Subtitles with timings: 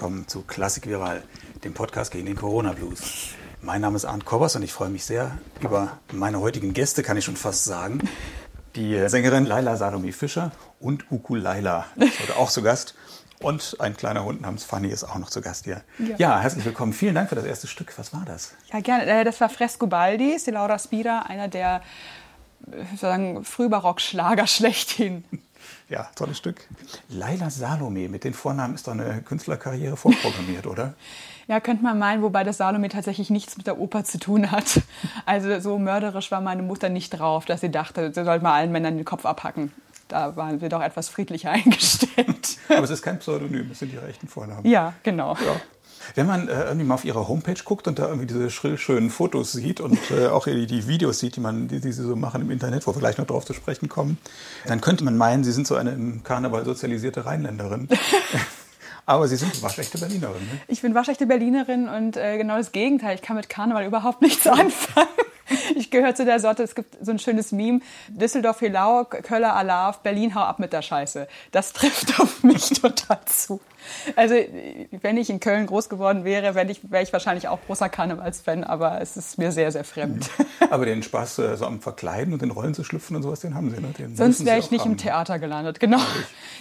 [0.00, 1.22] willkommen zu Klassik Viral,
[1.62, 3.34] dem Podcast gegen den Corona Blues.
[3.60, 7.18] Mein Name ist Arndt Kobbers und ich freue mich sehr über meine heutigen Gäste, kann
[7.18, 8.00] ich schon fast sagen.
[8.76, 12.94] Die Sängerin Laila Salome Fischer und Uku Laila ist heute auch zu Gast.
[13.42, 15.82] Und ein kleiner Hund namens Fanny ist auch noch zu Gast hier.
[15.98, 16.16] Ja.
[16.16, 16.94] Ja, herzlich willkommen.
[16.94, 17.92] Vielen Dank für das erste Stück.
[17.98, 18.54] Was war das?
[18.72, 19.04] Ja, gerne.
[19.04, 21.82] Äh, Das war Frescobaldi, ist die Laura Spira, einer der
[22.72, 25.24] äh, sozusagen Frühbarock-Schlager schlechthin.
[25.90, 26.68] Ja, tolles Stück.
[27.08, 30.94] Laila Salome, mit den Vornamen ist doch eine Künstlerkarriere vorprogrammiert, oder?
[31.48, 34.82] Ja, könnte man meinen, wobei das Salome tatsächlich nichts mit der Oper zu tun hat.
[35.26, 38.70] Also so mörderisch war meine Mutter nicht drauf, dass sie dachte, sie sollte mal allen
[38.70, 39.72] Männern den Kopf abhacken.
[40.06, 42.56] Da waren wir doch etwas friedlicher eingestellt.
[42.68, 44.64] Aber es ist kein Pseudonym, es sind ihre echten Vornamen.
[44.64, 45.34] Ja, genau.
[45.44, 45.60] Ja.
[46.14, 49.10] Wenn man äh, irgendwie mal auf ihre Homepage guckt und da irgendwie diese schrill schönen
[49.10, 52.16] Fotos sieht und äh, auch die, die Videos sieht, die, man, die, die sie so
[52.16, 54.18] machen im Internet, wo wir gleich noch drauf zu sprechen kommen,
[54.66, 57.88] dann könnte man meinen, sie sind so eine im Karneval sozialisierte Rheinländerin.
[59.06, 60.42] Aber sie sind waschechte Berlinerin.
[60.42, 60.60] Ne?
[60.68, 63.16] Ich bin waschechte Berlinerin und äh, genau das Gegenteil.
[63.16, 65.08] Ich kann mit Karneval überhaupt nichts anfangen.
[65.76, 70.00] Ich gehöre zu der Sorte, es gibt so ein schönes Meme, Düsseldorf Hilau, Köller Alarv,
[70.00, 71.26] Berlin hau ab mit der Scheiße.
[71.52, 73.60] Das trifft auf mich total zu.
[74.14, 77.88] Also wenn ich in Köln groß geworden wäre, wäre ich, wäre ich wahrscheinlich auch großer
[77.88, 80.30] Karnevalsfan, aber es ist mir sehr, sehr fremd.
[80.68, 83.54] Aber den Spaß äh, so am Verkleiden und den Rollen zu schlüpfen und sowas, den
[83.54, 83.80] haben sie.
[83.80, 83.88] Ne?
[83.98, 84.92] Den Sonst wäre ich nicht haben.
[84.92, 85.98] im Theater gelandet, genau.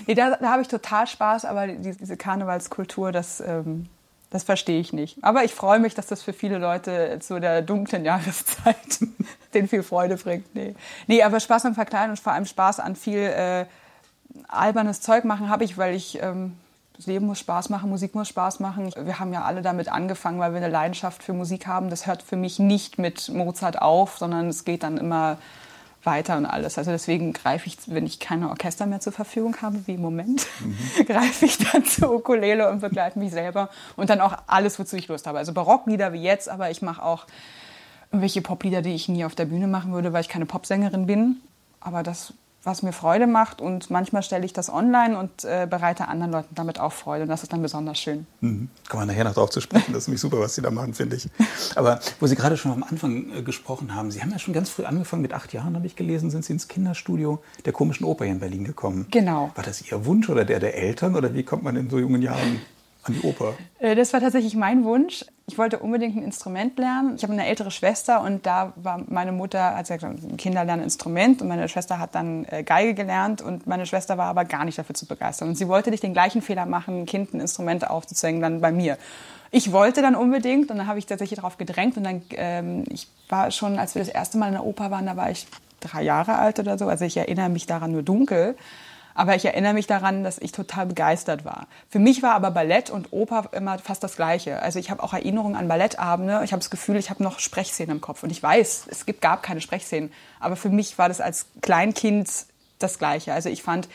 [0.08, 3.88] Nee, da da habe ich total Spaß, aber die, diese Karnevalskultur, das, ähm,
[4.30, 5.24] das verstehe ich nicht.
[5.24, 8.76] Aber ich freue mich, dass das für viele Leute zu der dunklen Jahreszeit
[9.54, 10.54] denen viel Freude bringt.
[10.54, 10.76] Nee.
[11.08, 13.66] nee, aber Spaß am Verkleiden und vor allem Spaß an viel äh,
[14.48, 16.22] albernes Zeug machen habe ich, weil ich...
[16.22, 16.56] Ähm,
[17.00, 18.92] das Leben muss Spaß machen, Musik muss Spaß machen.
[18.94, 21.90] Wir haben ja alle damit angefangen, weil wir eine Leidenschaft für Musik haben.
[21.90, 25.38] Das hört für mich nicht mit Mozart auf, sondern es geht dann immer
[26.10, 26.78] weiter und alles.
[26.78, 30.48] Also deswegen greife ich, wenn ich keine Orchester mehr zur Verfügung habe, wie im Moment,
[31.08, 35.08] greife ich dann zur Ukulele und begleite mich selber und dann auch alles, wozu ich
[35.08, 35.38] Lust habe.
[35.38, 37.28] Also Barocklieder wie jetzt, aber ich mache auch
[38.12, 41.38] irgendwelche Poplieder, die ich nie auf der Bühne machen würde, weil ich keine Popsängerin bin.
[41.80, 42.34] Aber das,
[42.64, 46.54] was mir Freude macht und manchmal stelle ich das online und äh, bereite anderen Leuten
[46.56, 48.28] damit auch Freude und das ist dann besonders schön.
[48.42, 48.70] Mhm.
[48.88, 49.94] Kann man nachher noch drauf zu sprechen.
[49.94, 51.30] Das ist nämlich super, was Sie da machen, finde ich.
[51.76, 54.70] Aber wo Sie gerade schon am Anfang äh, gesprochen haben, Sie haben ja schon ganz
[54.70, 58.26] früh angefangen, mit acht Jahren habe ich gelesen, sind Sie ins Kinderstudio der Komischen Oper
[58.26, 59.08] hier in Berlin gekommen.
[59.12, 59.52] Genau.
[59.56, 62.22] War das Ihr Wunsch oder der der Eltern oder wie kommt man in so jungen
[62.22, 62.62] Jahren
[63.04, 63.56] an die Oper?
[63.80, 65.26] Äh, Das war tatsächlich mein Wunsch.
[65.48, 67.16] Ich wollte unbedingt ein Instrument lernen.
[67.16, 71.42] Ich habe eine ältere Schwester und da war meine Mutter, hat gesagt, Kinder lernen Instrument
[71.42, 74.78] und meine Schwester hat dann äh, Geige gelernt und meine Schwester war aber gar nicht
[74.78, 75.50] dafür zu begeistern.
[75.50, 78.72] Und sie wollte nicht den gleichen Fehler machen, ein Kind ein Instrument aufzuzwängen, dann bei
[78.72, 78.98] mir.
[79.52, 83.08] Ich wollte dann unbedingt und dann habe ich tatsächlich darauf gedrängt und dann, ähm, ich
[83.30, 85.48] war schon, als wir das erste Mal in der Oper waren, da war ich
[85.80, 88.56] drei Jahre alt oder so, also ich erinnere mich daran nur dunkel.
[89.20, 91.68] Aber ich erinnere mich daran, dass ich total begeistert war.
[91.90, 94.62] Für mich war aber Ballett und Oper immer fast das Gleiche.
[94.62, 96.40] Also ich habe auch Erinnerungen an Ballettabende.
[96.46, 98.24] Ich habe das Gefühl, ich habe noch Sprechszenen im Kopf.
[98.24, 100.14] Und ich weiß, es gibt, gab keine Sprechszenen.
[100.40, 102.30] Aber für mich war das als Kleinkind
[102.80, 103.34] das Gleiche.
[103.34, 103.90] Also ich fand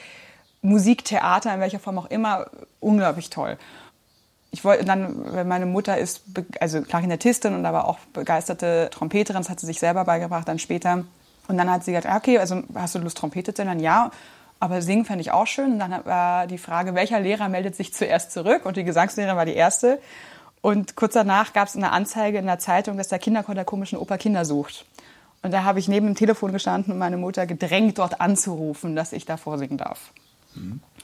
[0.60, 2.50] Musik, Theater, in welcher Form auch immer,
[2.80, 3.56] unglaublich toll.
[4.50, 6.20] Ich wollte dann, meine Mutter ist
[6.60, 11.04] also Klarinettistin und aber auch begeisterte Trompeterin, das hat sie sich selber beigebracht dann später.
[11.48, 13.80] Und dann hat sie gesagt, ah, okay, also hast du Lust Trompete zu lernen?
[13.80, 14.10] Ja.
[14.64, 15.72] Aber singen fände ich auch schön.
[15.72, 18.64] Und dann war die Frage, welcher Lehrer meldet sich zuerst zurück?
[18.64, 20.00] Und die Gesangslehrerin war die erste.
[20.62, 23.98] Und kurz danach gab es eine Anzeige in der Zeitung, dass der Kinderchor der komischen
[23.98, 24.86] Oper Kinder sucht.
[25.42, 29.12] Und da habe ich neben dem Telefon gestanden und meine Mutter gedrängt, dort anzurufen, dass
[29.12, 30.12] ich da vorsingen darf.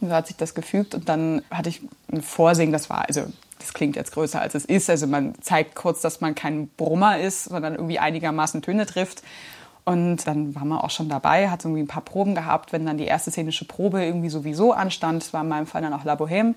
[0.00, 3.26] So hat sich das gefügt und dann hatte ich ein Vorsingen, das war, also
[3.58, 4.88] das klingt jetzt größer als es ist.
[4.88, 9.22] Also man zeigt kurz, dass man kein Brummer ist, sondern irgendwie einigermaßen Töne trifft.
[9.84, 12.72] Und dann war man auch schon dabei, hat irgendwie ein paar Proben gehabt.
[12.72, 15.92] Wenn dann die erste szenische Probe irgendwie sowieso anstand, das war in meinem Fall dann
[15.92, 16.54] auch La Bohème,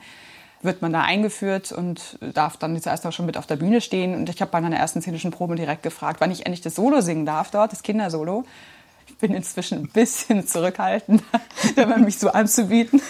[0.62, 3.82] wird man da eingeführt und darf dann jetzt erst mal schon mit auf der Bühne
[3.82, 4.16] stehen.
[4.16, 7.02] Und ich habe bei meiner ersten szenischen Probe direkt gefragt, wann ich endlich das Solo
[7.02, 8.46] singen darf dort, das Kindersolo.
[9.24, 11.24] Ich bin inzwischen ein bisschen zurückhaltend,
[11.76, 13.02] wenn man mich so anzubieten.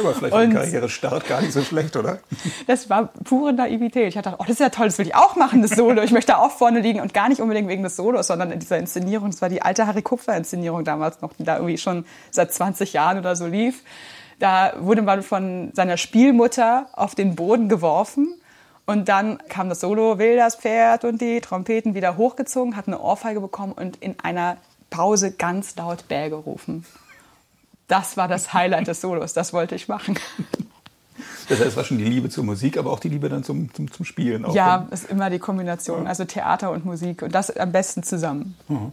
[0.00, 2.18] Aber vielleicht war der Karrierestart gar nicht so schlecht, oder?
[2.66, 4.08] Das war pure Naivität.
[4.08, 6.02] Ich dachte, oh, das ist ja toll, das will ich auch machen, das Solo.
[6.02, 8.78] Ich möchte auch vorne liegen und gar nicht unbedingt wegen des Solos, sondern in dieser
[8.78, 9.30] Inszenierung.
[9.30, 13.18] Das war die alte Harry Kupfer-Inszenierung damals noch, die da irgendwie schon seit 20 Jahren
[13.18, 13.84] oder so lief.
[14.40, 18.34] Da wurde man von seiner Spielmutter auf den Boden geworfen.
[18.86, 23.00] Und dann kam das Solo, will das Pferd und die Trompeten wieder hochgezogen, hat eine
[23.00, 24.56] Ohrfeige bekommen und in einer
[24.90, 26.84] Pause ganz laut Bäh gerufen.
[27.88, 30.18] Das war das Highlight des Solos, das wollte ich machen.
[31.48, 33.74] Das heißt, es war schon die Liebe zur Musik, aber auch die Liebe dann zum,
[33.74, 34.44] zum, zum Spielen.
[34.44, 38.56] Auch ja, ist immer die Kombination, also Theater und Musik und das am besten zusammen.
[38.68, 38.92] Mhm.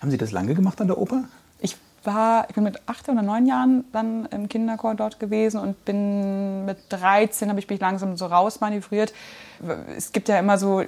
[0.00, 1.24] Haben Sie das lange gemacht an der Oper?
[1.60, 5.84] Ich war, ich bin mit acht oder neun Jahren dann im Kinderchor dort gewesen und
[5.84, 9.14] bin mit 13 habe ich mich langsam so rausmanövriert.
[9.96, 10.84] Es gibt ja immer so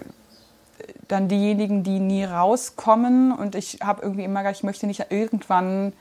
[1.08, 5.92] dann diejenigen, die nie rauskommen und ich habe irgendwie immer gedacht, ich möchte nicht irgendwann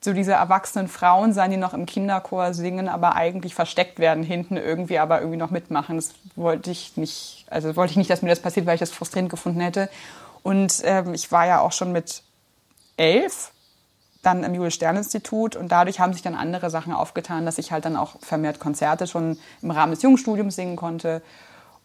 [0.00, 4.56] so diese erwachsenen Frauen sein, die noch im Kinderchor singen, aber eigentlich versteckt werden hinten
[4.56, 5.96] irgendwie, aber irgendwie noch mitmachen.
[5.96, 8.92] Das wollte ich nicht, also wollte ich nicht, dass mir das passiert, weil ich das
[8.92, 9.88] frustrierend gefunden hätte.
[10.42, 12.22] Und ähm, ich war ja auch schon mit
[12.96, 13.50] elf
[14.22, 17.96] dann im Julius-Stern-Institut und dadurch haben sich dann andere Sachen aufgetan, dass ich halt dann
[17.96, 21.22] auch vermehrt Konzerte schon im Rahmen des Jungstudiums singen konnte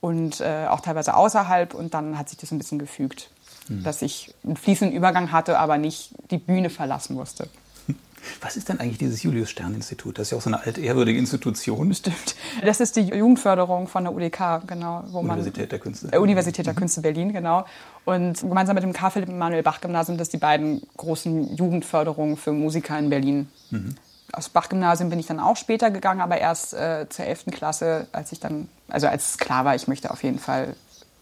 [0.01, 3.29] und äh, auch teilweise außerhalb und dann hat sich das ein bisschen gefügt,
[3.69, 3.83] mhm.
[3.83, 7.47] dass ich einen fließenden Übergang hatte, aber nicht die Bühne verlassen musste.
[8.41, 10.17] Was ist denn eigentlich dieses Julius-Stern-Institut?
[10.17, 11.93] Das ist ja auch so eine altehrwürdige Institution.
[11.93, 12.35] Stimmt.
[12.63, 15.03] Das ist die Jugendförderung von der UDK, genau.
[15.11, 16.09] Wo Universität man, der Künste.
[16.11, 17.65] Äh, Universität der Künste Berlin, genau.
[18.05, 19.11] Und gemeinsam mit dem K.
[19.11, 23.49] Philipp Emanuel Bach Gymnasium, das sind die beiden großen Jugendförderungen für Musiker in Berlin.
[23.69, 23.95] Mhm.
[24.33, 27.45] Aus Bach-Gymnasium bin ich dann auch später gegangen, aber erst äh, zur 11.
[27.51, 30.75] Klasse, als ich dann, also als es klar war, ich möchte auf jeden Fall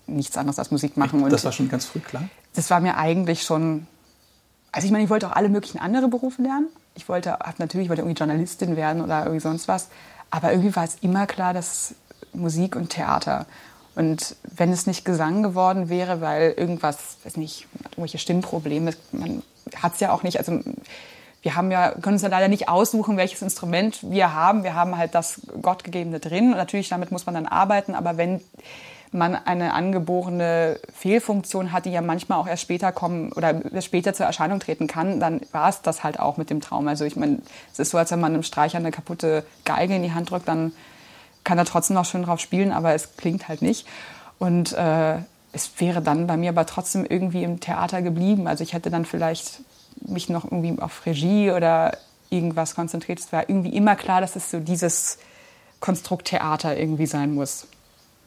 [0.05, 1.23] nichts anderes als Musik machen.
[1.23, 2.23] Und das war schon ganz früh klar?
[2.53, 3.87] Das war mir eigentlich schon,
[4.71, 8.01] also ich meine, ich wollte auch alle möglichen andere Berufe lernen, ich wollte, natürlich wollte
[8.01, 9.87] irgendwie Journalistin werden oder irgendwie sonst was.
[10.31, 11.95] Aber irgendwie war es immer klar, dass
[12.33, 13.45] Musik und Theater.
[13.95, 19.43] Und wenn es nicht Gesang geworden wäre, weil irgendwas, weiß nicht, irgendwelche Stimmprobleme, man
[19.75, 20.61] hat es ja auch nicht, also
[21.41, 24.63] wir haben ja, können uns ja leider nicht aussuchen, welches Instrument wir haben.
[24.63, 26.51] Wir haben halt das Gottgegebene drin.
[26.51, 27.95] Und natürlich, damit muss man dann arbeiten.
[27.95, 28.41] Aber wenn
[29.11, 34.25] man eine angeborene Fehlfunktion hat, die ja manchmal auch erst später kommen oder später zur
[34.25, 36.87] Erscheinung treten kann, dann war es das halt auch mit dem Traum.
[36.87, 37.39] Also ich meine,
[37.71, 40.47] es ist so, als wenn man einem Streicher eine kaputte Geige in die Hand drückt,
[40.47, 40.73] dann
[41.43, 43.87] kann er trotzdem noch schön drauf spielen, aber es klingt halt nicht.
[44.37, 45.15] Und äh,
[45.51, 48.47] es wäre dann bei mir aber trotzdem irgendwie im Theater geblieben.
[48.47, 49.61] Also ich hätte dann vielleicht
[50.01, 51.97] mich noch irgendwie auf Regie oder
[52.29, 53.19] irgendwas konzentriert.
[53.19, 55.17] Es war irgendwie immer klar, dass es so dieses
[55.79, 57.67] Konstrukt Theater irgendwie sein muss.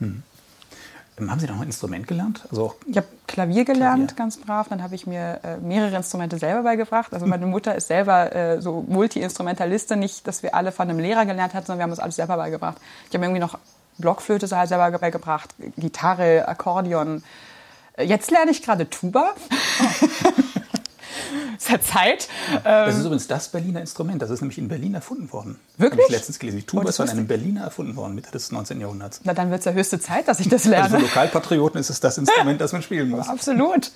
[0.00, 0.22] Hm.
[1.18, 2.42] Ähm, haben Sie noch ein Instrument gelernt?
[2.50, 4.16] Also ich habe Klavier gelernt, Klavier.
[4.16, 4.68] ganz brav.
[4.68, 7.12] Dann habe ich mir äh, mehrere Instrumente selber beigebracht.
[7.12, 9.98] Also meine Mutter ist selber äh, so Multi-Instrumentalistin.
[9.98, 12.36] Nicht, dass wir alle von einem Lehrer gelernt hatten, sondern wir haben uns alles selber
[12.36, 12.78] beigebracht.
[13.08, 13.58] Ich habe irgendwie noch
[13.98, 17.22] Blockflöte halt selber beigebracht, Gitarre, Akkordeon.
[17.94, 19.34] Äh, jetzt lerne ich gerade Tuba.
[19.34, 20.32] Oh.
[21.58, 22.28] Seit Zeit.
[22.64, 24.20] Das ist ähm, übrigens das Berliner Instrument.
[24.20, 25.58] Das ist nämlich in Berlin erfunden worden.
[25.76, 26.00] Wirklich?
[26.00, 26.58] Habe ich letztens gelesen.
[26.58, 28.80] Die Tuba ist von einem Berliner erfunden worden, Mitte des 19.
[28.80, 29.20] Jahrhunderts.
[29.24, 30.84] Na, dann wird es ja höchste Zeit, dass ich das lerne.
[30.84, 33.28] Also für Lokalpatrioten ist es das Instrument, das man spielen muss.
[33.28, 33.92] Absolut.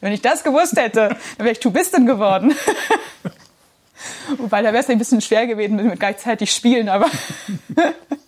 [0.00, 2.54] Wenn ich das gewusst hätte, dann wäre ich Tubistin geworden.
[4.36, 7.06] Wobei, da wäre es ein bisschen schwer gewesen mit gleichzeitig spielen, aber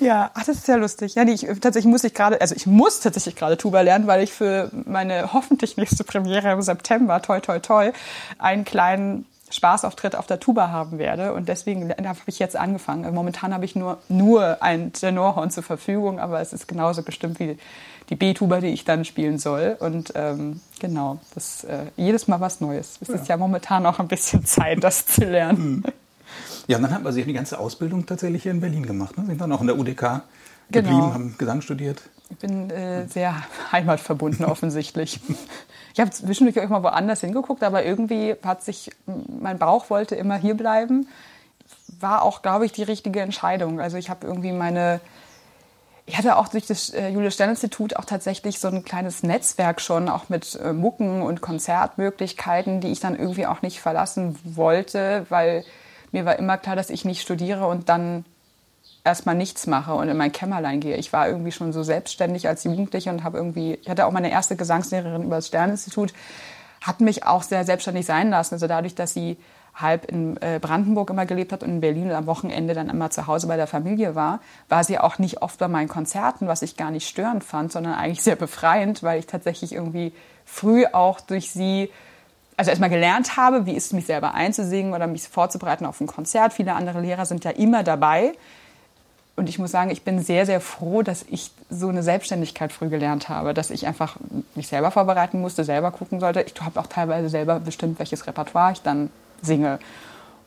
[0.00, 1.14] ja, ach, das ist ja lustig.
[1.14, 4.22] Ja, nee, ich, tatsächlich muss ich gerade, also ich muss tatsächlich gerade Tuba lernen, weil
[4.22, 7.92] ich für meine hoffentlich nächste Premiere im September, toi, toi, toi,
[8.38, 11.34] einen kleinen Spaßauftritt auf der Tuba haben werde.
[11.34, 13.12] Und deswegen habe ich jetzt angefangen.
[13.14, 17.58] Momentan habe ich nur, nur ein Tenorhorn zur Verfügung, aber es ist genauso bestimmt wie
[18.08, 19.76] die B-Tuba, die ich dann spielen soll.
[19.78, 22.98] Und ähm, genau, das äh, jedes Mal was Neues.
[23.00, 23.14] Es ja.
[23.14, 25.84] ist ja momentan auch ein bisschen Zeit, das zu lernen.
[26.66, 29.16] Ja, und dann haben Sie die ganze Ausbildung tatsächlich hier in Berlin gemacht.
[29.18, 29.26] Ne?
[29.26, 30.22] Sind dann auch in der UDK
[30.70, 31.14] geblieben, genau.
[31.14, 32.02] haben Gesang studiert.
[32.30, 33.34] Ich bin äh, sehr
[33.72, 35.20] heimatverbunden offensichtlich.
[35.94, 40.36] ich habe zwischendurch auch mal woanders hingeguckt, aber irgendwie hat sich, mein Bauch wollte immer
[40.36, 41.08] hier bleiben.
[41.98, 43.80] War auch, glaube ich, die richtige Entscheidung.
[43.80, 45.00] Also ich habe irgendwie meine,
[46.06, 49.80] ich hatte auch durch das äh, Julius Stern Institut auch tatsächlich so ein kleines Netzwerk
[49.80, 55.26] schon, auch mit äh, Mucken und Konzertmöglichkeiten, die ich dann irgendwie auch nicht verlassen wollte,
[55.28, 55.64] weil
[56.12, 58.24] mir war immer klar, dass ich nicht studiere und dann
[59.04, 60.96] erstmal nichts mache und in mein Kämmerlein gehe.
[60.96, 64.30] Ich war irgendwie schon so selbstständig als Jugendliche und habe irgendwie, ich hatte auch meine
[64.30, 66.12] erste Gesangslehrerin über das Sterninstitut,
[66.82, 68.54] hat mich auch sehr selbstständig sein lassen.
[68.54, 69.36] Also dadurch, dass sie
[69.74, 73.10] halb in äh, Brandenburg immer gelebt hat und in Berlin und am Wochenende dann immer
[73.10, 76.62] zu Hause bei der Familie war, war sie auch nicht oft bei meinen Konzerten, was
[76.62, 80.12] ich gar nicht störend fand, sondern eigentlich sehr befreiend, weil ich tatsächlich irgendwie
[80.44, 81.90] früh auch durch sie
[82.60, 86.06] also erstmal gelernt habe, wie ist es, mich selber einzusingen oder mich vorzubereiten auf ein
[86.06, 86.52] Konzert.
[86.52, 88.34] Viele andere Lehrer sind ja immer dabei.
[89.34, 92.90] Und ich muss sagen, ich bin sehr, sehr froh, dass ich so eine Selbstständigkeit früh
[92.90, 94.18] gelernt habe, dass ich einfach
[94.54, 96.42] mich selber vorbereiten musste, selber gucken sollte.
[96.42, 99.08] Ich habe auch teilweise selber bestimmt, welches Repertoire ich dann
[99.40, 99.78] singe.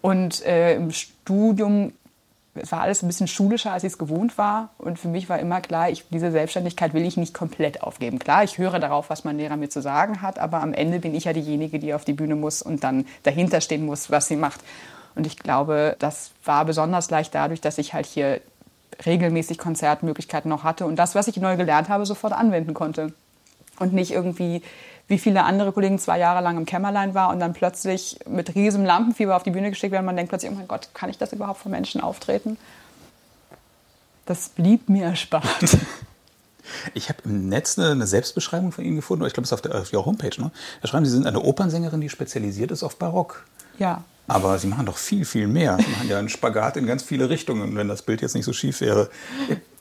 [0.02, 1.94] Und äh, im Studium
[2.56, 4.70] es war alles ein bisschen schulischer, als ich es gewohnt war.
[4.78, 8.20] Und für mich war immer klar, ich, diese Selbstständigkeit will ich nicht komplett aufgeben.
[8.20, 11.16] Klar, ich höre darauf, was mein Lehrer mir zu sagen hat, aber am Ende bin
[11.16, 14.36] ich ja diejenige, die auf die Bühne muss und dann dahinter stehen muss, was sie
[14.36, 14.62] macht.
[15.16, 18.42] Und ich glaube, das war besonders leicht dadurch, dass ich halt hier
[19.06, 23.14] regelmäßig Konzertmöglichkeiten noch hatte und das, was ich neu gelernt habe, sofort anwenden konnte.
[23.80, 24.62] Und nicht irgendwie
[25.08, 28.86] wie viele andere Kollegen zwei Jahre lang im Kämmerlein war und dann plötzlich mit riesem
[28.86, 30.06] Lampenfieber auf die Bühne geschickt werden.
[30.06, 32.58] Man denkt plötzlich, oh mein Gott, kann ich das überhaupt vor Menschen auftreten?
[34.26, 35.78] Das blieb mir erspart.
[36.94, 39.76] Ich habe im Netz eine, Selbstbeschreibung von Ihnen gefunden, ich glaube, es ist auf, der,
[39.76, 40.42] auf Ihrer Homepage.
[40.42, 40.52] Ne?
[40.82, 43.46] Da schreiben Sie, Sie sind eine Opernsängerin, die spezialisiert ist auf Barock.
[43.80, 44.04] Ja.
[44.28, 45.78] Aber Sie machen doch viel, viel mehr.
[45.78, 48.54] Sie machen ja einen Spagat in ganz viele Richtungen, wenn das Bild jetzt nicht so
[48.54, 49.10] schief wäre.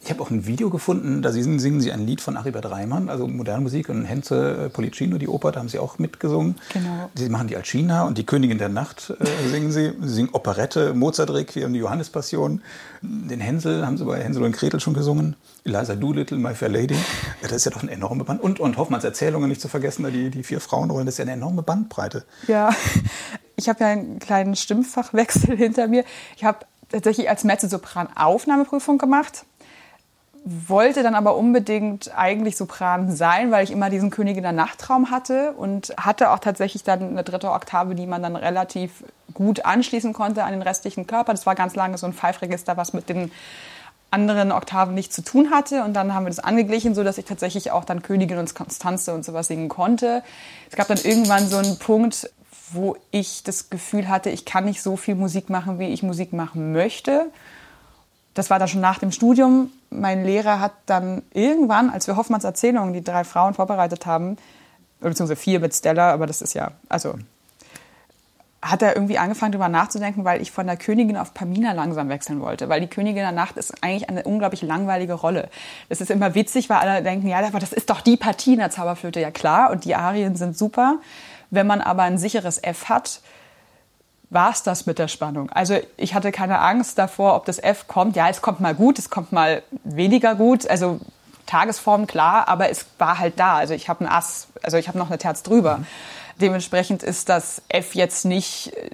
[0.04, 3.08] Ich habe auch ein Video gefunden, da singen, singen Sie ein Lied von Aribert Reimann,
[3.08, 6.56] also moderne Musik und Henze Policino, die Oper, da haben Sie auch mitgesungen.
[6.72, 7.08] Genau.
[7.14, 9.92] Sie machen die Alcina und die Königin der Nacht äh, singen Sie.
[10.00, 12.62] Sie singen Operette, Mozart-Requiem, die Johannespassion.
[13.00, 15.36] Den Hänsel haben Sie bei Hänsel und Gretel schon gesungen.
[15.64, 16.96] Eliza Doolittle, My Fair Lady.
[17.40, 18.42] Das ist ja doch eine enorme Band.
[18.42, 21.32] Und, und Hoffmanns Erzählungen nicht zu vergessen, die, die vier Frauenrollen, das ist ja eine
[21.32, 22.24] enorme Bandbreite.
[22.48, 22.74] Ja,
[23.56, 26.04] ich habe ja einen kleinen Stimmfachwechsel hinter mir.
[26.36, 29.44] Ich habe tatsächlich als Mezzosopran Aufnahmeprüfung gemacht
[30.44, 35.52] wollte dann aber unbedingt eigentlich Sopran sein, weil ich immer diesen Königin der Nachtraum hatte
[35.52, 40.42] und hatte auch tatsächlich dann eine dritte Oktave, die man dann relativ gut anschließen konnte
[40.42, 41.32] an den restlichen Körper.
[41.32, 43.30] Das war ganz lange so ein Pfeifregister, was mit den
[44.10, 45.84] anderen Oktaven nichts zu tun hatte.
[45.84, 49.14] Und dann haben wir das angeglichen, so dass ich tatsächlich auch dann Königin und Konstanze
[49.14, 50.24] und sowas singen konnte.
[50.68, 52.30] Es gab dann irgendwann so einen Punkt,
[52.72, 56.32] wo ich das Gefühl hatte, ich kann nicht so viel Musik machen, wie ich Musik
[56.32, 57.26] machen möchte
[58.34, 59.70] das war dann schon nach dem Studium.
[59.90, 64.36] Mein Lehrer hat dann irgendwann, als wir Hoffmanns Erzählungen, die drei Frauen vorbereitet haben,
[65.00, 67.14] beziehungsweise vier mit Stella, aber das ist ja, also
[68.62, 72.40] hat er irgendwie angefangen, darüber nachzudenken, weil ich von der Königin auf Pamina langsam wechseln
[72.40, 72.68] wollte.
[72.68, 75.48] Weil die Königin der Nacht ist eigentlich eine unglaublich langweilige Rolle.
[75.88, 78.60] Es ist immer witzig, weil alle denken, ja, aber das ist doch die Partie in
[78.60, 79.18] der Zauberflöte.
[79.18, 81.00] Ja klar, und die Arien sind super.
[81.50, 83.20] Wenn man aber ein sicheres F hat,
[84.32, 85.50] war es das mit der Spannung.
[85.50, 88.16] Also ich hatte keine Angst davor, ob das F kommt.
[88.16, 90.66] Ja, es kommt mal gut, es kommt mal weniger gut.
[90.68, 91.00] Also
[91.46, 93.56] Tagesform klar, aber es war halt da.
[93.56, 95.78] Also ich habe ein Ass, also ich habe noch eine Terz drüber.
[95.78, 95.86] Mhm.
[96.40, 98.90] Dementsprechend ist das F jetzt nicht äh,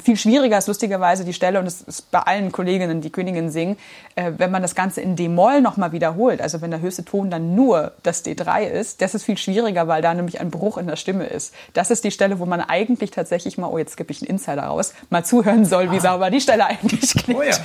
[0.00, 3.76] viel schwieriger ist lustigerweise die Stelle und es ist bei allen Kolleginnen, die Königin singen,
[4.14, 7.54] äh, wenn man das Ganze in D-Moll nochmal wiederholt, also wenn der höchste Ton dann
[7.54, 10.96] nur das D3 ist, das ist viel schwieriger, weil da nämlich ein Bruch in der
[10.96, 11.54] Stimme ist.
[11.74, 14.62] Das ist die Stelle, wo man eigentlich tatsächlich mal, oh jetzt gebe ich einen Insider
[14.62, 16.00] raus, mal zuhören soll, wie ah.
[16.00, 17.40] sauber die Stelle eigentlich klingt.
[17.40, 17.56] Oh ja.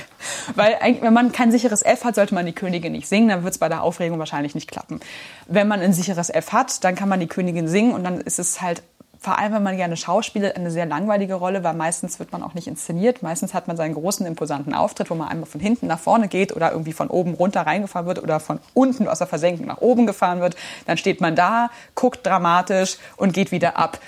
[0.54, 3.54] Weil wenn man kein sicheres F hat, sollte man die Königin nicht singen, dann wird
[3.54, 5.00] es bei der Aufregung wahrscheinlich nicht klappen.
[5.46, 8.38] Wenn man ein sicheres F hat, dann kann man die Königin singen und dann ist
[8.38, 8.82] es halt
[9.18, 12.54] vor allem, wenn man gerne schauspielt, eine sehr langweilige Rolle, weil meistens wird man auch
[12.54, 13.22] nicht inszeniert.
[13.22, 16.54] Meistens hat man seinen großen, imposanten Auftritt, wo man einmal von hinten nach vorne geht
[16.54, 20.06] oder irgendwie von oben runter reingefahren wird oder von unten aus der Versenkung nach oben
[20.06, 20.56] gefahren wird.
[20.86, 23.98] Dann steht man da, guckt dramatisch und geht wieder ab.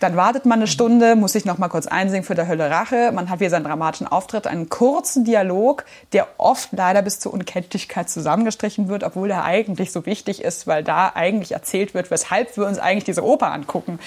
[0.00, 3.12] Dann wartet man eine Stunde, muss sich noch mal kurz einsingen für der Hölle Rache.
[3.12, 8.10] Man hat wieder seinen dramatischen Auftritt, einen kurzen Dialog, der oft leider bis zur Unkenntlichkeit
[8.10, 12.66] zusammengestrichen wird, obwohl er eigentlich so wichtig ist, weil da eigentlich erzählt wird, weshalb wir
[12.66, 13.98] uns eigentlich diese Oper angucken.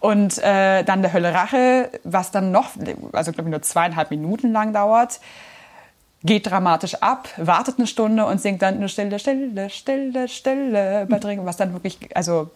[0.00, 2.70] Und äh, dann der Hölle Rache, was dann noch,
[3.12, 5.20] also glaube ich nur zweieinhalb Minuten lang dauert
[6.24, 11.56] geht dramatisch ab, wartet eine Stunde und singt dann eine Stille, Stille, Stille, Stille, was
[11.58, 12.50] dann wirklich, also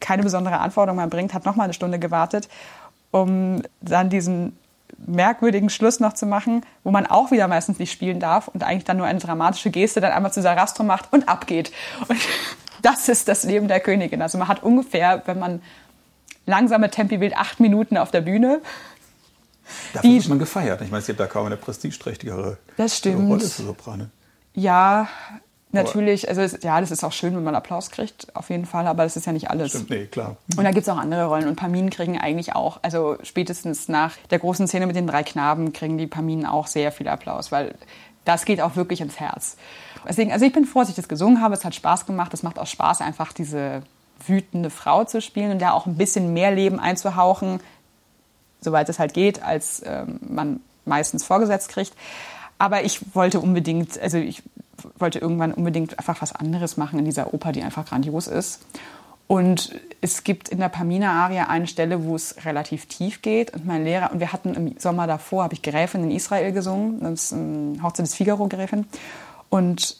[0.00, 2.48] keine besondere Anforderung mehr bringt, hat noch mal eine Stunde gewartet,
[3.10, 4.56] um dann diesen
[5.06, 8.84] merkwürdigen Schluss noch zu machen, wo man auch wieder meistens nicht spielen darf und eigentlich
[8.84, 11.72] dann nur eine dramatische Geste dann einmal zu Sarastro macht und abgeht.
[12.08, 12.18] Und
[12.82, 14.22] das ist das Leben der Königin.
[14.22, 15.62] Also man hat ungefähr, wenn man
[16.46, 18.60] langsame Tempi wählt, acht Minuten auf der Bühne.
[19.92, 20.80] Dafür die, wird man gefeiert.
[20.82, 23.30] Ich meine, es gibt da kaum eine prestigeträchtigere das stimmt.
[23.30, 24.10] Rolle für Soprane.
[24.54, 25.08] Ja,
[25.74, 28.86] Natürlich, also es, ja, das ist auch schön, wenn man Applaus kriegt, auf jeden Fall,
[28.86, 29.70] aber das ist ja nicht alles.
[29.70, 30.36] Stimmt, nee, klar.
[30.56, 34.16] Und da gibt es auch andere Rollen und Paminen kriegen eigentlich auch, also spätestens nach
[34.30, 37.74] der großen Szene mit den drei Knaben kriegen die Paminen auch sehr viel Applaus, weil
[38.24, 39.56] das geht auch wirklich ins Herz.
[40.06, 42.42] Deswegen, also ich bin froh, dass ich das gesungen habe, es hat Spaß gemacht, es
[42.42, 43.82] macht auch Spaß, einfach diese
[44.26, 47.60] wütende Frau zu spielen und da auch ein bisschen mehr Leben einzuhauchen,
[48.60, 51.94] soweit es halt geht, als ähm, man meistens vorgesetzt kriegt.
[52.58, 54.42] Aber ich wollte unbedingt, also ich
[54.98, 58.60] wollte irgendwann unbedingt einfach was anderes machen in dieser Oper, die einfach grandios ist.
[59.26, 63.54] Und es gibt in der Pamina-Aria eine Stelle, wo es relativ tief geht.
[63.54, 67.00] Und mein Lehrer, und wir hatten im Sommer davor, habe ich Gräfin in Israel gesungen,
[67.00, 68.86] das um, Hochzeit des Figaro Gräfin.
[69.48, 69.96] Und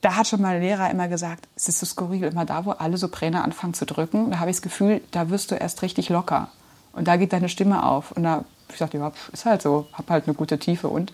[0.00, 2.96] da hat schon mein Lehrer immer gesagt, es ist so skurril, immer da, wo alle
[2.96, 6.48] Sopräne anfangen zu drücken, da habe ich das Gefühl, da wirst du erst richtig locker.
[6.92, 8.12] Und da geht deine Stimme auf.
[8.12, 11.12] Und da ich dachte, ja, ist halt so, habe halt eine gute Tiefe und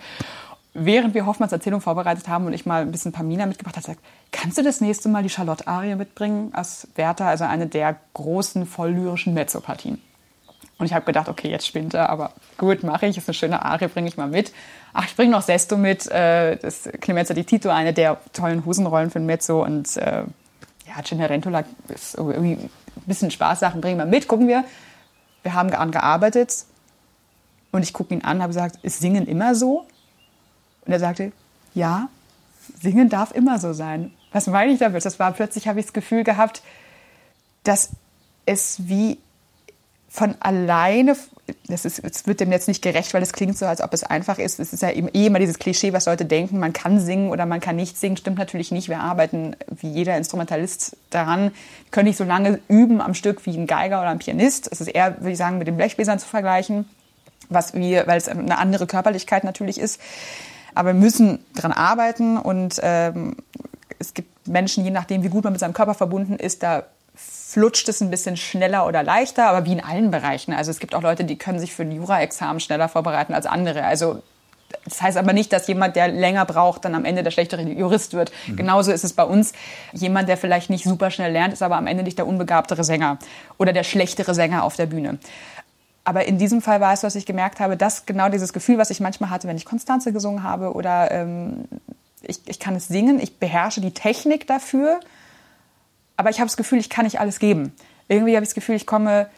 [0.74, 4.00] während wir Hoffmanns Erzählung vorbereitet haben und ich mal ein bisschen Pamina mitgebracht habe, gesagt,
[4.30, 8.66] kannst du das nächste Mal die Charlotte Arie mitbringen als Werther, also eine der großen
[8.66, 10.00] volllyrischen Mezzopartien?
[10.78, 13.64] Und ich habe gedacht, okay, jetzt spinnt er, aber gut, mache ich, ist eine schöne
[13.64, 14.52] Arie, bringe ich mal mit.
[14.94, 19.10] Ach, ich bringe noch Sesto mit, äh, das Clemenza di Tito, eine der tollen Husenrollen
[19.10, 20.24] für ein Mezzo und äh,
[20.86, 22.70] ja, Cenerentola ist irgendwie ein
[23.06, 24.64] bisschen Spaßsachen, bringen wir mit, gucken wir.
[25.42, 26.64] Wir haben daran gearbeitet
[27.70, 29.86] und ich gucke ihn an, habe gesagt, ist Singen immer so?
[30.86, 31.32] Und er sagte,
[31.74, 32.08] ja,
[32.80, 34.12] singen darf immer so sein.
[34.32, 35.04] Was meine ich damit?
[35.04, 36.62] Das war plötzlich, habe ich das Gefühl gehabt,
[37.64, 37.90] dass
[38.46, 39.18] es wie
[40.08, 41.16] von alleine,
[41.68, 44.04] das, ist, das wird dem jetzt nicht gerecht, weil es klingt so, als ob es
[44.04, 44.60] einfach ist.
[44.60, 47.46] Es ist ja eben eh immer dieses Klischee, was Leute denken, man kann singen oder
[47.46, 48.18] man kann nicht singen.
[48.18, 48.90] Stimmt natürlich nicht.
[48.90, 51.50] Wir arbeiten wie jeder Instrumentalist daran,
[51.90, 54.68] können nicht so lange üben am Stück wie ein Geiger oder ein Pianist.
[54.70, 56.86] Es ist eher, würde ich sagen, mit den Blechbläsern zu vergleichen,
[57.48, 59.98] was wir, weil es eine andere Körperlichkeit natürlich ist.
[60.74, 63.36] Aber wir müssen daran arbeiten und ähm,
[63.98, 67.88] es gibt Menschen, je nachdem, wie gut man mit seinem Körper verbunden ist, da flutscht
[67.88, 70.54] es ein bisschen schneller oder leichter, aber wie in allen Bereichen.
[70.54, 73.84] Also es gibt auch Leute, die können sich für ein Jura-Examen schneller vorbereiten als andere.
[73.84, 74.22] Also
[74.84, 78.14] das heißt aber nicht, dass jemand, der länger braucht, dann am Ende der schlechtere Jurist
[78.14, 78.32] wird.
[78.46, 78.56] Mhm.
[78.56, 79.52] Genauso ist es bei uns.
[79.92, 83.18] Jemand, der vielleicht nicht super schnell lernt, ist aber am Ende nicht der unbegabtere Sänger
[83.58, 85.18] oder der schlechtere Sänger auf der Bühne.
[86.04, 88.90] Aber in diesem Fall war es, was ich gemerkt habe, dass genau dieses Gefühl, was
[88.90, 91.64] ich manchmal hatte, wenn ich Konstanze gesungen habe oder ähm,
[92.22, 95.00] ich, ich kann es singen, ich beherrsche die Technik dafür,
[96.16, 97.72] aber ich habe das Gefühl, ich kann nicht alles geben.
[98.08, 99.28] Irgendwie habe ich das Gefühl, ich komme,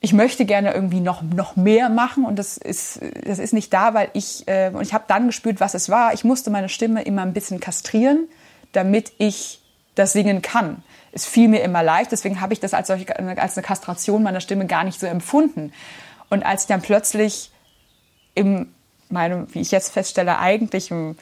[0.00, 3.94] ich möchte gerne irgendwie noch, noch mehr machen und das ist, das ist nicht da,
[3.94, 6.14] weil ich, äh, und ich habe dann gespürt, was es war.
[6.14, 8.28] Ich musste meine Stimme immer ein bisschen kastrieren,
[8.72, 9.60] damit ich
[9.94, 10.82] das singen kann
[11.14, 12.12] es fiel mir immer leicht.
[12.12, 15.72] Deswegen habe ich das als, solche, als eine Kastration meiner Stimme gar nicht so empfunden.
[16.28, 17.50] Und als ich dann plötzlich
[18.34, 18.74] im
[19.08, 21.16] meinem, wie ich jetzt feststelle, eigentlichen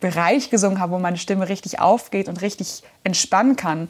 [0.00, 3.88] Bereich gesungen habe, wo meine Stimme richtig aufgeht und richtig entspannen kann,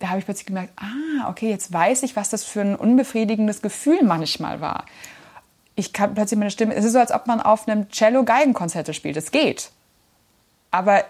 [0.00, 3.62] da habe ich plötzlich gemerkt, ah, okay, jetzt weiß ich, was das für ein unbefriedigendes
[3.62, 4.86] Gefühl manchmal war.
[5.76, 9.16] Ich kann plötzlich meine Stimme, es ist so, als ob man auf einem Cello-Geigenkonzerte spielt.
[9.16, 9.70] Es geht.
[10.70, 11.04] Aber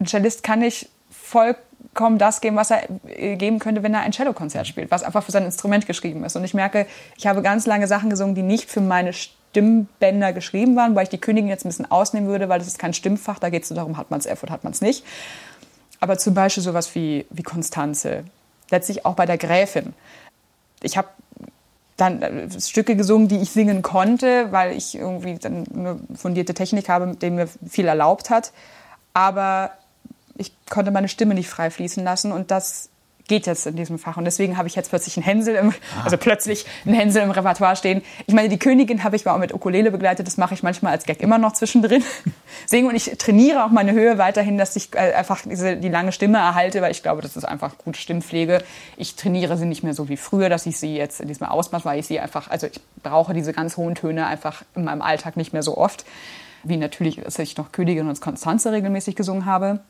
[0.00, 1.56] ein Cellist kann nicht voll
[1.94, 5.22] kaum das geben, was er äh, geben könnte, wenn er ein Cellokonzert spielt, was einfach
[5.22, 6.36] für sein Instrument geschrieben ist.
[6.36, 10.76] Und ich merke, ich habe ganz lange Sachen gesungen, die nicht für meine Stimmbänder geschrieben
[10.76, 13.38] waren, weil ich die Königin jetzt ein bisschen ausnehmen würde, weil das ist kein Stimmfach,
[13.38, 15.04] da geht es so darum, hat man es F oder hat man es nicht.
[16.00, 18.24] Aber zum Beispiel sowas wie, wie Konstanze,
[18.70, 19.94] letztlich auch bei der Gräfin.
[20.82, 21.08] Ich habe
[21.96, 26.88] dann äh, Stücke gesungen, die ich singen konnte, weil ich irgendwie dann eine fundierte Technik
[26.88, 28.52] habe, mit der mir viel erlaubt hat.
[29.12, 29.70] Aber
[30.36, 32.90] ich konnte meine Stimme nicht frei fließen lassen und das
[33.28, 34.16] geht jetzt in diesem Fach.
[34.16, 36.04] Und deswegen habe ich jetzt plötzlich einen Hänsel, im, ah.
[36.04, 38.02] also plötzlich einen Hänsel im Repertoire stehen.
[38.26, 40.26] Ich meine, die Königin habe ich mal auch mit Ukulele begleitet.
[40.26, 42.04] Das mache ich manchmal als Gag immer noch zwischendrin.
[42.66, 46.12] Singen und ich trainiere auch meine Höhe weiterhin, dass ich äh, einfach diese, die lange
[46.12, 48.62] Stimme erhalte, weil ich glaube, das ist einfach gute Stimmpflege.
[48.96, 51.84] Ich trainiere sie nicht mehr so wie früher, dass ich sie jetzt in diesem Ausmaß,
[51.84, 55.36] weil ich sie einfach, also ich brauche diese ganz hohen Töne einfach in meinem Alltag
[55.36, 56.04] nicht mehr so oft.
[56.62, 59.80] Wie natürlich, als ich noch Königin und Konstanze regelmäßig gesungen habe.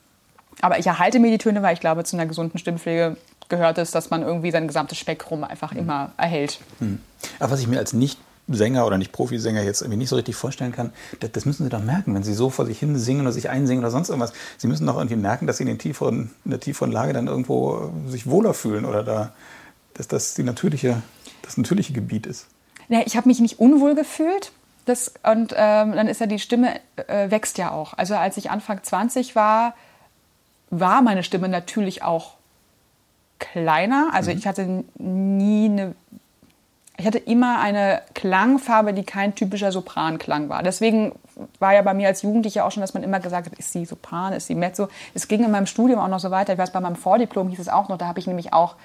[0.60, 3.16] Aber ich erhalte mir die Töne, weil ich glaube, zu einer gesunden Stimmpflege
[3.48, 5.80] gehört es, dass man irgendwie sein gesamtes Spektrum einfach mhm.
[5.80, 6.60] immer erhält.
[6.80, 7.00] Mhm.
[7.38, 10.36] Aber was ich mir als nicht Sänger oder nicht Profisänger jetzt irgendwie nicht so richtig
[10.36, 13.22] vorstellen kann, das, das, müssen Sie doch merken, wenn Sie so vor sich hin singen
[13.22, 14.34] oder sich einsingen oder sonst irgendwas.
[14.58, 17.26] Sie müssen doch irgendwie merken, dass Sie in, den tieferen, in der tieferen Lage dann
[17.26, 19.32] irgendwo sich wohler fühlen oder da,
[19.94, 21.02] dass das die natürliche,
[21.42, 22.46] das natürliche Gebiet ist.
[22.88, 24.52] Ja, ich habe mich nicht unwohl gefühlt.
[24.84, 27.94] Das, und ähm, dann ist ja die Stimme äh, wächst ja auch.
[27.96, 29.74] Also als ich Anfang 20 war,
[30.80, 32.34] war meine Stimme natürlich auch
[33.38, 34.10] kleiner.
[34.12, 34.38] Also mhm.
[34.38, 35.94] ich hatte nie eine,
[36.96, 40.62] ich hatte immer eine Klangfarbe, die kein typischer Sopranklang war.
[40.62, 41.12] Deswegen
[41.58, 43.84] war ja bei mir als Jugendliche auch schon, dass man immer gesagt hat, ist sie
[43.84, 44.88] Sopran, ist sie Mezzo.
[45.14, 46.52] Es ging in meinem Studium auch noch so weiter.
[46.52, 48.76] Ich weiß, bei meinem Vordiplom hieß es auch noch, da habe ich nämlich auch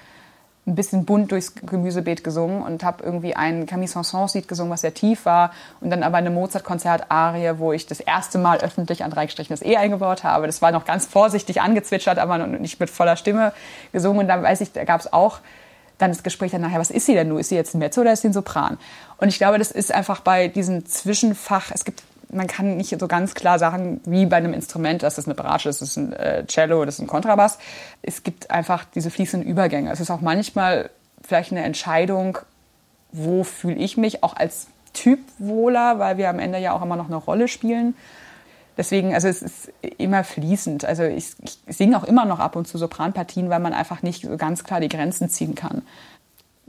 [0.70, 4.94] ein bisschen bunt durchs Gemüsebeet gesungen und habe irgendwie ein Camille Saint-Saëns-Lied gesungen, was sehr
[4.94, 5.52] tief war.
[5.80, 9.62] Und dann aber eine Mozart-Konzert-Arie, wo ich das erste Mal öffentlich an drei Strichen das
[9.62, 10.46] E eingebaut habe.
[10.46, 13.52] Das war noch ganz vorsichtig angezwitschert, aber nicht mit voller Stimme
[13.92, 14.20] gesungen.
[14.20, 15.40] Und dann weiß ich, da gab es auch
[15.98, 17.40] dann das Gespräch dann nachher, was ist sie denn nur?
[17.40, 18.78] Ist sie jetzt ein Mezzo oder ist sie ein Sopran?
[19.18, 23.08] Und ich glaube, das ist einfach bei diesem Zwischenfach, es gibt man kann nicht so
[23.08, 26.44] ganz klar sagen, wie bei einem Instrument, das ist eine Bratsche, das ist ein äh,
[26.46, 27.58] Cello, das ist ein Kontrabass.
[28.02, 29.90] Es gibt einfach diese fließenden Übergänge.
[29.90, 30.90] Es ist auch manchmal
[31.22, 32.38] vielleicht eine Entscheidung,
[33.12, 36.96] wo fühle ich mich auch als Typ wohler, weil wir am Ende ja auch immer
[36.96, 37.94] noch eine Rolle spielen.
[38.76, 40.84] Deswegen, also es ist immer fließend.
[40.84, 44.24] Also ich, ich singe auch immer noch ab und zu Sopranpartien, weil man einfach nicht
[44.24, 45.82] so ganz klar die Grenzen ziehen kann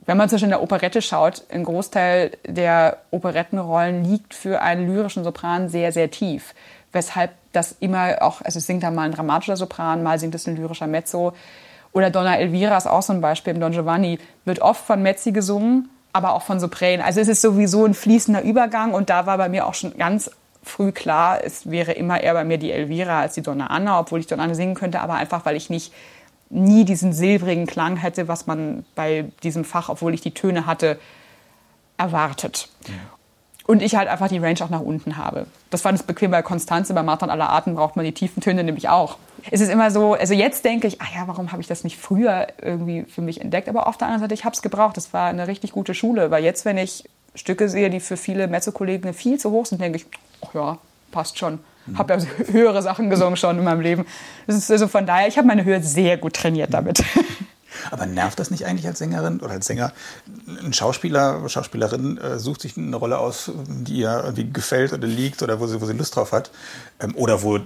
[0.05, 4.87] wenn man zum Beispiel in der Operette schaut, ein Großteil der Operettenrollen liegt für einen
[4.87, 6.55] lyrischen Sopran sehr, sehr tief.
[6.91, 10.47] Weshalb das immer auch, also es singt da mal ein dramatischer Sopran, mal singt es
[10.47, 11.33] ein lyrischer Mezzo.
[11.93, 15.31] Oder Donna Elvira ist auch so ein Beispiel im Don Giovanni, wird oft von Mezzi
[15.31, 17.05] gesungen, aber auch von Sopränen.
[17.05, 20.31] Also es ist sowieso ein fließender Übergang und da war bei mir auch schon ganz
[20.63, 24.19] früh klar, es wäre immer eher bei mir die Elvira als die Donna Anna, obwohl
[24.19, 25.91] ich Donna Anna singen könnte, aber einfach, weil ich nicht
[26.51, 30.99] nie diesen silbrigen Klang hätte, was man bei diesem Fach, obwohl ich die Töne hatte,
[31.97, 32.69] erwartet.
[32.87, 32.93] Ja.
[33.67, 35.45] Und ich halt einfach die Range auch nach unten habe.
[35.69, 38.63] Das war das bequem bei Konstanze, bei Martin aller Arten braucht man die tiefen Töne
[38.63, 39.17] nämlich auch.
[39.49, 41.97] Es ist immer so, also jetzt denke ich, ach ja, warum habe ich das nicht
[41.97, 43.69] früher irgendwie für mich entdeckt?
[43.69, 44.97] Aber auf der anderen Seite, ich habe es gebraucht.
[44.97, 46.31] Das war eine richtig gute Schule.
[46.31, 49.97] Weil jetzt, wenn ich Stücke sehe, die für viele Mezzo-Kollegen viel zu hoch sind, denke
[49.97, 50.05] ich,
[50.45, 50.77] ach ja,
[51.11, 51.59] passt schon.
[51.85, 51.97] Mhm.
[51.97, 52.19] Habe ja
[52.51, 54.05] höhere Sachen gesungen schon in meinem Leben.
[54.47, 57.03] Das ist also von daher, ich habe meine Höhe sehr gut trainiert damit.
[57.89, 59.91] Aber nervt das nicht eigentlich als Sängerin oder als Sänger?
[60.63, 65.41] Ein Schauspieler, Schauspielerin äh, sucht sich eine Rolle aus, die ihr irgendwie gefällt oder liegt
[65.43, 66.51] oder wo sie, wo sie Lust drauf hat.
[66.99, 67.59] Ähm, oder wo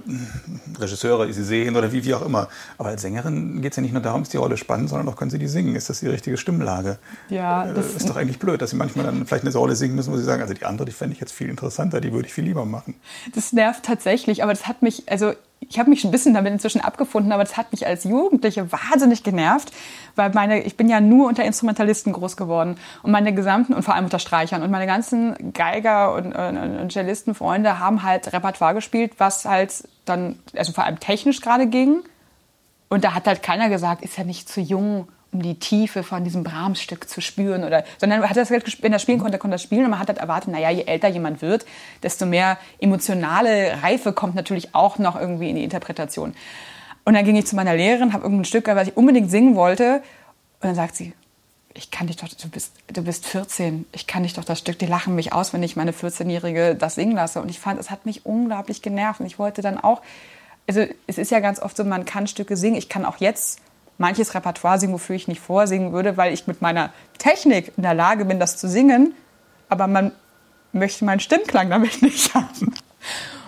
[0.78, 2.48] Regisseure sie sehen oder wie, wie auch immer.
[2.78, 5.16] Aber als Sängerin geht es ja nicht nur darum, ist die Rolle spannend, sondern auch
[5.16, 5.76] können sie die singen.
[5.76, 6.98] Ist das die richtige Stimmlage?
[7.28, 9.76] Ja, äh, das äh, ist doch eigentlich blöd, dass sie manchmal dann vielleicht eine Rolle
[9.76, 12.12] singen müssen, wo sie sagen, also die andere, die fände ich jetzt viel interessanter, die
[12.12, 12.94] würde ich viel lieber machen.
[13.34, 16.80] Das nervt tatsächlich, aber das hat mich, also ich habe mich ein bisschen damit inzwischen
[16.80, 19.72] abgefunden, aber das hat mich als Jugendliche wahnsinnig genervt,
[20.14, 23.94] weil meine, ich bin ja nur unter Instrumentalisten groß geworden und meine gesamten, und vor
[23.94, 29.14] allem unter Streichern, und meine ganzen Geiger und, und, und Cellistenfreunde haben halt Repertoire gespielt,
[29.18, 32.02] was halt dann, also vor allem technisch gerade ging.
[32.88, 36.24] Und da hat halt keiner gesagt, ist ja nicht zu jung um die Tiefe von
[36.24, 37.64] diesem Brahms-Stück zu spüren.
[37.64, 39.84] Oder, sondern hat das, wenn er spielen konnte, konnte er spielen.
[39.84, 41.66] Und man hat halt erwartet, naja, je älter jemand wird,
[42.02, 46.34] desto mehr emotionale Reife kommt natürlich auch noch irgendwie in die Interpretation.
[47.04, 50.02] Und dann ging ich zu meiner Lehrerin, habe irgendein Stück, was ich unbedingt singen wollte.
[50.60, 51.12] Und dann sagt sie,
[51.74, 54.78] ich kann dich doch, du bist, du bist 14, ich kann dich doch das Stück,
[54.78, 57.40] die lachen mich aus, wenn ich meine 14-Jährige das singen lasse.
[57.40, 59.20] Und ich fand, es hat mich unglaublich genervt.
[59.20, 60.02] Und ich wollte dann auch,
[60.66, 62.76] also es ist ja ganz oft so, man kann Stücke singen.
[62.76, 63.60] Ich kann auch jetzt
[63.98, 67.94] manches Repertoire singen, wofür ich nicht vorsingen würde, weil ich mit meiner Technik in der
[67.94, 69.14] Lage bin, das zu singen,
[69.68, 70.12] aber man
[70.72, 72.74] möchte meinen Stimmklang damit nicht haben.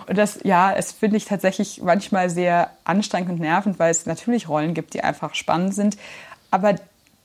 [0.06, 4.48] Und das, ja, es finde ich tatsächlich manchmal sehr anstrengend und nervend, weil es natürlich
[4.48, 5.98] Rollen gibt, die einfach spannend sind.
[6.50, 6.76] Aber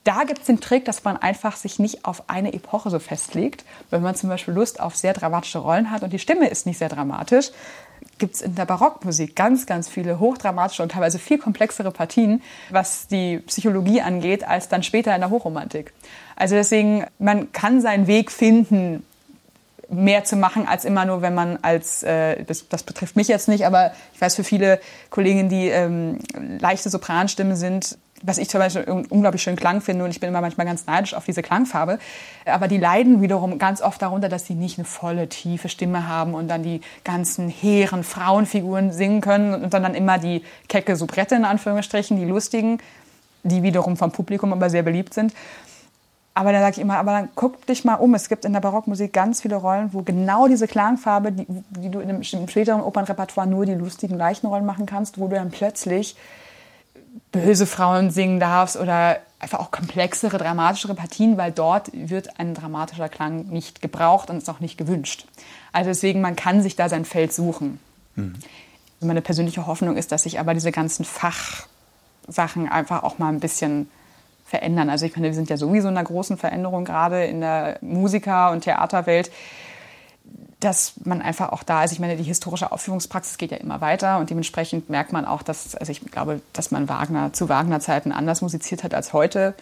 [0.04, 3.64] da gibt es den Trick, dass man einfach sich nicht auf eine Epoche so festlegt.
[3.88, 6.78] Wenn man zum Beispiel Lust auf sehr dramatische Rollen hat und die Stimme ist nicht
[6.78, 7.50] sehr dramatisch,
[8.18, 13.06] gibt es in der Barockmusik ganz, ganz viele hochdramatische und teilweise viel komplexere Partien, was
[13.08, 15.92] die Psychologie angeht, als dann später in der Hochromantik.
[16.36, 19.04] Also deswegen, man kann seinen Weg finden,
[19.88, 23.48] mehr zu machen als immer nur, wenn man als, äh, das, das betrifft mich jetzt
[23.48, 26.18] nicht, aber ich weiß für viele Kolleginnen, die ähm,
[26.58, 30.40] leichte Sopranstimmen sind, was ich zum Beispiel unglaublich schönen Klang finde und ich bin immer
[30.40, 31.98] manchmal ganz neidisch auf diese Klangfarbe.
[32.46, 36.34] Aber die leiden wiederum ganz oft darunter, dass sie nicht eine volle, tiefe Stimme haben
[36.34, 41.44] und dann die ganzen hehren Frauenfiguren singen können und dann immer die kecke Soubrette in
[41.44, 42.78] Anführungsstrichen, die lustigen,
[43.42, 45.32] die wiederum vom Publikum aber sehr beliebt sind.
[46.36, 48.12] Aber da sage ich immer, aber dann guck dich mal um.
[48.14, 52.00] Es gibt in der Barockmusik ganz viele Rollen, wo genau diese Klangfarbe, die, die du
[52.00, 56.16] in einem späteren Opernrepertoire nur die lustigen, leichten Rollen machen kannst, wo du dann plötzlich
[57.32, 63.08] böse Frauen singen darfst oder einfach auch komplexere, dramatischere Partien, weil dort wird ein dramatischer
[63.08, 65.26] Klang nicht gebraucht und ist auch nicht gewünscht.
[65.72, 67.78] Also deswegen, man kann sich da sein Feld suchen.
[68.16, 68.34] Mhm.
[69.00, 73.90] Meine persönliche Hoffnung ist, dass sich aber diese ganzen Fachsachen einfach auch mal ein bisschen
[74.46, 74.88] verändern.
[74.88, 78.50] Also ich meine, wir sind ja sowieso in einer großen Veränderung gerade in der Musiker-
[78.50, 79.30] und Theaterwelt
[80.64, 81.92] dass man einfach auch da ist.
[81.92, 85.74] Ich meine, die historische Aufführungspraxis geht ja immer weiter und dementsprechend merkt man auch, dass,
[85.74, 89.54] also ich glaube, dass man Wagner zu Wagner-Zeiten anders musiziert hat als heute.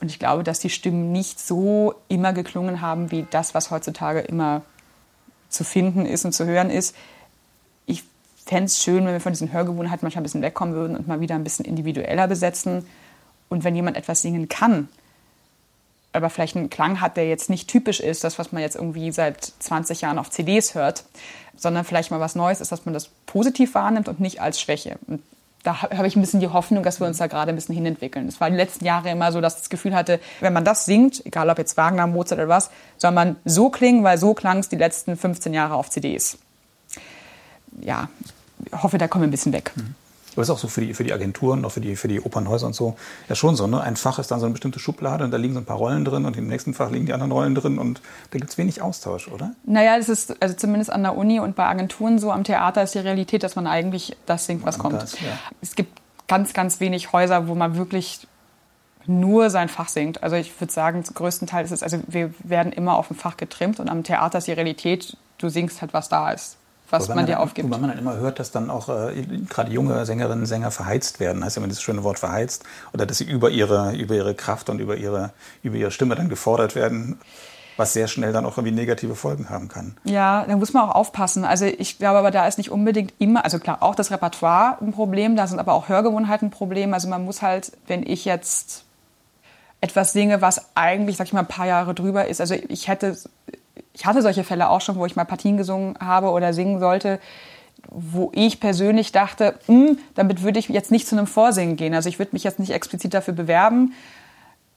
[0.00, 4.20] Und ich glaube, dass die Stimmen nicht so immer geklungen haben wie das, was heutzutage
[4.20, 4.62] immer
[5.48, 6.94] zu finden ist und zu hören ist.
[7.86, 8.04] Ich
[8.44, 11.20] fände es schön, wenn wir von diesen Hörgewohnheiten manchmal ein bisschen wegkommen würden und mal
[11.20, 12.86] wieder ein bisschen individueller besetzen.
[13.48, 14.88] Und wenn jemand etwas singen kann,
[16.12, 19.12] aber vielleicht einen Klang hat, der jetzt nicht typisch ist, das, was man jetzt irgendwie
[19.12, 21.04] seit 20 Jahren auf CDs hört,
[21.56, 24.98] sondern vielleicht mal was Neues ist, dass man das positiv wahrnimmt und nicht als Schwäche.
[25.06, 25.22] Und
[25.62, 28.26] da habe ich ein bisschen die Hoffnung, dass wir uns da gerade ein bisschen hinentwickeln.
[28.28, 30.86] Es war die letzten Jahre immer so, dass ich das Gefühl hatte, wenn man das
[30.86, 34.58] singt, egal ob jetzt Wagner, Mozart oder was, soll man so klingen, weil so klang
[34.58, 36.38] es die letzten 15 Jahre auf CDs.
[37.82, 38.08] Ja,
[38.64, 39.72] ich hoffe, da kommen wir ein bisschen weg.
[39.74, 39.94] Mhm.
[40.40, 42.66] Aber ist auch so für die, für die Agenturen, auch für die, für die Opernhäuser
[42.66, 42.96] und so,
[43.28, 43.66] ja schon so.
[43.66, 43.78] Ne?
[43.78, 46.02] Ein Fach ist dann so eine bestimmte Schublade und da liegen so ein paar Rollen
[46.02, 48.00] drin und im nächsten Fach liegen die anderen Rollen drin und
[48.30, 49.52] da gibt es wenig Austausch, oder?
[49.64, 52.32] Naja, das ist also zumindest an der Uni und bei Agenturen so.
[52.32, 54.94] Am Theater ist die Realität, dass man eigentlich das singt, was kommt.
[54.94, 55.26] Das, ja.
[55.60, 58.26] Es gibt ganz, ganz wenig Häuser, wo man wirklich
[59.04, 60.22] nur sein Fach singt.
[60.22, 63.14] Also ich würde sagen, zum größten Teil ist es, also wir werden immer auf ein
[63.14, 66.56] Fach getrimmt und am Theater ist die Realität, du singst halt, was da ist
[66.90, 67.70] was man dir aufgibt.
[67.70, 71.20] Weil man dann immer hört, dass dann auch äh, gerade junge Sängerinnen und Sänger verheizt
[71.20, 74.34] werden, heißt ja immer das schöne Wort verheizt, oder dass sie über ihre, über ihre
[74.34, 75.30] Kraft und über ihre,
[75.62, 77.18] über ihre Stimme dann gefordert werden
[77.80, 79.96] was sehr schnell dann auch irgendwie negative Folgen haben kann.
[80.04, 81.44] Ja, da muss man auch aufpassen.
[81.46, 84.92] Also ich glaube aber, da ist nicht unbedingt immer, also klar, auch das Repertoire ein
[84.92, 86.92] Problem, da sind aber auch Hörgewohnheiten ein Problem.
[86.92, 88.84] Also man muss halt, wenn ich jetzt
[89.80, 93.16] etwas singe, was eigentlich, sag ich mal, ein paar Jahre drüber ist, also ich hätte
[93.92, 97.20] ich hatte solche Fälle auch schon, wo ich mal Partien gesungen habe oder singen sollte,
[97.90, 101.94] wo ich persönlich dachte, hm, damit würde ich jetzt nicht zu einem Vorsingen gehen.
[101.94, 103.94] Also ich würde mich jetzt nicht explizit dafür bewerben.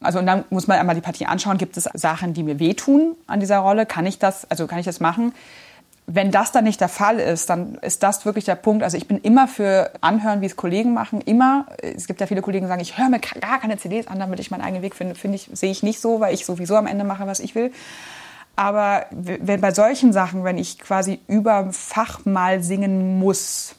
[0.01, 3.15] Also und dann muss man einmal die Partie anschauen, gibt es Sachen, die mir wehtun
[3.27, 3.85] an dieser Rolle?
[3.85, 5.33] Kann ich das, also kann ich das machen?
[6.05, 8.83] Wenn das dann nicht der Fall ist, dann ist das wirklich der Punkt.
[8.83, 11.21] Also ich bin immer für Anhören, wie es Kollegen machen.
[11.21, 11.67] Immer.
[11.81, 14.41] Es gibt ja viele Kollegen, die sagen, ich höre mir gar keine CDs an, damit
[14.41, 15.15] ich meinen eigenen Weg finde.
[15.15, 17.71] Finde ich, sehe ich nicht so, weil ich sowieso am Ende mache, was ich will.
[18.55, 23.75] Aber wenn bei solchen Sachen, wenn ich quasi über Fach mal singen muss,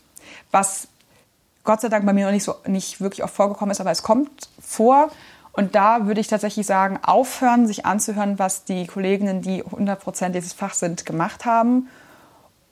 [0.50, 0.88] was
[1.62, 4.02] Gott sei Dank bei mir noch nicht so nicht wirklich oft vorgekommen ist, aber es
[4.02, 5.10] kommt vor.
[5.52, 10.52] Und da würde ich tatsächlich sagen, aufhören, sich anzuhören, was die Kolleginnen, die 100% dieses
[10.52, 11.88] Fach sind, gemacht haben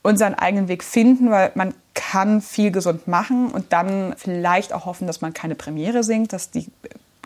[0.03, 4.85] und seinen eigenen Weg finden, weil man kann viel gesund machen und dann vielleicht auch
[4.85, 6.67] hoffen, dass man keine Premiere singt, dass die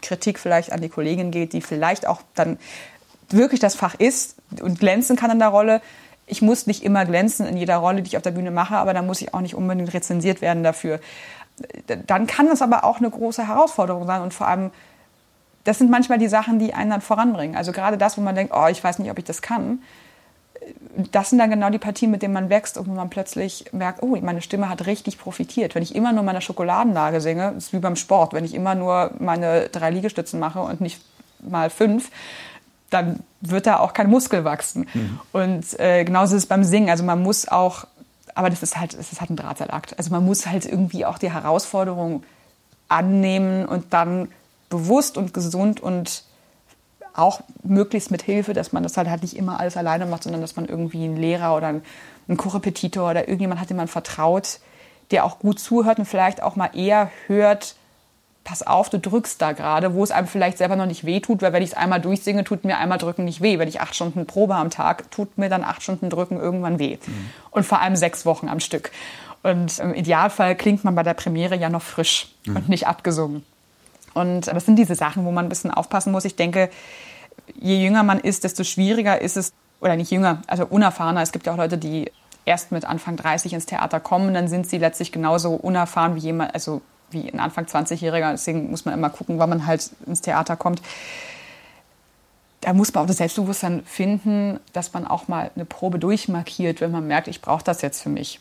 [0.02, 2.58] Kritik vielleicht an die Kollegin geht, die vielleicht auch dann
[3.30, 5.80] wirklich das Fach ist und glänzen kann in der Rolle.
[6.26, 8.94] Ich muss nicht immer glänzen in jeder Rolle, die ich auf der Bühne mache, aber
[8.94, 11.00] da muss ich auch nicht unbedingt rezensiert werden dafür.
[12.06, 14.70] Dann kann das aber auch eine große Herausforderung sein und vor allem,
[15.64, 17.56] das sind manchmal die Sachen, die einen dann voranbringen.
[17.56, 19.80] Also gerade das, wo man denkt, oh, ich weiß nicht, ob ich das kann.
[21.12, 24.02] Das sind dann genau die Partien, mit denen man wächst und wo man plötzlich merkt,
[24.02, 25.74] oh, meine Stimme hat richtig profitiert.
[25.74, 28.32] Wenn ich immer nur meine Schokoladenlage singe, ist wie beim Sport.
[28.32, 31.00] Wenn ich immer nur meine drei Liegestützen mache und nicht
[31.40, 32.10] mal fünf,
[32.90, 34.88] dann wird da auch kein Muskel wachsen.
[34.92, 35.20] Mhm.
[35.32, 36.90] Und äh, genauso ist es beim Singen.
[36.90, 37.86] Also man muss auch,
[38.34, 39.98] aber das ist halt, das ist halt ein Drahtseilakt.
[39.98, 42.22] Also man muss halt irgendwie auch die Herausforderung
[42.88, 44.28] annehmen und dann
[44.68, 46.24] bewusst und gesund und
[47.14, 50.42] auch möglichst mit Hilfe, dass man das halt, halt nicht immer alles alleine macht, sondern
[50.42, 54.60] dass man irgendwie einen Lehrer oder einen Korrepetitor oder irgendjemand hat, dem man vertraut,
[55.10, 57.76] der auch gut zuhört und vielleicht auch mal eher hört,
[58.46, 61.42] pass auf, du drückst da gerade, wo es einem vielleicht selber noch nicht weh tut,
[61.42, 63.58] weil wenn ich es einmal durchsinge, tut mir einmal drücken nicht weh.
[63.58, 66.96] Wenn ich acht Stunden Probe am Tag, tut mir dann acht Stunden drücken irgendwann weh.
[67.04, 67.30] Mhm.
[67.50, 68.92] Und vor allem sechs Wochen am Stück.
[69.42, 72.56] Und im Idealfall klingt man bei der Premiere ja noch frisch mhm.
[72.56, 73.44] und nicht abgesungen.
[74.14, 76.24] Und das sind diese Sachen, wo man ein bisschen aufpassen muss.
[76.24, 76.70] Ich denke,
[77.54, 81.20] je jünger man ist, desto schwieriger ist es, oder nicht jünger, also unerfahrener.
[81.20, 82.12] Es gibt ja auch Leute, die
[82.44, 86.54] erst mit Anfang 30 ins Theater kommen, dann sind sie letztlich genauso unerfahren wie jemand,
[86.54, 86.80] also
[87.10, 88.32] wie ein Anfang 20-Jähriger.
[88.32, 90.82] Deswegen muss man immer gucken, wann man halt ins Theater kommt.
[92.60, 96.90] Da muss man auch das Selbstbewusstsein finden, dass man auch mal eine Probe durchmarkiert, wenn
[96.90, 98.40] man merkt, ich brauche das jetzt für mich.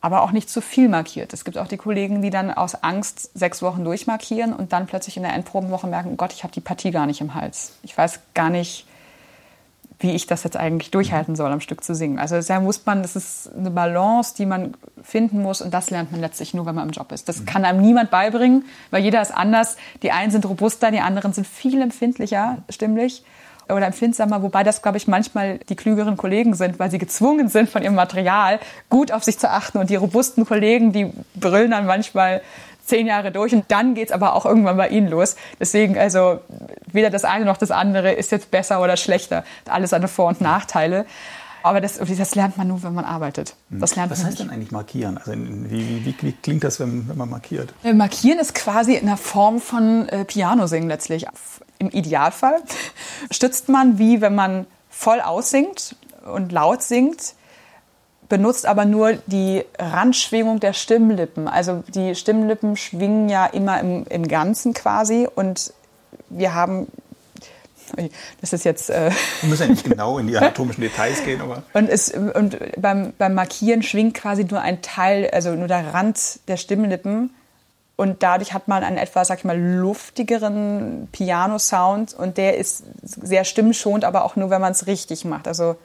[0.00, 1.32] Aber auch nicht zu viel markiert.
[1.32, 5.16] Es gibt auch die Kollegen, die dann aus Angst sechs Wochen durchmarkieren und dann plötzlich
[5.16, 7.72] in der Endprobenwoche merken, oh Gott, ich habe die Partie gar nicht im Hals.
[7.82, 8.86] Ich weiß gar nicht,
[9.98, 12.18] wie ich das jetzt eigentlich durchhalten soll, am Stück zu singen.
[12.18, 16.12] Also da muss man, das ist eine Balance, die man finden muss und das lernt
[16.12, 17.28] man letztlich nur, wenn man im Job ist.
[17.28, 19.76] Das kann einem niemand beibringen, weil jeder ist anders.
[20.02, 23.24] Die einen sind robuster, die anderen sind viel empfindlicher stimmlich
[23.68, 27.68] oder empfindsamer, wobei das, glaube ich, manchmal die klügeren Kollegen sind, weil sie gezwungen sind,
[27.68, 29.78] von ihrem Material gut auf sich zu achten.
[29.78, 32.42] Und die robusten Kollegen, die brüllen dann manchmal
[32.86, 35.36] zehn Jahre durch und dann geht es aber auch irgendwann bei ihnen los.
[35.60, 36.40] Deswegen, also
[36.90, 39.44] weder das eine noch das andere ist jetzt besser oder schlechter.
[39.68, 41.06] Alles seine Vor- und Nachteile.
[41.62, 43.56] Aber das, das, lernt man nur, wenn man arbeitet.
[43.70, 43.80] Hm.
[43.80, 45.18] Das lernt Was heißt denn eigentlich markieren?
[45.18, 47.74] Also wie, wie, wie, klingt das, wenn, wenn, man markiert?
[47.82, 51.26] Äh, markieren ist quasi in der Form von äh, Piano singen letztlich.
[51.80, 52.62] Im Idealfall
[53.32, 55.96] stützt man, wie wenn man voll aussingt
[56.32, 57.34] und laut singt,
[58.28, 61.48] benutzt aber nur die Randschwingung der Stimmlippen.
[61.48, 65.72] Also die Stimmlippen schwingen ja immer im, im Ganzen quasi und
[66.28, 66.88] wir haben
[68.40, 68.90] Das ist jetzt.
[68.90, 69.10] Äh
[69.40, 71.62] Wir müssen ja nicht genau in die anatomischen Details gehen, aber.
[71.72, 76.40] Und, es, und beim, beim Markieren schwingt quasi nur ein Teil, also nur der Rand
[76.48, 77.34] der Stimmlippen.
[77.96, 82.12] Und dadurch hat man einen etwas, sag ich mal, luftigeren Piano-Sound.
[82.12, 85.48] Und der ist sehr stimmschonend, aber auch nur, wenn man es richtig macht.
[85.48, 85.76] Also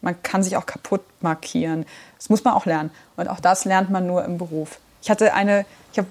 [0.00, 1.86] man kann sich auch kaputt markieren.
[2.18, 2.90] Das muss man auch lernen.
[3.16, 4.78] Und auch das lernt man nur im Beruf.
[5.02, 6.08] Ich hatte eine, ich habe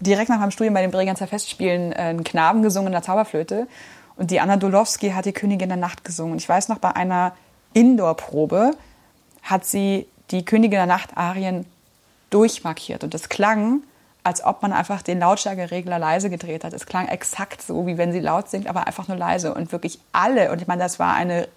[0.00, 3.66] direkt nach meinem Studium bei den Bregenzer Festspielen äh, einen Knaben gesungen in der Zauberflöte.
[4.16, 6.32] Und die Anna Dolowski hat die Königin der Nacht gesungen.
[6.32, 7.34] Und ich weiß noch, bei einer
[7.74, 8.72] Indoor-Probe
[9.42, 11.66] hat sie die Königin der Nacht Arien
[12.30, 13.04] durchmarkiert.
[13.04, 13.82] Und das klang,
[14.24, 16.72] als ob man einfach den Lautstärkeregler leise gedreht hat.
[16.72, 19.54] Es klang exakt so, wie wenn sie laut singt, aber einfach nur leise.
[19.54, 21.48] Und wirklich alle, und ich meine, das war eine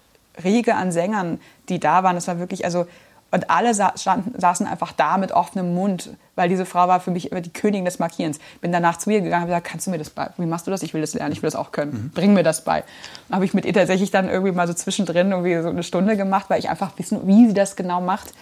[0.44, 2.14] Riege an Sängern, die da waren.
[2.14, 2.86] Das war wirklich, also
[3.32, 7.12] und alle sa standen, saßen einfach da mit offenem Mund, weil diese Frau war für
[7.12, 8.40] mich immer die Königin des Markierens.
[8.60, 10.30] Bin danach zu ihr gegangen und gesagt, kannst du mir das bei?
[10.36, 10.82] Wie machst du das?
[10.82, 11.92] Ich will das lernen, ich will das auch können.
[11.92, 12.10] Mhm.
[12.10, 12.82] Bring mir das bei.
[13.30, 16.46] Habe ich mit ihr tatsächlich dann irgendwie mal so zwischendrin irgendwie so eine Stunde gemacht,
[16.48, 18.32] weil ich einfach wissen, wie sie das genau macht.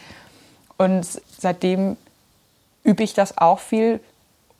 [0.78, 1.06] Und
[1.38, 1.96] seitdem
[2.82, 4.00] übe ich das auch viel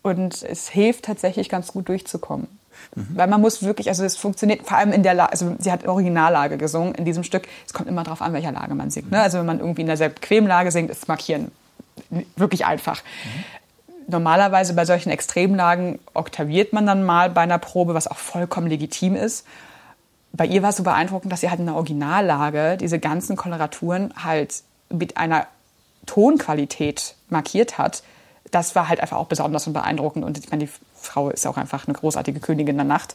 [0.03, 2.58] und es hilft tatsächlich ganz gut durchzukommen.
[2.99, 3.17] Mhm.
[3.17, 5.87] Weil man muss wirklich, also es funktioniert vor allem in der Lage, also sie hat
[5.87, 7.49] Originallage gesungen in diesem Stück.
[7.67, 9.11] Es kommt immer darauf an, welcher Lage man singt.
[9.11, 9.21] Ne?
[9.21, 11.51] Also wenn man irgendwie in derselben Quemlage singt, ist Markieren
[12.37, 13.03] wirklich einfach.
[13.03, 13.45] Mhm.
[14.11, 19.15] Normalerweise bei solchen Extremlagen oktaviert man dann mal bei einer Probe, was auch vollkommen legitim
[19.15, 19.47] ist.
[20.33, 24.15] Bei ihr war es so beeindruckend, dass sie halt in der Originallage diese ganzen Koloraturen
[24.23, 25.47] halt mit einer
[26.07, 28.03] Tonqualität markiert hat.
[28.51, 30.25] Das war halt einfach auch besonders und beeindruckend.
[30.25, 33.15] Und ich meine, die Frau ist auch einfach eine großartige Königin der Nacht.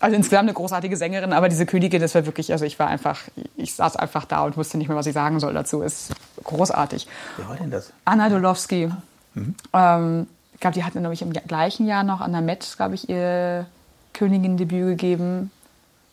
[0.00, 3.20] Also insgesamt eine großartige Sängerin, aber diese Königin, das war wirklich, also ich war einfach,
[3.56, 5.82] ich saß einfach da und wusste nicht mehr, was ich sagen soll dazu.
[5.82, 7.06] Ist großartig.
[7.36, 7.92] Wer war denn das?
[8.06, 8.90] Anna Dolowski.
[9.34, 9.54] Mhm.
[9.74, 13.10] Ähm, ich glaube, die hat nämlich im gleichen Jahr noch an der Met, glaube ich,
[13.10, 13.66] ihr
[14.14, 15.50] Königin-Debüt gegeben.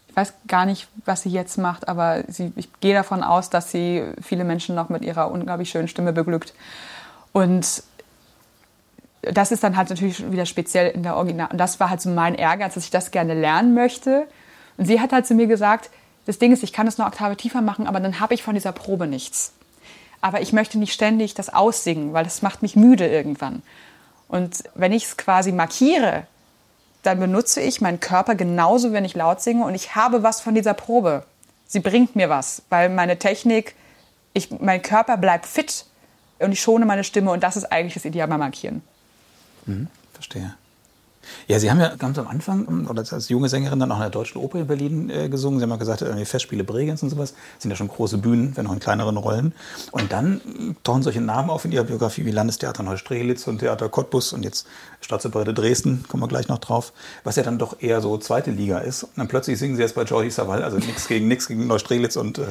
[0.10, 3.72] Ich weiß gar nicht, was sie jetzt macht, aber sie, ich gehe davon aus, dass
[3.72, 6.54] sie viele Menschen noch mit ihrer unglaublich schönen Stimme beglückt.
[7.32, 7.84] Und
[9.32, 11.50] das ist dann halt natürlich wieder speziell in der Original.
[11.52, 14.28] Und das war halt so mein Ehrgeiz, dass ich das gerne lernen möchte.
[14.78, 15.90] Und sie hat halt zu mir gesagt,
[16.26, 18.54] das Ding ist, ich kann es eine Oktave tiefer machen, aber dann habe ich von
[18.54, 19.54] dieser Probe nichts.
[20.20, 23.62] Aber ich möchte nicht ständig das aussingen, weil das macht mich müde irgendwann.
[24.28, 26.28] Und wenn ich es quasi markiere,
[27.04, 30.56] dann benutze ich meinen Körper genauso, wenn ich laut singe und ich habe was von
[30.56, 31.24] dieser Probe.
[31.66, 33.76] Sie bringt mir was, weil meine Technik,
[34.34, 35.86] ich, mein Körper bleibt fit
[36.40, 38.82] und ich schone meine Stimme und das ist eigentlich das Ideal beim Markieren.
[39.68, 40.56] Mhm, verstehe.
[41.48, 44.10] Ja, Sie haben ja ganz am Anfang, oder als junge Sängerin dann auch in der
[44.10, 45.60] Deutschen Oper in Berlin äh, gesungen.
[45.60, 48.68] Sie haben ja gesagt, die Festspiele Bregenz und sowas sind ja schon große Bühnen, wenn
[48.68, 49.54] auch in kleineren Rollen.
[49.92, 53.90] Und dann äh, tauchen solche Namen auf in Ihrer Biografie wie Landestheater Neustrelitz und Theater
[53.90, 54.68] Cottbus und jetzt
[55.00, 56.92] Staatsoperette Dresden, kommen wir gleich noch drauf,
[57.24, 59.04] was ja dann doch eher so zweite Liga ist.
[59.04, 62.16] Und dann plötzlich singen Sie jetzt bei Jordi Savall, also nichts gegen nichts gegen Neustrelitz
[62.16, 62.46] und, äh,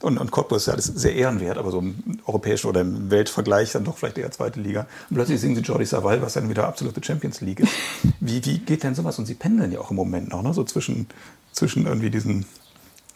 [0.00, 3.72] und, und Cottbus, ja, das ist sehr ehrenwert, aber so im europäischen oder im Weltvergleich
[3.72, 4.86] dann doch vielleicht eher zweite Liga.
[5.10, 7.72] Und plötzlich singen Sie Jordi Savall, was dann wieder absolute Champions League ist.
[8.24, 9.18] Wie, wie geht denn sowas?
[9.18, 10.54] Und Sie pendeln ja auch im Moment noch, ne?
[10.54, 11.08] so zwischen,
[11.50, 12.46] zwischen irgendwie diesen,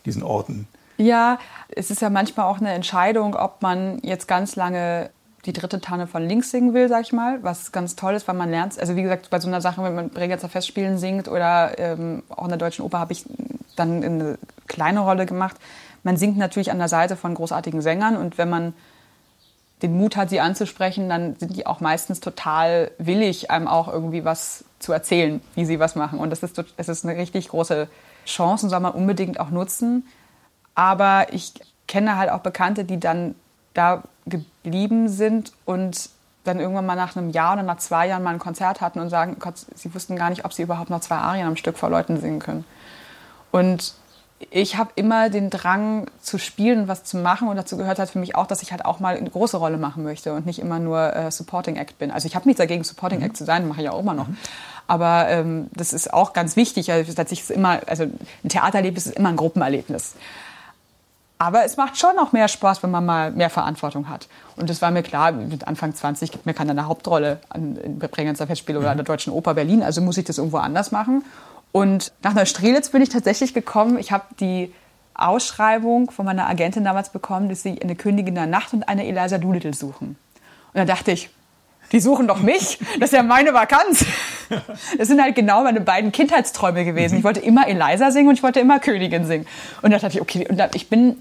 [0.05, 0.67] diesen Orten.
[0.99, 1.39] Ja,
[1.69, 5.11] es ist ja manchmal auch eine Entscheidung, ob man jetzt ganz lange
[5.45, 8.35] die dritte Tanne von links singen will, sag ich mal, was ganz toll ist, weil
[8.35, 11.79] man lernt, also wie gesagt, bei so einer Sache, wenn man Bregenzer Festspielen singt oder
[11.79, 13.25] ähm, auch in der Deutschen Oper habe ich
[13.77, 15.55] dann eine kleine Rolle gemacht.
[16.03, 18.75] Man singt natürlich an der Seite von großartigen Sängern und wenn man
[19.83, 24.25] den Mut hat, sie anzusprechen, dann sind die auch meistens total willig, einem auch irgendwie
[24.25, 26.19] was zu erzählen, wie sie was machen.
[26.19, 27.89] Und das ist, das ist eine richtig große
[28.27, 30.07] Chance und soll man unbedingt auch nutzen.
[30.75, 31.55] Aber ich
[31.89, 33.35] kenne halt auch Bekannte, die dann
[33.75, 36.11] da geblieben sind und
[36.45, 39.09] dann irgendwann mal nach einem Jahr oder nach zwei Jahren mal ein Konzert hatten und
[39.09, 41.91] sagen, Gott, sie wussten gar nicht, ob sie überhaupt noch zwei Arien am Stück vor
[41.91, 42.65] Leuten singen können.
[43.51, 43.95] Und
[44.51, 48.19] ich habe immer den Drang zu spielen was zu machen und dazu gehört halt für
[48.19, 50.79] mich auch, dass ich halt auch mal eine große Rolle machen möchte und nicht immer
[50.79, 52.11] nur äh, Supporting Act bin.
[52.11, 54.29] Also ich habe nichts dagegen, Supporting Act zu sein, mache ich ja auch immer noch.
[54.29, 54.37] Mhm.
[54.87, 56.93] Aber ähm, das ist auch ganz wichtig.
[56.93, 60.15] Also tatsächlich ist immer, also ein Theatererlebnis ist immer ein Gruppenerlebnis.
[61.39, 64.29] Aber es macht schon auch mehr Spaß, wenn man mal mehr Verantwortung hat.
[64.57, 67.99] Und das war mir klar, mit Anfang 20 gibt mir keiner eine Hauptrolle an, in
[67.99, 69.83] Bregenzer Festspiel oder an der Deutschen Oper Berlin.
[69.83, 71.25] Also muss ich das irgendwo anders machen.
[71.77, 73.99] Und nach Neustrelitz bin ich tatsächlich gekommen.
[73.99, 74.73] Ich habe die
[75.13, 79.37] Ausschreibung von meiner Agentin damals bekommen, dass sie eine Königin der Nacht und eine Eliza
[79.37, 80.17] Doolittle suchen.
[80.73, 81.29] Und da dachte ich,
[81.93, 82.79] die suchen doch mich.
[82.99, 84.07] Das ist ja meine Vakanz.
[84.97, 87.19] Das sind halt genau meine beiden Kindheitsträume gewesen.
[87.19, 89.47] Ich wollte immer Eliza singen und ich wollte immer Königin singen.
[89.83, 91.21] Und da dachte ich, okay, und ich bin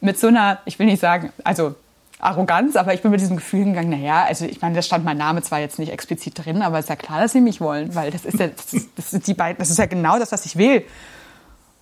[0.00, 1.74] mit so einer, ich will nicht sagen, also
[2.22, 5.16] Arroganz, aber ich bin mit diesem Gefühl gegangen, naja, also ich meine, da stand mein
[5.18, 7.94] Name zwar jetzt nicht explizit drin, aber es ist ja klar, dass sie mich wollen,
[7.96, 10.30] weil das ist ja, das ist, das ist die beiden, das ist ja genau das,
[10.30, 10.84] was ich will.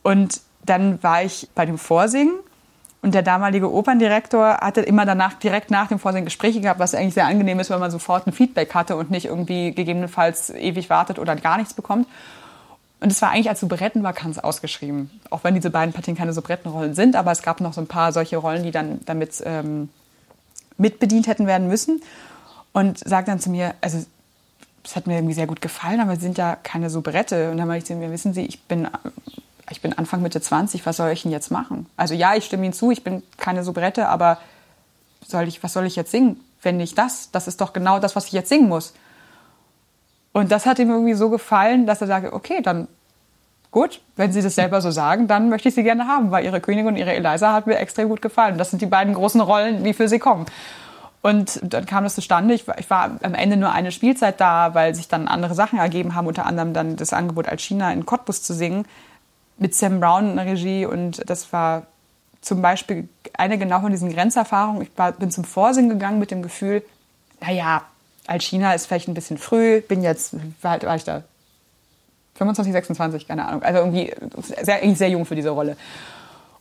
[0.03, 2.33] Und dann war ich bei dem Vorsingen
[3.03, 7.15] und der damalige Operndirektor hatte immer danach, direkt nach dem Vorsingen Gespräche gehabt, was eigentlich
[7.15, 11.19] sehr angenehm ist, weil man sofort ein Feedback hatte und nicht irgendwie gegebenenfalls ewig wartet
[11.19, 12.09] oder gar nichts bekommt.
[13.01, 15.11] Und es war eigentlich als Soubrette-Vakanz ausgeschrieben.
[15.29, 18.13] Auch wenn diese beiden Partien keine Soubrettenrollen sind, aber es gab noch so ein paar
[18.13, 19.91] solche Rollen, die dann damit ähm,
[20.81, 22.03] mitbedient hätten werden müssen.
[22.73, 24.05] Und sagt dann zu mir, also
[24.85, 27.51] es hat mir irgendwie sehr gut gefallen, aber Sie sind ja keine Soubrette.
[27.51, 28.89] Und dann meinte ich zu mir, wissen Sie, ich bin
[29.71, 31.87] ich bin Anfang Mitte 20, was soll ich denn jetzt machen?
[31.97, 34.39] Also ja, ich stimme Ihnen zu, ich bin keine Soubrette, aber
[35.27, 36.41] soll ich, was soll ich jetzt singen?
[36.63, 38.93] Wenn nicht das, das ist doch genau das, was ich jetzt singen muss.
[40.33, 42.89] Und das hat ihm irgendwie so gefallen, dass er sagte, okay, dann
[43.71, 46.61] gut, wenn Sie das selber so sagen, dann möchte ich Sie gerne haben, weil Ihre
[46.61, 48.59] Königin und Ihre Eliza hat mir extrem gut gefallen.
[48.59, 50.47] Das sind die beiden großen Rollen, die für Sie kommen.
[51.23, 52.55] Und dann kam das zustande.
[52.55, 56.27] Ich war, am Ende nur eine Spielzeit da, weil sich dann andere Sachen ergeben haben,
[56.27, 58.87] unter anderem dann das Angebot als China in Cottbus zu singen
[59.59, 61.83] mit Sam Brown in der Regie und das war
[62.41, 64.83] zum Beispiel eine genau von diesen Grenzerfahrungen.
[64.83, 66.83] Ich bin zum Vorsingen gegangen mit dem Gefühl,
[67.43, 67.83] naja,
[68.27, 71.23] Alchina ist vielleicht ein bisschen früh, bin jetzt, war ich da
[72.41, 73.63] 25, 26, keine Ahnung.
[73.63, 74.13] Also irgendwie
[74.63, 75.77] sehr, sehr jung für diese Rolle.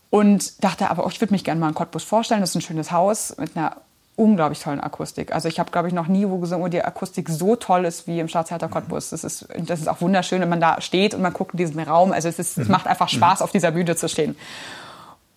[0.09, 2.41] Und dachte aber, oh, ich würde mich gerne mal in Cottbus vorstellen.
[2.41, 3.77] Das ist ein schönes Haus mit einer
[4.17, 5.33] unglaublich tollen Akustik.
[5.33, 8.05] Also ich habe, glaube ich, noch nie wo gesungen, wo die Akustik so toll ist
[8.07, 9.11] wie im Staatstheater Cottbus.
[9.11, 11.79] Das ist, das ist auch wunderschön, wenn man da steht und man guckt in diesen
[11.79, 12.11] Raum.
[12.11, 12.73] Also es, ist, es mhm.
[12.73, 14.35] macht einfach Spaß, auf dieser Bühne zu stehen.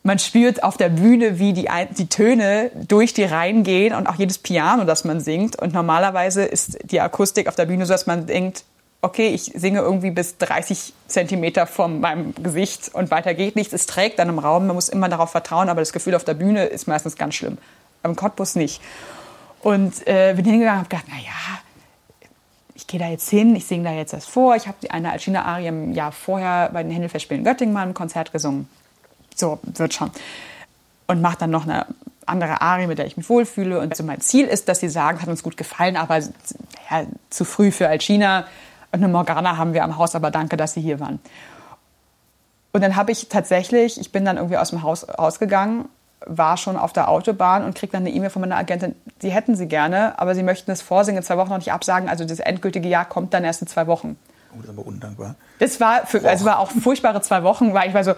[0.02, 4.16] Man spürt auf der Bühne, wie die, die Töne durch die Reihen gehen und auch
[4.16, 5.62] jedes Piano, das man singt.
[5.62, 8.64] Und normalerweise ist die Akustik auf der Bühne so, dass man denkt,
[9.02, 13.72] okay, ich singe irgendwie bis 30 Zentimeter von meinem Gesicht und weiter geht nichts.
[13.72, 16.34] Es trägt dann im Raum, man muss immer darauf vertrauen, aber das Gefühl auf der
[16.34, 17.58] Bühne ist meistens ganz schlimm
[18.02, 18.80] am Cottbus nicht.
[19.60, 21.60] Und äh, bin hingegangen und habe gedacht, naja,
[22.74, 24.56] ich gehe da jetzt hin, ich singe da jetzt das vor.
[24.56, 28.68] Ich habe eine Alcina-Arie im Jahr vorher bei den Händelfestspielen Göttingen mal ein Konzert gesungen.
[29.34, 30.10] So, wird schon.
[31.06, 31.86] Und mache dann noch eine
[32.26, 33.78] andere Arie, mit der ich mich wohlfühle.
[33.78, 37.44] Und also mein Ziel ist, dass sie sagen, hat uns gut gefallen, aber ja, zu
[37.44, 38.46] früh für Alcina.
[38.92, 41.18] Und eine Morgana haben wir am Haus, aber danke, dass Sie hier waren.
[42.72, 45.86] Und dann habe ich tatsächlich, ich bin dann irgendwie aus dem Haus rausgegangen
[46.26, 49.56] war schon auf der Autobahn und kriegt dann eine E-Mail von meiner Agentin, sie hätten
[49.56, 52.08] sie gerne, aber sie möchten das Vorsingen in zwei Wochen noch nicht absagen.
[52.08, 54.16] Also das endgültige Jahr kommt dann erst in zwei Wochen.
[54.52, 55.34] Oh, das ist aber undankbar.
[55.58, 58.14] Das war, für, also war auch furchtbare zwei Wochen, weil ich war so.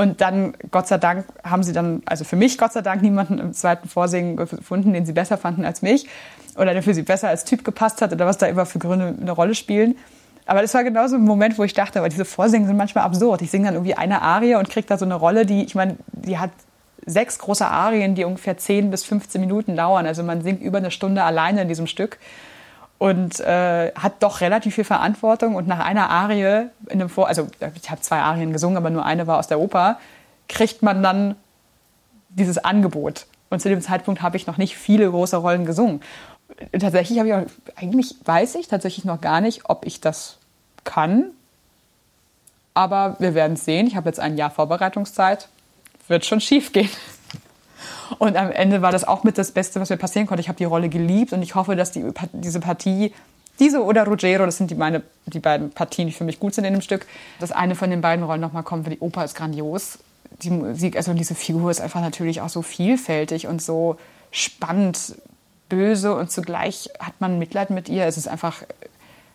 [0.00, 3.38] Und dann, Gott sei Dank, haben sie dann, also für mich Gott sei Dank, niemanden
[3.38, 6.08] im zweiten Vorsingen gefunden, den sie besser fanden als mich.
[6.56, 9.14] Oder der für sie besser als Typ gepasst hat oder was da immer für Gründe
[9.20, 9.96] eine Rolle spielen.
[10.46, 13.42] Aber das war genauso ein Moment, wo ich dachte, weil diese Vorsingen sind manchmal absurd.
[13.42, 15.96] Ich singe dann irgendwie eine Arie und kriege da so eine Rolle, die, ich meine,
[16.12, 16.50] die hat
[17.04, 20.06] sechs große Arien, die ungefähr 10 bis 15 Minuten dauern.
[20.06, 22.18] Also man singt über eine Stunde alleine in diesem Stück
[23.00, 25.54] und äh, hat doch relativ viel Verantwortung.
[25.54, 29.06] Und nach einer Arie, in einem Vor also ich habe zwei Arien gesungen, aber nur
[29.06, 29.98] eine war aus der Oper,
[30.50, 31.34] kriegt man dann
[32.28, 33.24] dieses Angebot.
[33.48, 36.02] Und zu dem Zeitpunkt habe ich noch nicht viele große Rollen gesungen.
[36.78, 40.36] Tatsächlich habe ich auch, eigentlich weiß ich tatsächlich noch gar nicht, ob ich das
[40.84, 41.30] kann.
[42.74, 43.86] Aber wir werden sehen.
[43.86, 45.48] Ich habe jetzt ein Jahr Vorbereitungszeit
[46.06, 46.90] wird schon schief gehen.
[48.18, 50.40] Und am Ende war das auch mit das Beste, was mir passieren konnte.
[50.40, 53.12] Ich habe die Rolle geliebt und ich hoffe, dass die, diese Partie,
[53.58, 56.64] diese oder Ruggero, das sind die, meine, die beiden Partien, die für mich gut sind
[56.64, 57.06] in dem Stück,
[57.38, 59.98] dass eine von den beiden Rollen nochmal kommt, weil die Oper ist grandios.
[60.42, 63.96] Die Musik, also diese Figur ist einfach natürlich auch so vielfältig und so
[64.30, 65.14] spannend,
[65.68, 68.04] böse und zugleich hat man Mitleid mit ihr.
[68.04, 68.62] Es ist einfach,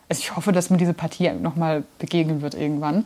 [0.10, 3.06] also ich hoffe, dass mir diese Partie nochmal begegnen wird irgendwann.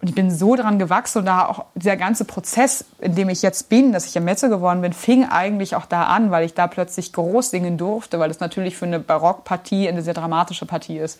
[0.00, 3.40] Und ich bin so dran gewachsen und da auch dieser ganze Prozess, in dem ich
[3.40, 6.52] jetzt bin, dass ich ja Metze geworden bin, fing eigentlich auch da an, weil ich
[6.52, 10.98] da plötzlich groß singen durfte, weil das natürlich für eine Barockpartie eine sehr dramatische Partie
[10.98, 11.18] ist.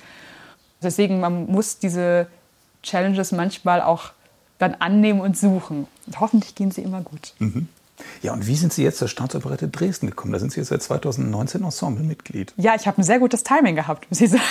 [0.83, 2.27] Deswegen, man muss diese
[2.83, 4.11] Challenges manchmal auch
[4.59, 5.87] dann annehmen und suchen.
[6.07, 7.33] Und hoffentlich gehen sie immer gut.
[7.39, 7.69] Mhm.
[8.23, 10.33] Ja, und wie sind Sie jetzt zur Staatsoperette Dresden gekommen?
[10.33, 12.53] Da sind Sie jetzt seit 2019 Ensemblemitglied.
[12.57, 14.43] Ja, ich habe ein sehr gutes Timing gehabt, muss ich sagen.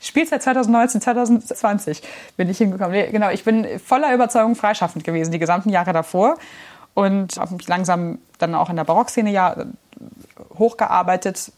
[0.00, 2.02] Spielzeit 2019, 2020
[2.36, 3.10] bin ich hingekommen.
[3.10, 6.36] Genau, ich bin voller Überzeugung freischaffend gewesen, die gesamten Jahre davor.
[6.94, 9.56] Und habe mich langsam dann auch in der Barockszene ja
[10.58, 11.52] hochgearbeitet.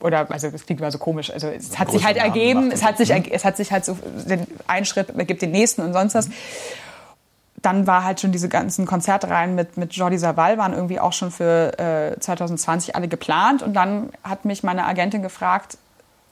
[0.00, 1.30] Oder, also das klingt immer so komisch.
[1.30, 3.22] Also es hat sich halt ergeben, es hat sich, ne?
[3.30, 3.96] es hat sich halt so
[4.28, 6.28] den einen Schritt gibt den nächsten und sonst was.
[6.28, 6.34] Mhm
[7.62, 11.30] dann war halt schon diese ganzen Konzertreihen mit, mit Jordi Savall waren irgendwie auch schon
[11.30, 13.62] für äh, 2020 alle geplant.
[13.62, 15.78] Und dann hat mich meine Agentin gefragt,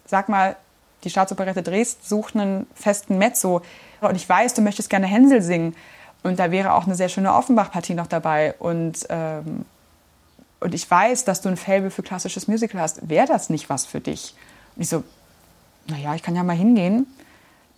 [0.06, 0.56] sag mal,
[1.04, 3.62] die Staatsoperette Dresden sucht einen festen Mezzo.
[4.00, 5.76] Und ich weiß, du möchtest gerne Hänsel singen.
[6.22, 8.54] Und da wäre auch eine sehr schöne Offenbach-Partie noch dabei.
[8.58, 9.64] Und, ähm,
[10.58, 13.08] und ich weiß, dass du ein Faible für klassisches Musical hast.
[13.08, 14.34] Wäre das nicht was für dich?
[14.74, 15.04] Und ich so,
[15.86, 17.06] naja, ich kann ja mal hingehen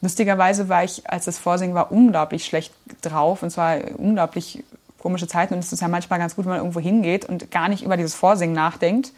[0.02, 4.62] Lustigerweise war ich, als das Vorsingen war, unglaublich schlecht drauf und zwar unglaublich
[4.98, 7.68] komische Zeiten und es ist ja manchmal ganz gut, wenn man irgendwo hingeht und gar
[7.68, 9.12] nicht über dieses Vorsingen nachdenkt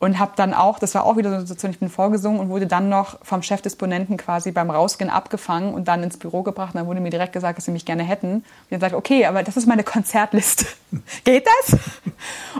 [0.00, 2.88] und habe dann auch, das war auch wieder so, ich bin vorgesungen und wurde dann
[2.88, 6.74] noch vom Chefdisponenten quasi beim Rausgehen abgefangen und dann ins Büro gebracht.
[6.74, 8.34] Und dann wurde mir direkt gesagt, dass sie mich gerne hätten.
[8.34, 10.66] Und dann sagte, okay, aber das ist meine Konzertliste.
[11.24, 11.76] Geht das?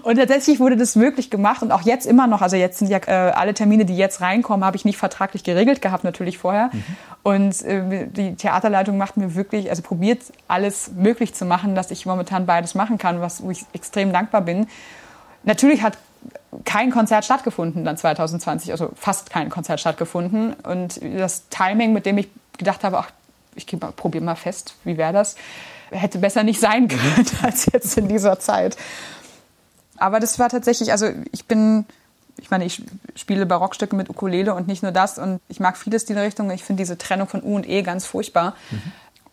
[0.02, 2.42] Und tatsächlich wurde das möglich gemacht und auch jetzt immer noch.
[2.42, 5.80] Also jetzt sind ja äh, alle Termine, die jetzt reinkommen, habe ich nicht vertraglich geregelt
[5.80, 6.70] gehabt, natürlich vorher.
[6.72, 6.84] Mhm.
[7.22, 12.04] Und äh, die Theaterleitung macht mir wirklich, also probiert alles möglich zu machen, dass ich
[12.04, 14.66] momentan beides machen kann, was wo ich extrem dankbar bin.
[15.44, 15.98] Natürlich hat
[16.64, 20.54] kein Konzert stattgefunden dann 2020, also fast kein Konzert stattgefunden.
[20.54, 23.10] Und das Timing, mit dem ich gedacht habe, ach,
[23.54, 25.36] ich probiere mal fest, wie wäre das,
[25.90, 26.88] hätte besser nicht sein mhm.
[26.88, 28.76] können als jetzt in dieser Zeit.
[29.96, 31.84] Aber das war tatsächlich, also ich bin,
[32.36, 32.82] ich meine, ich
[33.16, 35.18] spiele Barockstücke mit Ukulele und nicht nur das.
[35.18, 36.50] Und ich mag vieles in die Richtung.
[36.50, 38.54] Ich finde diese Trennung von U und E ganz furchtbar.
[38.70, 38.92] Mhm.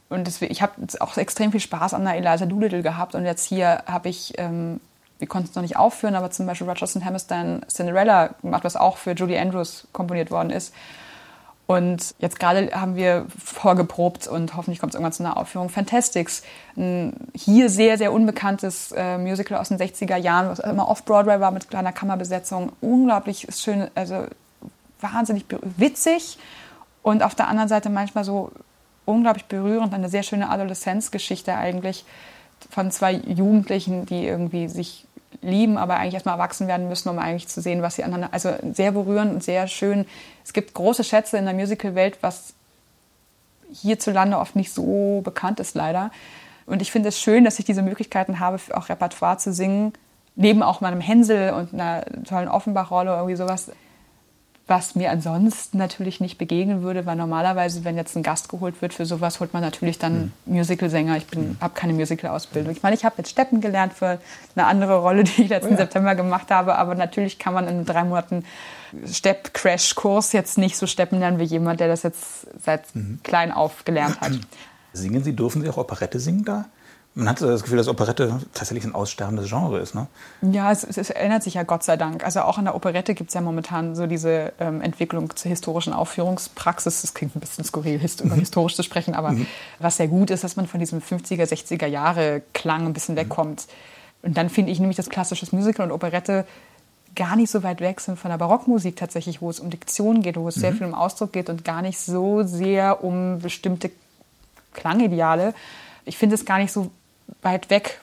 [0.10, 3.16] Und deswegen, ich habe auch extrem viel Spaß an der Eliza Doolittle gehabt.
[3.16, 4.80] Und jetzt hier habe ich ähm,
[5.20, 8.76] wir konnten es noch nicht aufführen, aber zum Beispiel Rogers und Hammerstein Cinderella gemacht, was
[8.76, 10.74] auch für Julie Andrews komponiert worden ist.
[11.68, 15.70] Und jetzt gerade haben wir vorgeprobt und hoffentlich kommt es irgendwann zu einer Aufführung.
[15.70, 16.44] Fantastics,
[16.78, 21.50] ein hier sehr, sehr unbekanntes äh, Musical aus den 60er Jahren, was immer off-Broadway war
[21.50, 22.72] mit kleiner Kammerbesetzung.
[22.82, 24.26] Unglaublich schön, also
[25.02, 25.46] wahnsinnig
[25.78, 26.38] witzig
[27.02, 28.52] und auf der anderen Seite manchmal so
[29.06, 29.94] unglaublich berührend.
[29.94, 32.06] Eine sehr schöne Adoleszenzgeschichte eigentlich
[32.70, 35.06] von zwei Jugendlichen, die irgendwie sich
[35.42, 38.30] lieben, aber eigentlich erstmal erwachsen werden müssen, um eigentlich zu sehen, was sie aneinander.
[38.32, 40.06] Also sehr berührend und sehr schön.
[40.44, 42.54] Es gibt große Schätze in der Musical-Welt, was
[43.72, 46.12] hierzulande oft nicht so bekannt ist, leider.
[46.66, 49.94] Und ich finde es schön, dass ich diese Möglichkeiten habe, auch Repertoire zu singen,
[50.36, 53.72] neben auch meinem Hänsel und einer tollen Offenbach-Rolle, irgendwie sowas
[54.68, 58.96] was mir ansonsten natürlich nicht begegnen würde, weil normalerweise, wenn jetzt ein Gast geholt wird
[58.96, 60.56] für sowas, holt man natürlich dann mhm.
[60.56, 61.18] Musicalsänger.
[61.18, 61.58] Ich mhm.
[61.62, 62.72] habe keine Musical-Ausbildung.
[62.72, 64.20] Ich meine, ich habe jetzt Steppen gelernt für
[64.56, 65.78] eine andere Rolle, die ich letzten oh ja.
[65.78, 68.44] September gemacht habe, aber natürlich kann man in drei Monaten
[69.06, 73.20] Stepp-Crash-Kurs jetzt nicht so steppen lernen wie jemand, der das jetzt seit mhm.
[73.24, 74.32] klein auf gelernt hat.
[74.94, 76.66] Singen Sie, dürfen Sie auch Operette singen da?
[77.18, 80.08] Man hat das Gefühl, dass Operette tatsächlich ein aussterbendes Genre ist, ne?
[80.42, 82.26] Ja, es, es ändert sich ja Gott sei Dank.
[82.26, 85.94] Also auch in der Operette gibt es ja momentan so diese ähm, Entwicklung zur historischen
[85.94, 87.04] Aufführungspraxis.
[87.04, 88.34] Das klingt ein bisschen skurril, hist mhm.
[88.34, 89.48] historisch zu sprechen, aber mhm.
[89.80, 93.68] was sehr gut ist, dass man von diesem 50er, 60er Jahre Klang ein bisschen wegkommt.
[94.22, 96.46] Und dann finde ich nämlich das klassische Musical und Operette
[97.16, 100.36] gar nicht so weit weg sind von der Barockmusik tatsächlich, wo es um Diktion geht,
[100.36, 100.62] wo es mhm.
[100.62, 103.90] sehr viel um Ausdruck geht und gar nicht so sehr um bestimmte
[104.74, 105.54] Klangideale.
[106.04, 106.92] Ich finde es gar nicht so
[107.42, 108.02] weit weg.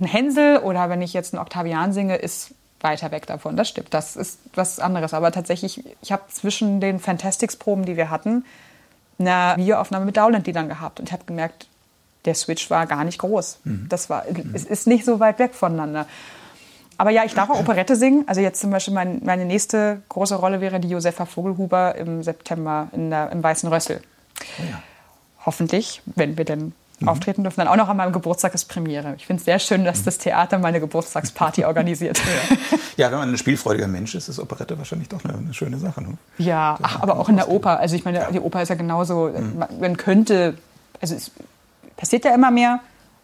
[0.00, 3.56] Ein Hänsel oder wenn ich jetzt einen Oktavian singe, ist weiter weg davon.
[3.56, 5.14] Das stimmt, das ist was anderes.
[5.14, 8.44] Aber tatsächlich, ich habe zwischen den Fantastics-Proben, die wir hatten,
[9.18, 11.66] eine Videoaufnahme mit Dowland-Liedern gehabt und habe gemerkt,
[12.24, 13.60] der Switch war gar nicht groß.
[13.64, 13.86] Mhm.
[13.88, 14.54] Das war, mhm.
[14.54, 16.06] es ist nicht so weit weg voneinander.
[16.96, 18.24] Aber ja, ich darf auch Operette singen.
[18.26, 22.88] Also jetzt zum Beispiel mein, meine nächste große Rolle wäre die Josefa Vogelhuber im September
[22.92, 24.02] in der, im Weißen Rössel.
[24.58, 24.82] Oh ja.
[25.44, 27.08] Hoffentlich, wenn wir denn mhm.
[27.08, 27.60] auftreten dürfen.
[27.60, 29.14] Dann auch noch an meinem Geburtstag ist Premiere.
[29.16, 32.18] Ich finde es sehr schön, dass das Theater meine Geburtstagsparty organisiert.
[32.18, 32.76] ja.
[32.96, 36.02] ja, wenn man ein spielfreudiger Mensch ist, ist Operette wahrscheinlich doch eine, eine schöne Sache.
[36.02, 36.18] Ne?
[36.38, 37.78] Ja, ach, aber auch in der Oper.
[37.80, 39.64] Also ich meine, die Oper ist ja genauso, mhm.
[39.80, 40.54] man könnte,
[41.00, 41.30] also es
[41.96, 42.80] passiert ja immer mehr,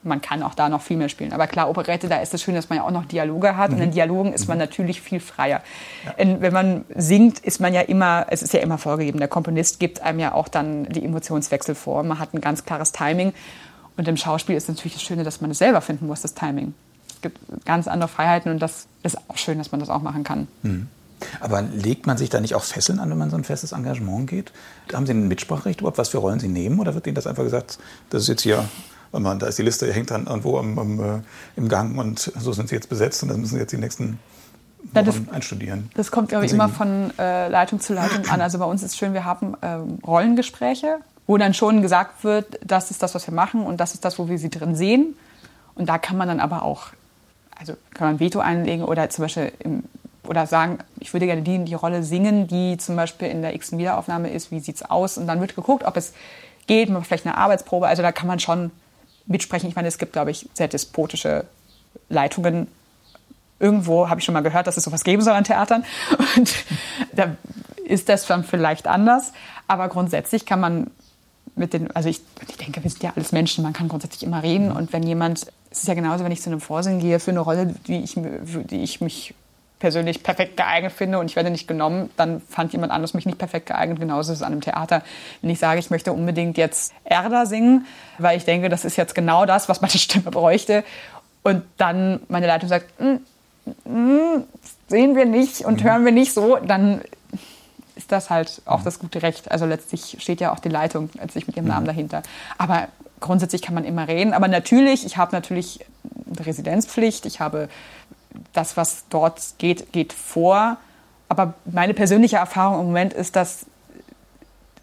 [0.06, 1.32] man kann auch da noch viel mehr spielen.
[1.32, 3.70] Aber klar, Operette, da ist es schön, dass man ja auch noch Dialoge hat.
[3.70, 3.76] Mhm.
[3.76, 3.94] Und in mhm.
[3.94, 4.64] Dialogen ist man mhm.
[4.64, 5.62] natürlich viel freier.
[6.04, 6.40] Ja.
[6.40, 9.18] wenn man singt, ist man ja immer, es ist ja immer vorgegeben.
[9.18, 12.02] Der Komponist gibt einem ja auch dann die Emotionswechsel vor.
[12.02, 13.32] Man hat ein ganz klares Timing.
[13.96, 16.74] Und im Schauspiel ist natürlich das Schöne, dass man es selber finden muss, das Timing.
[17.08, 20.22] Es gibt ganz andere Freiheiten und das ist auch schön, dass man das auch machen
[20.22, 20.48] kann.
[20.62, 20.88] Mhm.
[21.40, 24.28] Aber legt man sich da nicht auch Fesseln an, wenn man so ein festes Engagement
[24.28, 24.52] geht?
[24.92, 26.78] Haben Sie ein Mitspracherecht überhaupt, was für Rollen Sie nehmen?
[26.78, 27.78] Oder wird Ihnen das einfach gesagt,
[28.10, 28.68] das ist jetzt hier,
[29.12, 31.20] man, da ist die Liste, hängt dann irgendwo am, am, äh,
[31.56, 34.18] im Gang und so sind Sie jetzt besetzt und dann müssen Sie jetzt die nächsten
[34.94, 35.90] ja, das, einstudieren?
[35.94, 38.40] Das kommt, glaube ich, immer von äh, Leitung zu Leitung an.
[38.40, 42.58] Also bei uns ist es schön, wir haben äh, Rollengespräche wo dann schon gesagt wird,
[42.64, 45.16] das ist das, was wir machen und das ist das, wo wir sie drin sehen.
[45.74, 46.88] Und da kann man dann aber auch,
[47.58, 49.82] also kann man Veto einlegen oder zum Beispiel im,
[50.26, 53.76] oder sagen, ich würde gerne die, die Rolle singen, die zum Beispiel in der x
[53.76, 55.18] Wiederaufnahme ist, wie sieht es aus?
[55.18, 56.14] Und dann wird geguckt, ob es
[56.66, 57.86] geht, man vielleicht eine Arbeitsprobe.
[57.86, 58.70] Also da kann man schon
[59.26, 59.68] mitsprechen.
[59.68, 61.44] Ich meine, es gibt, glaube ich, sehr despotische
[62.08, 62.68] Leitungen.
[63.58, 65.84] Irgendwo habe ich schon mal gehört, dass es sowas geben soll an Theatern.
[66.36, 66.54] Und
[67.12, 67.36] da
[67.84, 69.32] ist das dann vielleicht anders.
[69.66, 70.90] Aber grundsätzlich kann man
[71.54, 74.42] mit den, also ich, ich denke, wir sind ja alles Menschen, man kann grundsätzlich immer
[74.42, 74.70] reden.
[74.70, 77.40] Und wenn jemand, es ist ja genauso, wenn ich zu einem Vorsingen gehe für eine
[77.40, 79.34] Rolle, die ich, die ich mich
[79.78, 83.38] persönlich perfekt geeignet finde und ich werde nicht genommen, dann fand jemand anderes mich nicht
[83.38, 84.00] perfekt geeignet.
[84.00, 85.02] Genauso ist es an einem Theater.
[85.42, 87.86] Wenn ich sage, ich möchte unbedingt jetzt Erda singen,
[88.18, 90.82] weil ich denke, das ist jetzt genau das, was meine Stimme bräuchte.
[91.42, 93.16] Und dann meine Leitung sagt, mm,
[93.88, 94.44] mm,
[94.88, 97.02] sehen wir nicht und hören wir nicht so, dann
[97.96, 99.50] ist das halt auch das gute Recht.
[99.50, 102.22] Also letztlich steht ja auch die Leitung letztlich mit ihrem Namen dahinter.
[102.58, 102.88] Aber
[103.20, 104.32] grundsätzlich kann man immer reden.
[104.32, 105.80] Aber natürlich, ich habe natürlich
[106.26, 107.68] eine Residenzpflicht, ich habe
[108.52, 110.76] das, was dort geht, geht vor.
[111.28, 113.66] Aber meine persönliche Erfahrung im Moment ist, dass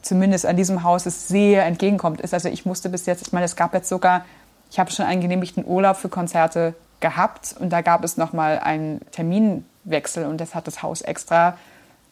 [0.02, 2.22] zumindest an diesem Haus es sehr entgegenkommt.
[2.22, 4.26] Ist also ich musste bis jetzt, ich meine, es gab jetzt sogar,
[4.70, 8.60] ich habe schon einen genehmigten Urlaub für Konzerte gehabt und da gab es noch mal
[8.60, 11.58] einen Terminwechsel und das hat das Haus extra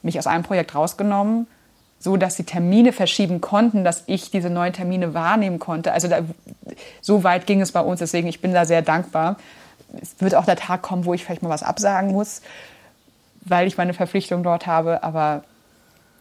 [0.01, 1.47] mich aus einem Projekt rausgenommen,
[1.99, 5.91] so dass sie Termine verschieben konnten, dass ich diese neuen Termine wahrnehmen konnte.
[5.91, 6.21] Also da,
[7.01, 9.37] so weit ging es bei uns, deswegen ich bin da sehr dankbar
[9.99, 12.41] es wird auch der Tag kommen, wo ich vielleicht mal was absagen muss,
[13.41, 15.03] weil ich meine Verpflichtung dort habe.
[15.03, 15.43] Aber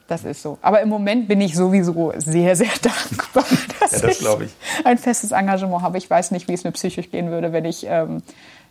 [0.08, 0.58] das ist so.
[0.62, 3.44] Aber im Moment bin ich sowieso sehr, sehr dankbar,
[3.78, 4.50] dass Ja, das ich,
[4.84, 5.98] ein festes Engagement habe.
[5.98, 8.22] Ich weiß nicht, wie es mir psychisch gehen würde, wenn ich ähm,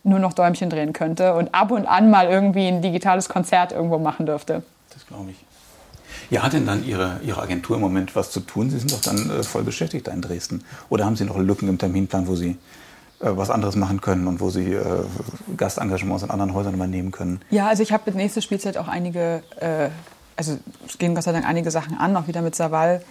[0.02, 3.98] nur noch Däumchen drehen könnte und ab und an mal irgendwie ein digitales Konzert irgendwo
[3.98, 4.62] machen dürfte.
[4.92, 5.36] Das glaube ich.
[6.28, 8.70] Ja, hat denn dann Ihre, Ihre Agentur im Moment was zu tun?
[8.70, 10.64] Sie sind doch dann äh, voll beschäftigt in Dresden.
[10.88, 12.56] Oder haben Sie noch Lücken im Terminplan, wo Sie
[13.20, 15.04] was anderes machen können und wo sie äh,
[15.56, 17.40] Gastengagements in anderen Häusern übernehmen können.
[17.50, 19.90] Ja, also ich habe mit nächster Spielzeit auch einige, äh,
[20.36, 23.02] also es gehen Gott sei Dank einige Sachen an, auch wieder mit Saval.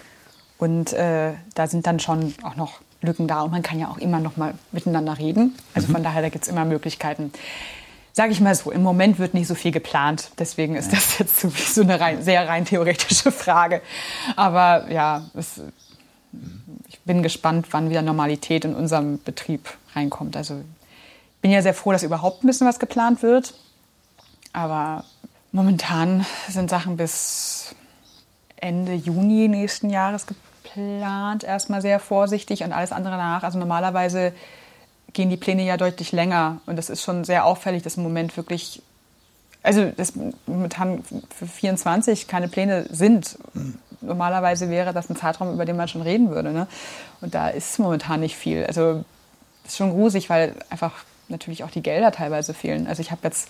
[0.58, 3.98] Und äh, da sind dann schon auch noch Lücken da und man kann ja auch
[3.98, 5.56] immer noch mal miteinander reden.
[5.74, 5.94] Also mhm.
[5.94, 7.32] von daher, da gibt es immer Möglichkeiten.
[8.12, 10.32] Sage ich mal so, im Moment wird nicht so viel geplant.
[10.40, 13.82] Deswegen ist das jetzt so eine rein, sehr rein theoretische Frage.
[14.36, 15.62] Aber ja, es,
[16.88, 20.38] ich bin gespannt, wann wieder Normalität in unserem Betrieb reinkommt.
[20.38, 23.54] Also ich bin ja sehr froh, dass überhaupt ein bisschen was geplant wird.
[24.54, 25.06] Aber
[25.52, 27.76] momentan sind Sachen bis
[28.58, 31.44] Ende Juni nächsten Jahres geplant.
[31.44, 33.44] Erstmal sehr vorsichtig und alles andere nach.
[33.44, 34.34] Also normalerweise
[35.14, 36.62] gehen die Pläne ja deutlich länger.
[36.66, 38.82] Und das ist schon sehr auffällig, dass im Moment wirklich,
[39.64, 40.14] also dass
[40.46, 41.04] momentan
[41.36, 43.38] für 24 keine Pläne sind.
[44.02, 46.52] Normalerweise wäre das ein Zeitraum, über den man schon reden würde.
[46.52, 46.68] Ne?
[47.22, 48.66] Und da ist momentan nicht viel.
[48.66, 49.04] Also
[49.66, 50.94] ist schon gruselig, weil einfach
[51.28, 52.88] natürlich auch die Gelder teilweise fehlen.
[52.88, 53.50] Also ich habe jetzt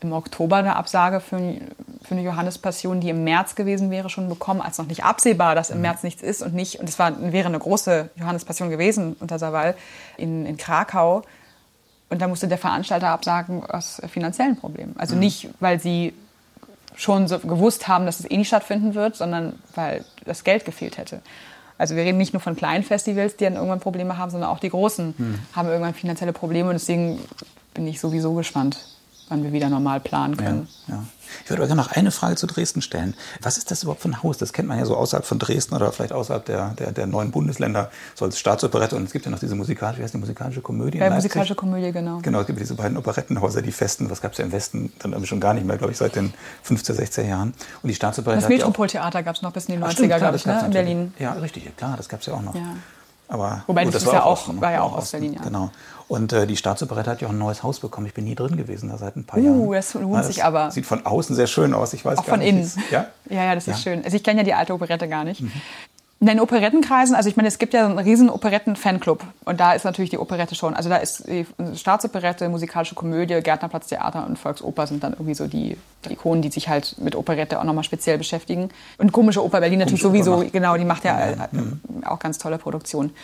[0.00, 1.38] im Oktober eine Absage für,
[2.02, 5.70] für eine Johannespassion, die im März gewesen wäre, schon bekommen, als noch nicht absehbar, dass
[5.70, 5.82] im mhm.
[5.82, 6.78] März nichts ist und nicht.
[6.80, 9.74] Und es war, wäre eine große Johannespassion gewesen unter Saval
[10.16, 11.22] in, in Krakau.
[12.10, 14.94] Und da musste der Veranstalter absagen aus finanziellen Problemen.
[14.98, 15.20] Also mhm.
[15.20, 16.14] nicht, weil sie
[16.94, 20.98] schon so gewusst haben, dass es eh nicht stattfinden wird, sondern weil das Geld gefehlt
[20.98, 21.20] hätte.
[21.76, 24.60] Also wir reden nicht nur von kleinen Festivals, die dann irgendwann Probleme haben, sondern auch
[24.60, 25.38] die großen hm.
[25.54, 26.68] haben irgendwann finanzielle Probleme.
[26.68, 27.18] Und deswegen
[27.74, 28.78] bin ich sowieso gespannt,
[29.28, 30.68] wann wir wieder normal planen können.
[30.86, 31.04] Ja, ja.
[31.44, 33.14] Ich würde gerne noch eine Frage zu Dresden stellen.
[33.40, 34.38] Was ist das überhaupt für ein Haus?
[34.38, 37.30] Das kennt man ja so außerhalb von Dresden oder vielleicht außerhalb der, der, der neuen
[37.30, 38.94] Bundesländer, so als Staatsoperette.
[38.96, 40.98] Und es gibt ja noch diese musikalische, wie heißt die musikalische Komödie?
[40.98, 42.18] Ja, musikalische Komödie, genau.
[42.22, 44.08] Genau, es gibt diese beiden Operettenhäuser, die festen.
[44.08, 46.34] Das gab es ja im Westen dann schon gar nicht mehr, glaube ich, seit den
[46.62, 47.54] 15, 16 Jahren.
[47.82, 48.42] Und die Staatsoperette.
[48.42, 50.62] Das Metropoltheater gab es noch bis in die 90er, glaube ich, ne?
[50.66, 51.14] in Berlin.
[51.18, 52.54] Ja, richtig, klar, das gab es ja auch noch.
[52.54, 52.76] Ja.
[53.28, 55.42] Aber, Wobei gut, das, das war, ja auch, war ja auch aus Berlin, ja.
[55.42, 55.70] Genau.
[56.08, 58.06] Und äh, die Staatsoperette hat ja auch ein neues Haus bekommen.
[58.06, 59.72] Ich bin nie drin gewesen, da seit ein paar uh, Jahren.
[59.72, 60.70] das lohnt das sich aber.
[60.70, 61.94] Sieht von außen sehr schön aus.
[61.94, 62.60] Ich weiß auch gar von innen.
[62.60, 63.06] Ist, ja?
[63.30, 64.04] ja, ja, das ist schön.
[64.04, 65.40] Also ich kenne ja die alte Operette gar nicht.
[65.40, 65.52] Mhm.
[66.24, 69.84] In den Operettenkreisen, also ich meine, es gibt ja einen riesen Operetten-Fanclub und da ist
[69.84, 70.72] natürlich die Operette schon.
[70.72, 75.76] Also da ist die Staatsoperette, musikalische Komödie, Gärtnerplatztheater und Volksoper sind dann irgendwie so die,
[76.06, 78.70] die Ikonen, die sich halt mit Operette auch nochmal speziell beschäftigen.
[78.96, 81.48] Und komische Oper Berlin natürlich komische sowieso, genau, die macht ja, ja.
[81.52, 81.80] Mhm.
[82.06, 83.14] auch ganz tolle Produktionen.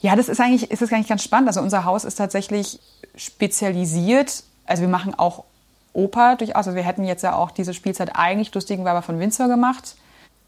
[0.00, 1.48] Ja, das ist eigentlich, ist das eigentlich ganz spannend.
[1.48, 2.80] Also unser Haus ist tatsächlich
[3.14, 4.42] spezialisiert.
[4.64, 5.44] Also wir machen auch
[5.92, 6.56] Oper durchaus.
[6.56, 9.96] Also wir hätten jetzt ja auch diese Spielzeit eigentlich Lustigen Weiber von Windsor gemacht.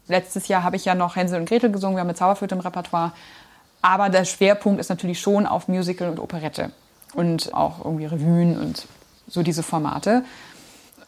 [0.07, 1.95] Letztes Jahr habe ich ja noch Hänsel und Gretel gesungen.
[1.95, 3.13] Wir haben mit Zauberflöte im Repertoire.
[3.81, 6.71] Aber der Schwerpunkt ist natürlich schon auf Musical und Operette.
[7.13, 8.87] Und auch irgendwie Revuen und
[9.27, 10.23] so diese Formate.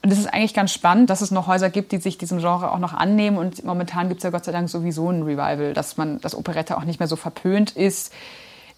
[0.03, 2.71] Und es ist eigentlich ganz spannend, dass es noch Häuser gibt, die sich diesem Genre
[2.71, 3.37] auch noch annehmen.
[3.37, 6.77] Und momentan gibt es ja Gott sei Dank sowieso ein Revival, dass man das Operette
[6.77, 8.13] auch nicht mehr so verpönt ist.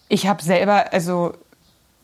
[0.08, 1.34] Ich habe selber also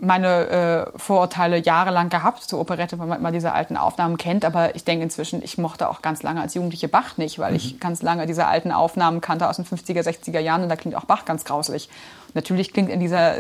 [0.05, 4.45] meine äh, Vorurteile jahrelang gehabt zur Operette, weil man immer diese alten Aufnahmen kennt.
[4.45, 7.57] Aber ich denke inzwischen, ich mochte auch ganz lange als Jugendliche Bach nicht, weil mhm.
[7.57, 10.97] ich ganz lange diese alten Aufnahmen kannte aus den 50er, 60er Jahren und da klingt
[10.97, 11.89] auch Bach ganz grauslich.
[12.35, 13.35] Natürlich klingt in dieser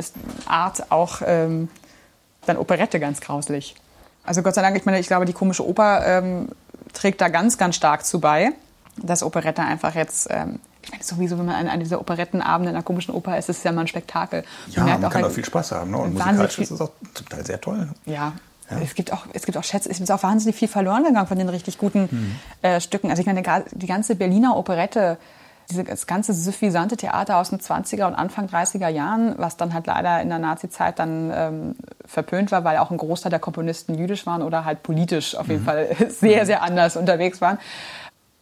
[0.47, 1.69] Art auch ähm,
[2.47, 3.75] dann Operette ganz grauslich.
[4.25, 6.49] Also Gott sei Dank, ich meine, ich glaube, die komische Oper ähm,
[6.93, 8.53] trägt da ganz, ganz stark zu bei,
[8.97, 12.75] dass Operette einfach jetzt, ähm, ich meine, sowieso, wenn man an, an dieser Operettenabend in
[12.75, 14.45] einer komischen Oper ist, ist es ja mal ein Spektakel.
[14.69, 15.91] Ja, man, man kann auch viel Spaß haben.
[15.91, 15.99] Ne?
[15.99, 17.89] Und musikalisch ist es auch zum Teil sehr toll.
[18.07, 18.33] Ja,
[18.71, 18.79] Ja.
[18.81, 21.39] Es, gibt auch, es gibt auch Schätze, es ist auch wahnsinnig viel verloren gegangen von
[21.39, 22.37] den richtig guten mhm.
[22.63, 23.11] äh, Stücken.
[23.11, 25.19] Also ich meine, die ganze Berliner Operette,
[25.71, 30.21] dieses ganze suffisante Theater aus den 20er und Anfang 30er Jahren, was dann halt leider
[30.21, 34.43] in der Nazi-Zeit dann ähm, verpönt war, weil auch ein Großteil der Komponisten jüdisch waren
[34.43, 35.67] oder halt politisch auf jeden mhm.
[35.67, 37.59] Fall sehr, sehr anders unterwegs waren.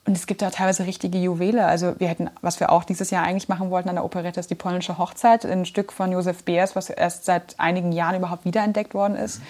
[0.05, 1.65] Und es gibt da teilweise richtige Juwele.
[1.65, 4.51] Also wir hätten, was wir auch dieses Jahr eigentlich machen wollten an der Operette, ist
[4.51, 8.95] die polnische Hochzeit, ein Stück von Josef Beers, was erst seit einigen Jahren überhaupt wiederentdeckt
[8.95, 9.41] worden ist.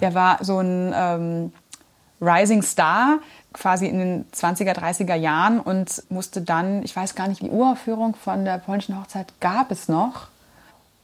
[0.00, 1.52] Der war so ein ähm,
[2.22, 3.18] Rising Star,
[3.52, 8.14] quasi in den 20er, 30er Jahren und musste dann, ich weiß gar nicht, die Uraufführung
[8.14, 10.28] von der polnischen Hochzeit gab es noch.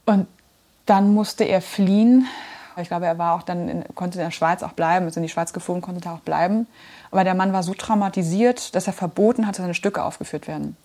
[0.06, 0.26] Und
[0.86, 2.26] dann musste er fliehen.
[2.78, 5.22] Ich glaube, er war auch dann in, konnte in der Schweiz auch bleiben, ist in
[5.22, 6.66] die Schweiz geflogen, konnte da auch bleiben.
[7.10, 10.76] Aber der Mann war so traumatisiert, dass er verboten hat, dass seine Stücke aufgeführt werden.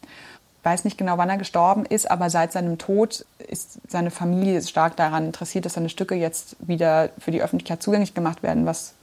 [0.60, 4.62] Ich weiß nicht genau, wann er gestorben ist, aber seit seinem Tod ist seine Familie
[4.62, 8.94] stark daran interessiert, dass seine Stücke jetzt wieder für die Öffentlichkeit zugänglich gemacht werden, was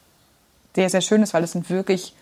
[0.75, 2.15] sehr, sehr schön ist, weil es sind wirklich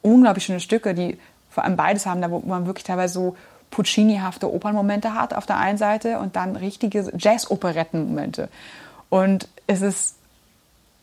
[0.00, 1.18] unglaublich schöne Stücke, die
[1.50, 3.36] vor allem beides haben, da wo man wirklich teilweise so
[3.70, 8.48] Puccini-hafte Opernmomente hat auf der einen Seite und dann richtige Jazz-Operetten-Momente.
[9.10, 10.16] Und es ist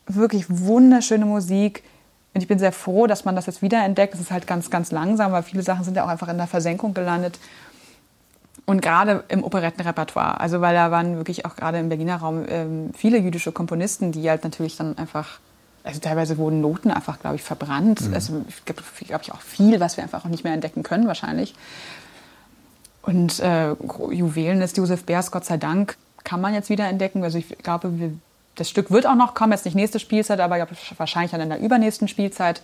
[0.07, 1.83] wirklich wunderschöne Musik,
[2.33, 4.15] und ich bin sehr froh, dass man das jetzt wiederentdeckt.
[4.15, 6.47] Es ist halt ganz, ganz langsam, weil viele Sachen sind ja auch einfach in der
[6.47, 7.37] Versenkung gelandet.
[8.65, 12.91] Und gerade im Operettenrepertoire, also weil da waren wirklich auch gerade im Berliner Raum ähm,
[12.95, 15.39] viele jüdische Komponisten, die halt natürlich dann einfach,
[15.83, 18.07] also teilweise wurden Noten einfach, glaube ich, verbrannt.
[18.07, 18.13] Mhm.
[18.13, 21.07] Also es gibt, glaube ich, auch viel, was wir einfach auch nicht mehr entdecken können
[21.07, 21.55] wahrscheinlich.
[23.01, 23.73] Und äh,
[24.11, 27.21] Juwelen ist Josef Beers, Gott sei Dank, kann man jetzt wieder entdecken.
[27.23, 28.13] Also ich glaube, wir
[28.55, 31.59] das Stück wird auch noch kommen, jetzt nicht nächste Spielzeit, aber wahrscheinlich dann in der
[31.59, 32.61] übernächsten Spielzeit.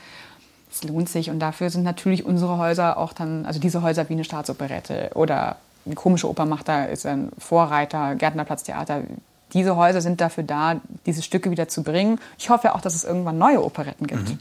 [0.71, 4.13] Es lohnt sich und dafür sind natürlich unsere Häuser auch dann, also diese Häuser wie
[4.13, 9.01] eine Staatsoperette oder eine komische Oper macht da, ist ein Vorreiter, Gärtnerplatztheater.
[9.53, 12.19] Diese Häuser sind dafür da, diese Stücke wieder zu bringen.
[12.37, 14.29] Ich hoffe auch, dass es irgendwann neue Operetten gibt.
[14.29, 14.39] Mhm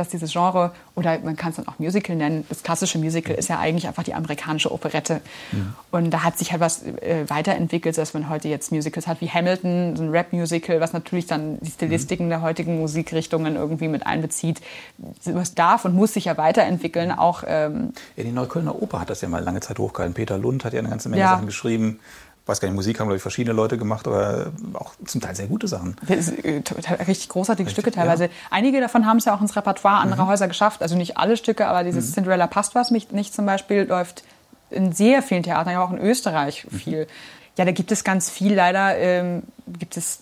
[0.00, 3.48] dass dieses Genre, oder man kann es dann auch Musical nennen, das klassische Musical ist
[3.48, 5.20] ja eigentlich einfach die amerikanische Operette.
[5.52, 5.58] Ja.
[5.90, 9.28] Und da hat sich halt was äh, weiterentwickelt, dass man heute jetzt Musicals hat wie
[9.28, 12.30] Hamilton, so ein Rap-Musical, was natürlich dann die Stilistiken mhm.
[12.30, 14.60] der heutigen Musikrichtungen irgendwie mit einbezieht.
[15.24, 17.12] Was darf und muss sich ja weiterentwickeln.
[17.12, 20.14] Auch, ähm ja, die Neuköllner Oper hat das ja mal lange Zeit hochgehalten.
[20.14, 21.30] Peter Lund hat ja eine ganze Menge ja.
[21.30, 22.00] Sachen geschrieben
[22.50, 25.46] weiß gar nicht, Musik haben, glaube ich, verschiedene Leute gemacht, aber auch zum Teil sehr
[25.46, 25.96] gute Sachen.
[26.08, 26.62] Ist, äh,
[27.06, 28.24] richtig großartige richtig, Stücke teilweise.
[28.24, 28.30] Ja.
[28.50, 30.28] Einige davon haben es ja auch ins Repertoire anderer mhm.
[30.28, 30.82] Häuser geschafft.
[30.82, 32.14] Also nicht alle Stücke, aber dieses mhm.
[32.14, 34.24] Cinderella passt was mich nicht zum Beispiel läuft
[34.70, 36.76] in sehr vielen Theatern, ja auch in Österreich mhm.
[36.76, 37.06] viel.
[37.56, 38.54] Ja, da gibt es ganz viel.
[38.54, 40.20] Leider ähm, gibt es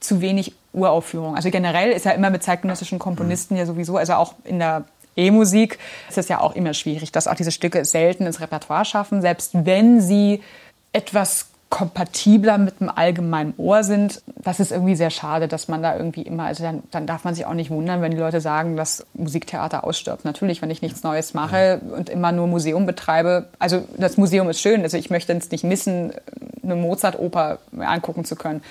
[0.00, 1.36] zu wenig Uraufführungen.
[1.36, 3.60] Also generell ist ja immer mit zeitgenössischen Komponisten mhm.
[3.60, 4.84] ja sowieso, also auch in der
[5.16, 5.78] E-Musik
[6.08, 9.52] ist es ja auch immer schwierig, dass auch diese Stücke selten ins Repertoire schaffen, selbst
[9.54, 10.42] wenn sie
[10.96, 14.22] etwas kompatibler mit dem allgemeinen Ohr sind.
[14.36, 17.34] Das ist irgendwie sehr schade, dass man da irgendwie immer, also dann, dann, darf man
[17.34, 20.24] sich auch nicht wundern, wenn die Leute sagen, dass Musiktheater ausstirbt.
[20.24, 23.48] Natürlich, wenn ich nichts Neues mache und immer nur Museum betreibe.
[23.58, 26.12] Also das Museum ist schön, also ich möchte es nicht missen,
[26.62, 28.62] eine Mozart-Oper angucken zu können.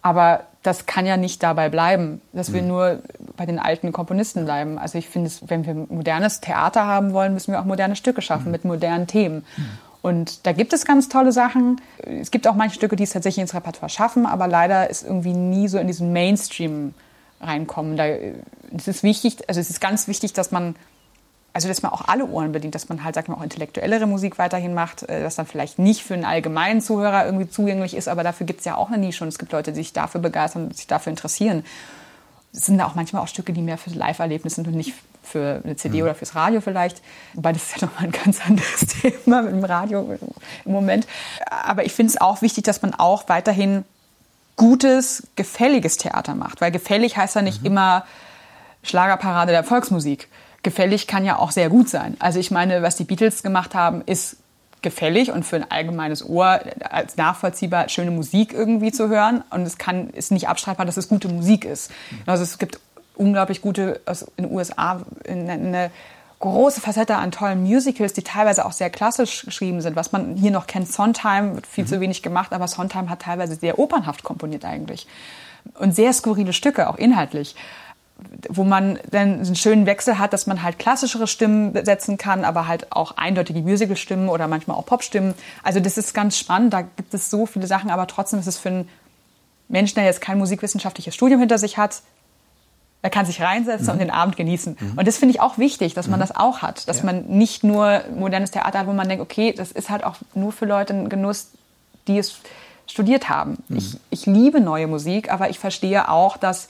[0.00, 2.68] Aber das kann ja nicht dabei bleiben, dass wir mhm.
[2.68, 2.98] nur
[3.36, 4.78] bei den alten Komponisten bleiben.
[4.78, 8.46] Also ich finde, wenn wir modernes Theater haben wollen, müssen wir auch moderne Stücke schaffen
[8.46, 8.52] mhm.
[8.52, 9.44] mit modernen Themen.
[10.02, 11.80] Und da gibt es ganz tolle Sachen.
[12.04, 15.34] Es gibt auch manche Stücke, die es tatsächlich ins Repertoire schaffen, aber leider ist irgendwie
[15.34, 16.94] nie so in diesen Mainstream
[17.40, 17.96] reinkommen.
[17.96, 20.74] Da es ist wichtig, also es ist ganz wichtig, dass man
[21.52, 24.38] also dass man auch alle Ohren bedient, dass man halt, sagt man, auch intellektuellere Musik
[24.38, 28.22] weiterhin macht, äh, das dann vielleicht nicht für einen allgemeinen Zuhörer irgendwie zugänglich ist, aber
[28.22, 30.66] dafür gibt es ja auch eine Nische und es gibt Leute, die sich dafür begeistern
[30.66, 31.64] und sich dafür interessieren.
[32.52, 35.60] Es sind da auch manchmal auch Stücke, die mehr für Live-Erlebnisse sind und nicht für
[35.64, 36.04] eine CD mhm.
[36.04, 37.02] oder fürs Radio vielleicht.
[37.34, 40.18] Wobei das ist ja nochmal ein ganz anderes Thema mit dem Radio
[40.64, 41.06] im Moment.
[41.50, 43.84] Aber ich finde es auch wichtig, dass man auch weiterhin
[44.56, 46.60] gutes, gefälliges Theater macht.
[46.60, 47.66] Weil gefällig heißt ja nicht mhm.
[47.66, 48.04] immer
[48.82, 50.28] Schlagerparade der Volksmusik.
[50.62, 52.16] Gefällig kann ja auch sehr gut sein.
[52.18, 54.36] Also ich meine, was die Beatles gemacht haben, ist
[54.82, 59.44] gefällig und für ein allgemeines Ohr als nachvollziehbar schöne Musik irgendwie zu hören.
[59.50, 61.90] Und es kann, ist nicht abstreitbar, dass es gute Musik ist.
[62.10, 62.18] Mhm.
[62.26, 62.80] Also es gibt
[63.20, 65.90] unglaublich gute, also in den USA eine, eine
[66.40, 69.94] große Facette an tollen Musicals, die teilweise auch sehr klassisch geschrieben sind.
[69.94, 71.88] Was man hier noch kennt, Sondheim, wird viel mhm.
[71.88, 75.06] zu wenig gemacht, aber Sondheim hat teilweise sehr opernhaft komponiert eigentlich.
[75.78, 77.54] Und sehr skurrile Stücke, auch inhaltlich
[78.48, 82.66] wo man dann einen schönen Wechsel hat, dass man halt klassischere Stimmen setzen kann, aber
[82.66, 85.34] halt auch eindeutige Musical-Stimmen oder manchmal auch Pop-Stimmen.
[85.62, 88.58] Also das ist ganz spannend, da gibt es so viele Sachen, aber trotzdem ist es
[88.58, 88.88] für einen
[89.68, 92.02] Menschen, der jetzt kein musikwissenschaftliches Studium hinter sich hat,
[93.02, 93.92] er kann sich reinsetzen mhm.
[93.92, 94.76] und den Abend genießen.
[94.78, 94.98] Mhm.
[94.98, 96.22] Und das finde ich auch wichtig, dass man mhm.
[96.22, 96.88] das auch hat.
[96.88, 97.06] Dass ja.
[97.06, 100.52] man nicht nur modernes Theater hat, wo man denkt, okay, das ist halt auch nur
[100.52, 101.48] für Leute ein Genuss,
[102.08, 102.40] die es
[102.86, 103.58] studiert haben.
[103.68, 103.76] Mhm.
[103.76, 106.68] Ich, ich liebe neue Musik, aber ich verstehe auch, dass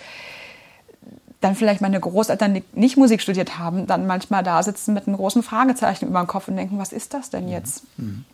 [1.41, 5.17] dann vielleicht meine Großeltern, die nicht Musik studiert haben, dann manchmal da sitzen mit einem
[5.17, 7.85] großen Fragezeichen über dem Kopf und denken, was ist das denn jetzt?
[7.97, 8.25] Mhm.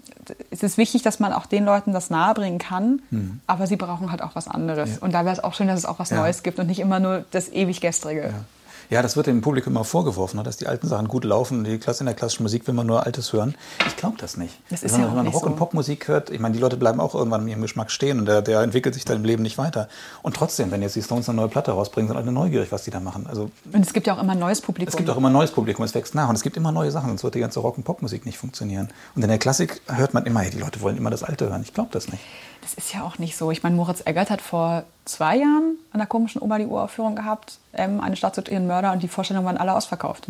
[0.51, 3.03] Es ist wichtig, dass man auch den Leuten das nahebringen kann,
[3.47, 4.97] aber sie brauchen halt auch was anderes.
[4.97, 4.97] Ja.
[5.01, 6.18] Und da wäre es auch schön, dass es auch was Ja.
[6.18, 8.22] Neues gibt und nicht immer nur das ewig Gestrige.
[8.22, 8.45] Ja.
[8.91, 11.64] Ja, das wird dem Publikum immer vorgeworfen, ne, dass die alten Sachen gut laufen.
[11.64, 13.55] Die Klasse in der klassischen Musik will man nur Altes hören.
[13.87, 14.59] Ich glaube das nicht.
[14.70, 15.57] Das ist wenn ja man, auch wenn man Rock- und so.
[15.59, 18.43] Popmusik hört, ich meine, die Leute bleiben auch irgendwann mit ihrem Geschmack stehen und der,
[18.43, 19.89] der entwickelt sich dann im Leben nicht weiter.
[20.22, 22.91] Und trotzdem, wenn jetzt die Stones eine neue Platte rausbringen, sind alle neugierig, was die
[22.91, 23.26] da machen.
[23.28, 24.89] Also Und es gibt ja auch immer ein neues Publikum.
[24.89, 26.91] es gibt auch immer ein neues Publikum, es wächst nach und es gibt immer neue
[26.91, 28.89] Sachen, sonst wird die ganze Rock- und Popmusik nicht funktionieren.
[29.14, 31.62] Und in der Klassik hört man immer, hey, die Leute wollen immer das Alte hören.
[31.62, 32.22] Ich glaube das nicht.
[32.62, 33.53] Das ist ja auch nicht so.
[33.53, 37.59] Ich meine, Moritz Eggert hat vor zwei Jahren an der komischen Ober die Uraufführung gehabt,
[37.72, 40.27] ähm, eine Stadt sucht ihren Mörder und die Vorstellungen waren alle ausverkauft.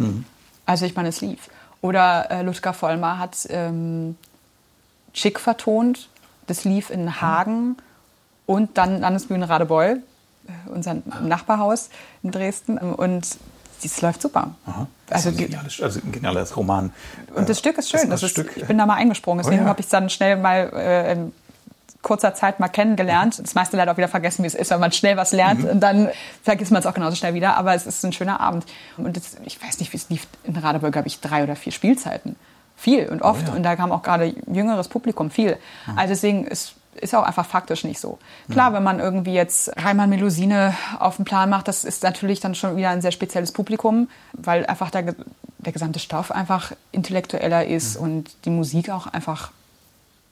[0.67, 1.49] Also ich meine, es lief.
[1.83, 4.17] Oder äh, Ludger Vollmer hat ähm,
[5.13, 6.09] Chick vertont,
[6.47, 7.77] das lief in Hagen
[8.47, 10.03] und dann Landesbühne Radebeul,
[10.47, 11.91] äh, unser Nachbarhaus
[12.23, 12.79] in Dresden.
[12.79, 13.27] Und
[13.83, 14.55] das läuft super.
[14.67, 14.87] Aha.
[15.07, 16.93] Das Also, ist ein geniales, also ein geniales Roman.
[17.35, 18.11] und das Äh, Stück ist schön.
[18.11, 19.43] Das das ist, Stück- ich bin da mal eingesprungen.
[19.45, 19.71] Deswegen Oh ja.
[19.71, 21.17] habe ich es dann schnell mal äh,
[22.07, 23.41] kurzer Zeit mal kennengelernt.
[23.43, 25.65] Das meiste leider auch wieder vergessen, wie es ist, wenn man schnell was lernt.
[25.65, 25.71] Mhm.
[25.71, 26.09] Und dann
[26.41, 27.57] vergisst man es auch genauso schnell wieder.
[27.57, 28.65] Aber es ist ein schöner Abend.
[28.97, 30.29] Und das, ich weiß nicht, wie es lief.
[30.45, 32.37] In Radebeul, glaube ich, drei oder vier Spielzeiten.
[32.77, 33.43] Viel und oft.
[33.47, 33.57] Oh ja.
[33.57, 35.57] Und da kam auch gerade jüngeres Publikum viel.
[35.97, 38.19] Also deswegen ist ist auch einfach faktisch nicht so.
[38.51, 42.55] Klar, wenn man irgendwie jetzt Reimann Melusine auf den Plan macht, das ist natürlich dann
[42.55, 45.15] schon wieder ein sehr spezielles Publikum, weil einfach der,
[45.59, 49.51] der gesamte Stoff einfach intellektueller ist und die Musik auch einfach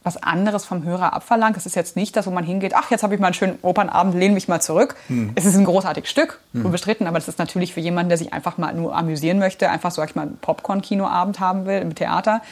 [0.04, 1.56] was anderes vom Hörer abverlangt.
[1.56, 3.58] Das ist jetzt nicht das, wo man hingeht, ach, jetzt habe ich mal einen schönen
[3.62, 4.94] Opernabend, lehne mich mal zurück.
[5.34, 8.58] Es ist ein großartiges Stück, unbestritten, aber das ist natürlich für jemanden, der sich einfach
[8.58, 12.42] mal nur amüsieren möchte, einfach, sag ich mal, einen Popcorn-Kinoabend haben will im Theater,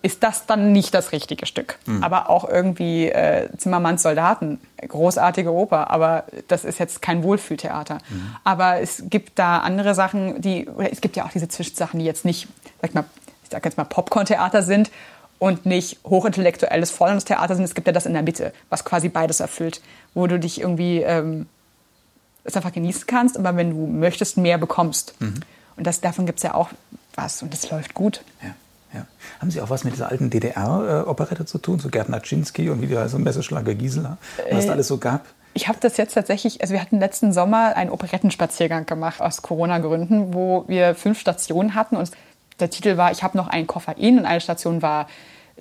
[0.00, 1.76] ist das dann nicht das richtige Stück.
[2.04, 7.98] Aber auch irgendwie äh, Zimmermanns Soldaten, großartige Oper, aber das ist jetzt kein Wohlfühltheater.
[8.44, 12.06] Aber es gibt da andere Sachen, die, oder es gibt ja auch diese Zwischensachen, die
[12.06, 12.46] jetzt nicht,
[12.80, 13.04] sag ich mal,
[13.42, 14.92] ich sag jetzt mal Popcorn-Theater sind
[15.38, 17.64] und nicht hochintellektuelles Vollungstheater sind.
[17.64, 19.80] Es gibt ja das in der Mitte, was quasi beides erfüllt,
[20.14, 21.46] wo du dich irgendwie ähm,
[22.44, 25.14] es einfach genießen kannst, aber wenn du möchtest, mehr bekommst.
[25.76, 26.70] Und das, davon gibt es ja auch
[27.14, 28.22] was und das läuft gut.
[28.42, 28.54] Ja,
[28.94, 29.06] ja.
[29.40, 32.86] Haben Sie auch was mit dieser alten DDR-Operette zu tun, so Gerd Naczynski und wie
[32.86, 34.18] die heißt, Messeschlager Gisela,
[34.50, 35.26] was Äh, da alles so gab?
[35.54, 40.32] Ich habe das jetzt tatsächlich, also wir hatten letzten Sommer einen Operettenspaziergang gemacht aus Corona-Gründen,
[40.32, 42.10] wo wir fünf Stationen hatten und
[42.60, 45.06] der Titel war Ich habe noch einen Koffein und eine Station war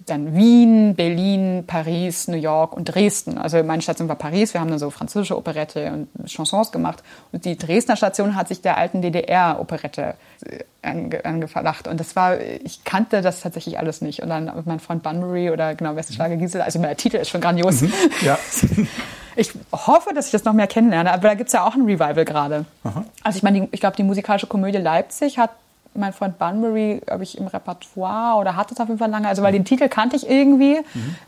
[0.06, 3.38] dann Wien, Berlin, Paris, New York und Dresden.
[3.38, 7.46] Also meine Station war Paris, wir haben dann so französische Operette und Chansons gemacht und
[7.46, 10.14] die Dresdner Station hat sich der alten DDR-Operette
[10.46, 14.68] äh, ange angeflacht und das war, ich kannte das tatsächlich alles nicht und dann mit
[14.68, 17.84] meinem Freund Bunbury oder genau Westschlager Gisela, also der Titel ist schon grandios.
[18.22, 18.38] Ja.
[19.40, 21.84] Ich hoffe, dass ich das noch mehr kennenlerne, aber da gibt es ja auch ein
[21.84, 22.66] Revival gerade.
[23.22, 25.52] Also ich meine, ich glaube, die musikalische Komödie Leipzig hat
[25.98, 29.28] mein Freund Bunbury, glaube ich, im Repertoire oder hatte es auf jeden Fall lange.
[29.28, 30.80] Also weil den Titel kannte ich irgendwie.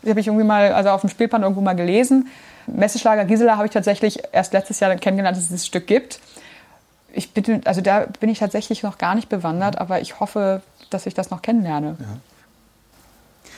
[0.02, 2.28] Die habe ich irgendwie mal, also auf dem Spielplan irgendwo mal gelesen.
[2.66, 6.20] Messeschlager Gisela habe ich tatsächlich erst letztes Jahr kennengelernt, dass es dieses Stück gibt.
[7.12, 11.06] Ich bin, also da bin ich tatsächlich noch gar nicht bewandert, aber ich hoffe, dass
[11.06, 11.96] ich das noch kennenlerne.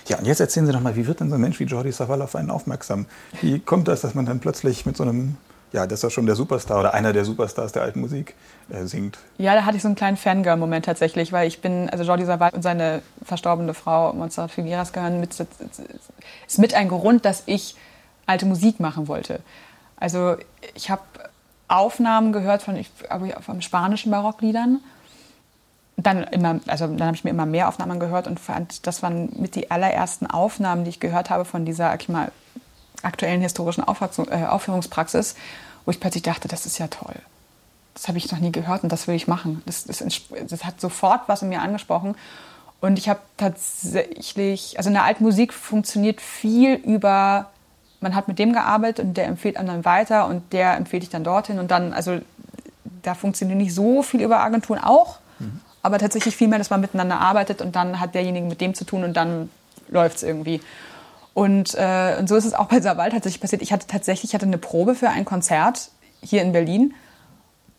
[0.08, 1.92] Ja, und jetzt erzählen Sie doch mal, wie wird denn so ein Mensch wie Jordi
[1.92, 3.06] Savall auf einen aufmerksam?
[3.40, 5.36] Wie kommt das, dass man dann plötzlich mit so einem,
[5.72, 8.34] ja, das ist ja schon der Superstar oder einer der Superstars der alten Musik
[8.70, 9.18] äh, singt?
[9.38, 12.50] Ja, da hatte ich so einen kleinen Fangirl-Moment tatsächlich, weil ich bin, also Jordi Savall
[12.52, 17.74] und seine verstorbene Frau Montserrat Figueras gehören mit, ist mit ein Grund, dass ich
[18.26, 19.40] alte Musik machen wollte.
[19.96, 20.36] Also
[20.74, 21.02] ich habe
[21.68, 22.90] Aufnahmen gehört von, ich
[23.40, 24.80] von spanischen Barockliedern.
[25.96, 26.24] Dann
[26.66, 29.70] also dann habe ich mir immer mehr Aufnahmen gehört und fand, das waren mit die
[29.70, 32.32] allerersten Aufnahmen, die ich gehört habe von dieser, ich mal,
[33.03, 35.34] aktuellen historischen äh, Aufführungspraxis,
[35.84, 37.14] wo ich plötzlich dachte, das ist ja toll
[37.94, 39.62] das habe ich noch nie gehört und das will ich machen.
[39.66, 40.03] Das, das,
[40.48, 42.14] das hat sofort was in mir angesprochen.
[42.80, 47.50] Und ich habe tatsächlich, also in der alten Musik funktioniert viel über,
[48.00, 51.22] man hat mit dem gearbeitet und der empfiehlt anderen weiter und der empfiehlt dich dann
[51.22, 52.18] dorthin und dann, also
[53.03, 55.18] da funktioniert nicht so viel über Agenturen auch,
[55.82, 58.84] aber tatsächlich viel mehr, dass man miteinander arbeitet und dann hat derjenige mit dem zu
[58.84, 59.50] tun und dann
[59.88, 60.61] läuft es irgendwie.
[61.34, 63.62] Und, äh, und so ist es auch bei Savall tatsächlich passiert.
[63.62, 65.90] Ich hatte tatsächlich ich hatte eine Probe für ein Konzert
[66.22, 66.94] hier in Berlin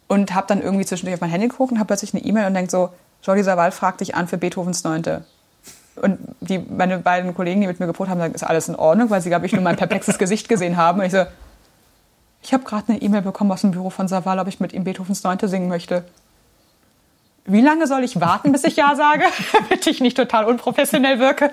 [0.08, 2.54] und habe dann irgendwie zwischendurch auf mein Handy geguckt und habe plötzlich eine E-Mail und
[2.54, 2.90] denke so,
[3.24, 5.26] Jordi Savall fragt dich an für Beethovens Neunte.
[5.96, 9.10] Und die, meine beiden Kollegen, die mit mir geprobt haben, sagen, ist alles in Ordnung,
[9.10, 11.00] weil sie, glaube ich, nur mein perplexes Gesicht gesehen haben.
[11.00, 11.24] Und ich so,
[12.42, 14.84] ich habe gerade eine E-Mail bekommen aus dem Büro von Savall, ob ich mit ihm
[14.84, 16.04] Beethovens Neunte singen möchte.
[17.46, 19.24] Wie lange soll ich warten, bis ich Ja sage,
[19.54, 21.52] damit ich nicht total unprofessionell wirke?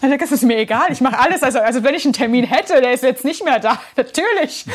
[0.00, 1.42] Dann denke ich, es ist mir egal, ich mache alles.
[1.42, 4.66] Also, also wenn ich einen Termin hätte, der ist jetzt nicht mehr da, natürlich.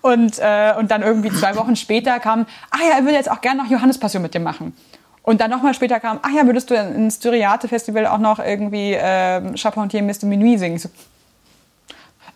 [0.00, 3.42] Und, äh, und dann irgendwie zwei Wochen später kam, ah ja, er will jetzt auch
[3.42, 4.74] gerne noch Johannes Passion mit dir machen.
[5.22, 9.56] Und dann nochmal später kam, ach ja, würdest du ins Styriate-Festival auch noch irgendwie äh,
[9.56, 10.24] Charpentier Mr.
[10.24, 10.78] Minuit singen?
[10.78, 10.88] So,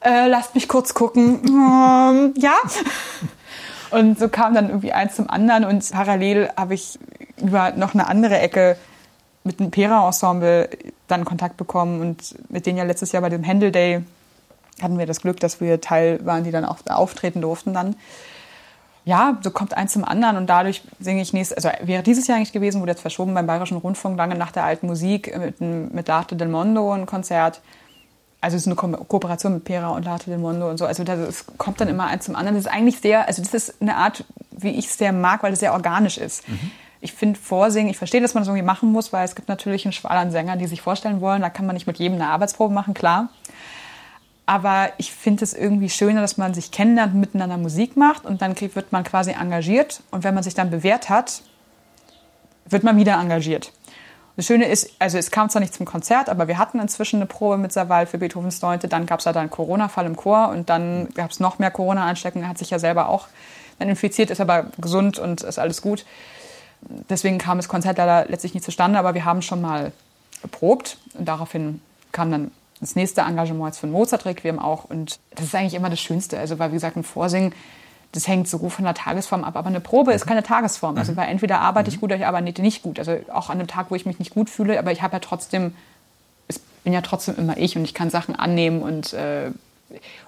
[0.01, 1.41] äh, lasst mich kurz gucken.
[1.45, 2.55] Ähm, ja.
[3.91, 6.99] Und so kam dann irgendwie eins zum anderen und parallel habe ich
[7.41, 8.77] über noch eine andere Ecke
[9.47, 10.69] mit dem Pera-Ensemble
[11.07, 14.03] dann Kontakt bekommen und mit denen ja letztes Jahr bei dem Handel Day
[14.83, 17.97] hatten wir das Glück, dass wir Teil waren, die dann auch auftreten durften dann.
[19.05, 22.37] Ja, so kommt eins zum anderen und dadurch singe ich nächstes, also wäre dieses Jahr
[22.37, 26.11] eigentlich gewesen, wurde jetzt verschoben beim Bayerischen Rundfunk, lange nach der alten Musik mit, mit
[26.11, 27.61] L'Arte del Mondo ein Konzert.
[28.41, 30.87] Also es ist eine Ko Kooperation mit Pera und L'Arte del Mondo und so.
[30.87, 32.57] Also es kommt dann immer eins zum anderen.
[32.57, 35.53] Das ist eigentlich sehr, also das ist eine Art, wie ich es sehr mag, weil
[35.53, 36.47] es sehr organisch ist.
[36.49, 36.73] Mhm
[37.07, 39.85] ich finde Vorsingen, ich verstehe, dass man das irgendwie machen muss, weil es gibt natürlich
[39.85, 41.41] einen Schwall an Sängern, die sich vorstellen wollen.
[41.41, 43.29] Da kann man nicht mit jedem eine Arbeitsprobe machen, klar.
[44.45, 48.61] Aber ich finde es irgendwie schöner, dass man sich kennenlernt miteinander Musik macht und dann
[48.61, 50.03] wird man quasi engagiert.
[50.11, 51.43] Und wenn man sich dann bewährt hat,
[52.65, 53.73] wird man wieder engagiert.
[54.35, 57.27] Das Schöne ist, also es kam zwar nicht zum Konzert, aber wir hatten inzwischen eine
[57.27, 58.89] Probe mit Saval für Beethovens Neunte.
[58.89, 62.47] Dann gab es da einen Corona-Fall im Chor und dann gab es noch mehr Corona-Ansteckungen.
[62.47, 63.29] Er hat sich ja selber auch
[63.79, 66.05] dann infiziert, ist aber gesund und ist alles gut
[66.81, 69.93] deswegen kam das Konzert leider letztlich nicht zustande, aber wir haben schon mal
[70.43, 70.99] geprobt.
[71.15, 71.81] Und daraufhin
[72.13, 72.51] kam dann
[72.81, 74.85] das nächste Engagement jetzt von Mozart Requiem auch.
[74.85, 77.53] Und das ist eigentlich immer das Schönste, also weil wie gesagt ein Vorsingen,
[78.13, 81.17] das hängt so von der Tagesform ab, aber eine Probe ist keine Tagesform, also mhm.
[81.17, 83.91] weil entweder arbeite ich gut oder ich arbeite nicht gut, also auch an einem Tag,
[83.91, 85.75] wo ich mich nicht gut fühle, aber ich habe ja trotzdem,
[86.49, 89.51] ich bin ja trotzdem immer ich und ich kann Sachen annehmen und äh,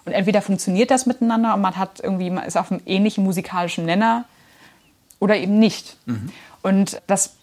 [0.05, 3.87] und entweder funktioniert das miteinander und man hat irgendwie, man ist auf einem ähnlichen musikalischen
[3.87, 4.25] Nenner
[5.19, 5.97] oder eben nicht.
[6.07, 6.31] Mhm.
[6.63, 7.35] Und das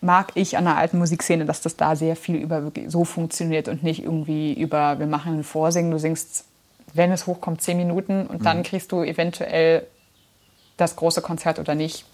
[0.00, 3.82] mag ich an der alten Musikszene, dass das da sehr viel über so funktioniert und
[3.82, 6.44] nicht irgendwie über, wir machen ein Vorsingen, du singst,
[6.92, 8.44] wenn es hochkommt, zehn Minuten und mhm.
[8.44, 9.86] dann kriegst du eventuell
[10.76, 12.04] das große Konzert oder nicht.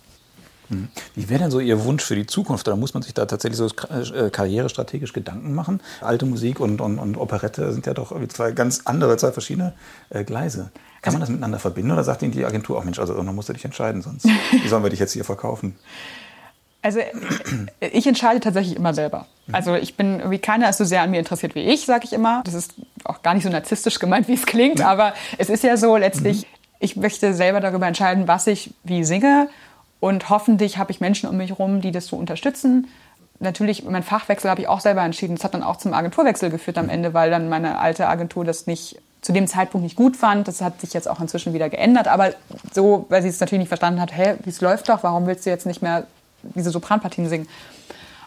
[0.68, 0.89] Mhm.
[1.14, 2.66] Wie wäre denn so Ihr Wunsch für die Zukunft?
[2.68, 5.81] Oder muss man sich da tatsächlich so äh, karrierestrategisch Gedanken machen?
[6.01, 9.75] Alte Musik und, und, und Operette sind ja doch zwei ganz andere, zwei verschiedene
[10.11, 10.71] äh, Gleise.
[11.03, 13.48] Kann man das miteinander verbinden oder sagt Ihnen die Agentur auch, Mensch, also irgendwann musst
[13.48, 15.76] du dich entscheiden, sonst wie sollen wir dich jetzt hier verkaufen?
[16.82, 17.01] Also
[17.80, 19.26] ich entscheide tatsächlich immer selber.
[19.46, 19.55] Mhm.
[19.55, 22.12] Also ich bin irgendwie keiner ist so sehr an mir interessiert wie ich, sage ich
[22.12, 22.42] immer.
[22.44, 22.74] Das ist
[23.05, 26.42] auch gar nicht so narzisstisch gemeint, wie es klingt, aber es ist ja so letztlich,
[26.42, 26.46] mhm.
[26.78, 29.48] ich möchte selber darüber entscheiden, was ich wie singe
[30.01, 32.88] und hoffentlich habe ich Menschen um mich herum, die das so unterstützen.
[33.38, 35.36] Natürlich, mein Fachwechsel habe ich auch selber entschieden.
[35.36, 36.90] Das hat dann auch zum Agenturwechsel geführt am mhm.
[36.90, 40.49] Ende, weil dann meine alte Agentur das nicht zu dem Zeitpunkt nicht gut fand.
[40.49, 42.09] Das hat sich jetzt auch inzwischen wieder geändert.
[42.09, 42.33] Aber
[42.73, 45.47] so, weil sie es natürlich nicht verstanden hat, hey, wie es läuft doch, warum willst
[45.47, 46.07] du jetzt nicht mehr
[46.43, 47.49] diese Sopranpartien singen?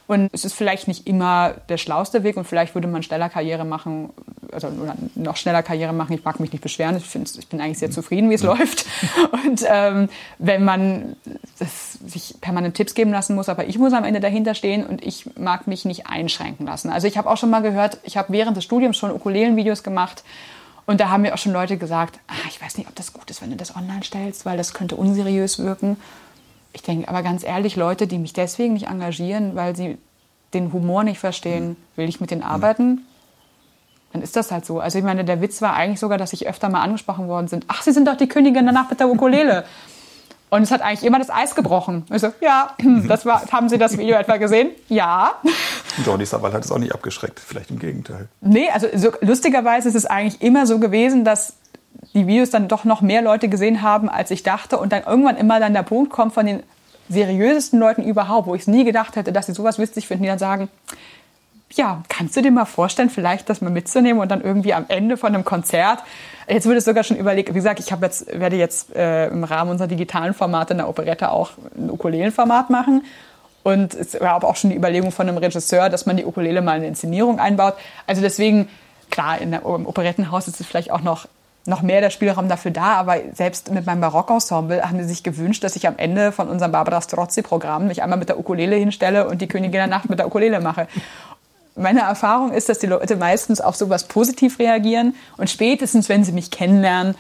[0.06, 3.64] Und es ist vielleicht nicht immer der schlauste Weg und vielleicht würde man schneller Karriere
[3.64, 4.10] machen,
[4.52, 4.68] also
[5.16, 6.14] noch schneller Karriere machen.
[6.14, 6.98] Ich mag mich nicht beschweren.
[6.98, 8.86] Ich, ich bin eigentlich sehr zufrieden, wie es läuft.
[9.32, 11.16] Und ähm, wenn man
[11.58, 15.04] das, sich permanent Tipps geben lassen muss, aber ich muss am Ende dahinter stehen und
[15.04, 16.90] ich mag mich nicht einschränken lassen.
[16.90, 20.24] Also ich habe auch schon mal gehört, ich habe während des Studiums schon Ukulelen-Videos gemacht
[20.86, 23.30] und da haben mir auch schon Leute gesagt, ah, ich weiß nicht, ob das gut
[23.30, 25.98] ist, wenn du das online stellst, weil das könnte unseriös wirken.
[26.74, 29.98] Ich denke aber ganz ehrlich, Leute, die mich deswegen nicht engagieren, weil sie
[30.54, 33.02] den Humor nicht verstehen, will ich mit denen arbeiten?
[34.12, 34.80] Dann ist das halt so.
[34.80, 37.66] Also ich meine, der Witz war eigentlich sogar, dass ich öfter mal angesprochen worden sind.
[37.68, 39.66] Ach, Sie sind doch die Königin danach mit der Ukulele.
[40.54, 42.06] Und es hat eigentlich immer das Eis gebrochen.
[42.14, 42.76] Ich so, ja,
[43.08, 44.70] das war, haben Sie das Video etwa gesehen?
[44.88, 45.32] Ja.
[46.06, 48.28] Jordi Savall hat es auch nicht abgeschreckt, vielleicht im Gegenteil.
[48.40, 51.54] Nee, also so, lustigerweise ist es eigentlich immer so gewesen, dass
[52.14, 54.78] die Videos dann doch noch mehr Leute gesehen haben, als ich dachte.
[54.78, 56.62] Und dann irgendwann immer dann der Punkt kommt von den
[57.10, 60.30] seriösesten Leuten überhaupt, wo ich es nie gedacht hätte, dass sie sowas witzig finden, die
[60.30, 60.70] dann sagen,
[61.76, 65.18] ja, kannst du dir mal vorstellen, vielleicht das mal mitzunehmen und dann irgendwie am Ende
[65.18, 66.00] von einem Konzert,
[66.48, 69.44] jetzt würde es sogar schon überlegt, wie gesagt, ich habe jetzt, werde jetzt äh, im
[69.44, 73.04] Rahmen unserer digitalen Formate in der Operette auch ein Ukulelenformat machen.
[73.64, 76.74] Und es war auch schon die Überlegung von einem Regisseur, dass man die Ukulele mal
[76.74, 77.76] in eine Inszenierung einbaut.
[78.08, 78.68] Also deswegen,
[79.10, 81.28] klar, in der, im Operettenhaus ist es vielleicht auch noch
[81.66, 85.64] noch mehr der Spielraum dafür da, aber selbst mit meinem Barockensemble haben sie sich gewünscht,
[85.64, 89.42] dass ich am Ende von unserem Barbara Strozzi-Programm mich einmal mit der Ukulele hinstelle und
[89.42, 90.88] die Königin der Nacht mit der Ukulele mache
[91.76, 96.32] meine Erfahrung ist, dass die Leute meistens auf sowas positiv reagieren und spätestens, wenn sie
[96.32, 97.16] mich kennenlernen,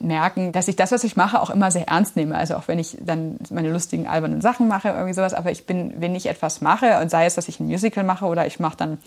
[0.00, 2.36] merken, dass ich das, was ich mache, auch immer sehr ernst nehme.
[2.36, 5.34] Also auch wenn ich dann meine lustigen, albernen Sachen mache, irgendwie sowas.
[5.34, 8.24] Aber ich bin, wenn ich etwas mache, und sei es, dass ich ein Musical mache
[8.24, 8.98] oder ich mache dann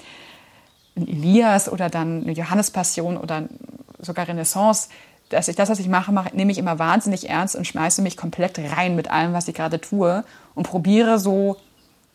[0.95, 3.43] ein Elias oder dann eine Johannespassion oder
[3.99, 4.89] sogar Renaissance,
[5.29, 8.15] dass ich das, was ich mache, mache, nehme ich immer wahnsinnig ernst und schmeiße mich
[8.15, 10.23] komplett rein mit allem, was ich gerade tue
[10.53, 11.57] und probiere so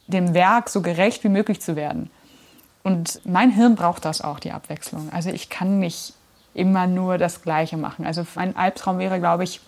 [0.06, 2.10] dem Werk so gerecht wie möglich zu werden.
[2.82, 5.10] Und mein Hirn braucht das auch, die Abwechslung.
[5.12, 6.14] Also ich kann nicht
[6.54, 8.06] immer nur das Gleiche machen.
[8.06, 9.60] Also mein Albtraum wäre, glaube ich,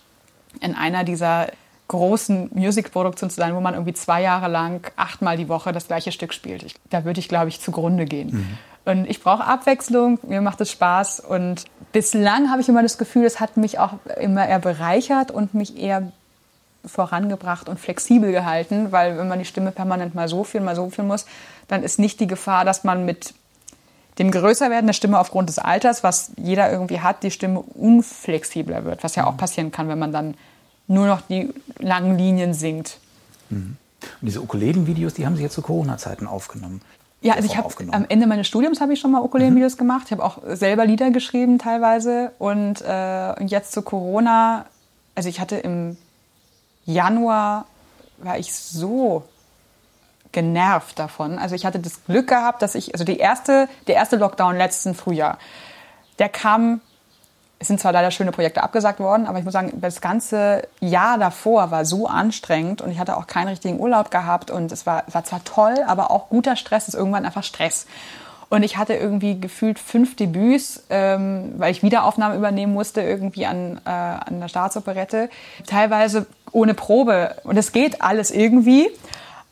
[0.61, 1.47] in einer dieser
[1.87, 6.11] großen Musikproduktionen zu sein, wo man irgendwie zwei Jahre lang achtmal die Woche das gleiche
[6.11, 6.63] Stück spielt.
[6.63, 8.31] Ich, da würde ich, glaube ich, zugrunde gehen.
[8.31, 8.57] Mhm.
[8.85, 13.23] Und ich brauche Abwechslung, mir macht es Spaß und bislang habe ich immer das Gefühl,
[13.23, 16.11] es hat mich auch immer eher bereichert und mich eher
[16.85, 20.89] vorangebracht und flexibel gehalten, weil wenn man die Stimme permanent mal so viel, mal so
[20.89, 21.25] viel muss,
[21.67, 23.33] dann ist nicht die Gefahr, dass man mit
[24.19, 29.03] dem Größerwerden der Stimme aufgrund des Alters, was jeder irgendwie hat, die Stimme unflexibler wird,
[29.03, 30.35] was ja auch passieren kann, wenn man dann
[30.87, 32.99] nur noch die langen Linien singt.
[33.49, 33.77] Mhm.
[34.21, 36.81] Und diese Ukulelen-Videos, die haben Sie jetzt zu Corona-Zeiten aufgenommen.
[37.21, 39.79] Ja, also ich habe am Ende meines Studiums habe ich schon mal Ukulelen-Videos mhm.
[39.79, 40.03] gemacht.
[40.07, 44.65] Ich habe auch selber Lieder geschrieben teilweise und, äh, und jetzt zu Corona.
[45.15, 45.95] Also ich hatte im
[46.85, 47.65] Januar
[48.17, 49.23] war ich so
[50.31, 51.39] genervt davon.
[51.39, 54.95] Also ich hatte das Glück gehabt, dass ich, also die erste, der erste Lockdown letzten
[54.95, 55.37] Frühjahr,
[56.19, 56.81] der kam,
[57.59, 61.17] es sind zwar leider schöne Projekte abgesagt worden, aber ich muss sagen, das ganze Jahr
[61.17, 65.03] davor war so anstrengend und ich hatte auch keinen richtigen Urlaub gehabt und es war,
[65.07, 67.85] war zwar toll, aber auch guter Stress, es ist irgendwann einfach Stress.
[68.53, 73.81] Und ich hatte irgendwie gefühlt fünf Debüts, ähm, weil ich Wiederaufnahmen übernehmen musste, irgendwie an,
[73.83, 75.31] äh, an der Staatsoperette.
[75.65, 77.35] Teilweise ohne Probe.
[77.45, 78.91] Und es geht alles irgendwie.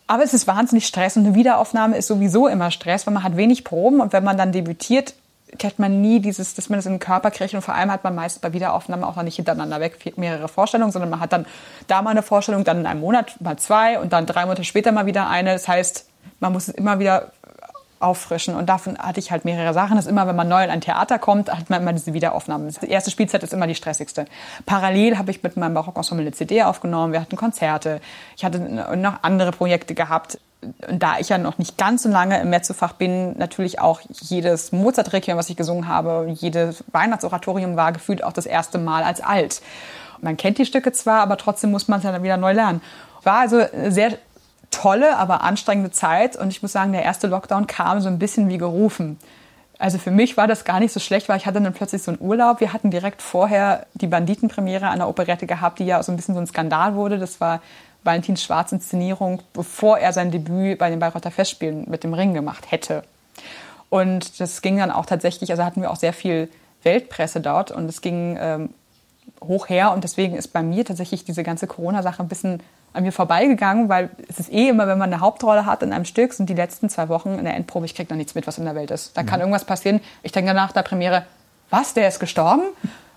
[0.05, 3.37] Aber es ist wahnsinnig Stress und eine Wiederaufnahme ist sowieso immer Stress, weil man hat
[3.37, 5.15] wenig Proben und wenn man dann debütiert,
[5.57, 8.03] kriegt man nie dieses, dass man das in den Körper kriegt und vor allem hat
[8.03, 11.47] man meist bei Wiederaufnahmen auch noch nicht hintereinander weg mehrere Vorstellungen, sondern man hat dann
[11.87, 14.91] da mal eine Vorstellung, dann in einem Monat mal zwei und dann drei Monate später
[14.91, 15.53] mal wieder eine.
[15.53, 16.05] Das heißt,
[16.39, 17.31] man muss es immer wieder
[18.01, 18.55] auffrischen.
[18.55, 19.95] Und davon hatte ich halt mehrere Sachen.
[19.95, 22.73] Das ist immer, wenn man neu in ein Theater kommt, hat man immer diese Wiederaufnahmen.
[22.81, 24.25] Die erste Spielzeit ist immer die stressigste.
[24.65, 27.13] Parallel habe ich mit meinem Barockensemble eine CD aufgenommen.
[27.13, 28.01] Wir hatten Konzerte.
[28.35, 30.39] Ich hatte noch andere Projekte gehabt.
[30.87, 34.71] Und da ich ja noch nicht ganz so lange im Mezzofach bin, natürlich auch jedes
[34.71, 39.61] Mozart-Requiem, was ich gesungen habe, jedes Weihnachtsoratorium war gefühlt auch das erste Mal als alt.
[40.21, 42.81] Man kennt die Stücke zwar, aber trotzdem muss man es ja dann wieder neu lernen.
[43.23, 44.17] War also sehr
[44.71, 46.35] tolle, aber anstrengende Zeit.
[46.35, 49.19] Und ich muss sagen, der erste Lockdown kam so ein bisschen wie gerufen.
[49.77, 52.11] Also für mich war das gar nicht so schlecht, weil ich hatte dann plötzlich so
[52.11, 52.59] einen Urlaub.
[52.59, 56.41] Wir hatten direkt vorher die Banditenpremiere einer Operette gehabt, die ja so ein bisschen so
[56.41, 57.17] ein Skandal wurde.
[57.17, 57.61] Das war
[58.03, 62.71] Valentins Schwarz Inszenierung, bevor er sein Debüt bei den Bayreuther Festspielen mit dem Ring gemacht
[62.71, 63.03] hätte.
[63.89, 66.49] Und das ging dann auch tatsächlich, also hatten wir auch sehr viel
[66.83, 68.69] Weltpresse dort und es ging ähm,
[69.43, 72.61] hoch her und deswegen ist bei mir tatsächlich diese ganze Corona-Sache ein bisschen
[72.93, 76.05] an mir vorbeigegangen, weil es ist eh immer, wenn man eine Hauptrolle hat in einem
[76.05, 78.57] Stück, sind die letzten zwei Wochen in der Endprobe, ich kriege noch nichts mit, was
[78.57, 79.15] in der Welt ist.
[79.15, 79.43] Da kann mhm.
[79.43, 80.01] irgendwas passieren.
[80.23, 81.25] Ich denke danach der Premiere,
[81.69, 82.63] was, der ist gestorben?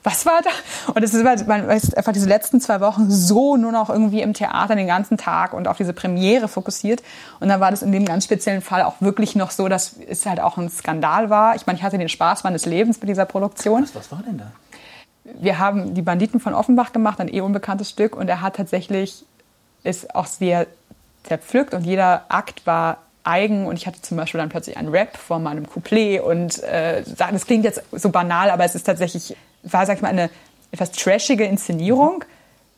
[0.05, 0.93] Was war da?
[0.93, 4.35] Und es ist, man ist einfach diese letzten zwei Wochen so nur noch irgendwie im
[4.35, 7.03] Theater den ganzen Tag und auf diese Premiere fokussiert.
[7.41, 10.27] Und dann war das in dem ganz speziellen Fall auch wirklich noch so, dass es
[10.27, 11.57] halt auch ein Skandal war.
[11.57, 13.83] Ich meine, ich hatte den Spaß meines Lebens mit dieser Produktion.
[13.83, 14.53] Was, was war denn da?
[15.25, 19.25] Wir haben die Banditen von Offenbach gemacht, ein eh unbekanntes Stück, und er hat tatsächlich
[19.85, 20.67] ist auch sehr
[21.23, 25.17] zerpflückt und jeder Akt war eigen und ich hatte zum Beispiel dann plötzlich einen Rap
[25.17, 29.87] vor meinem Couplet und äh, das klingt jetzt so banal, aber es ist tatsächlich, war,
[29.87, 30.31] sag ich mal, eine
[30.71, 32.25] etwas trashige Inszenierung.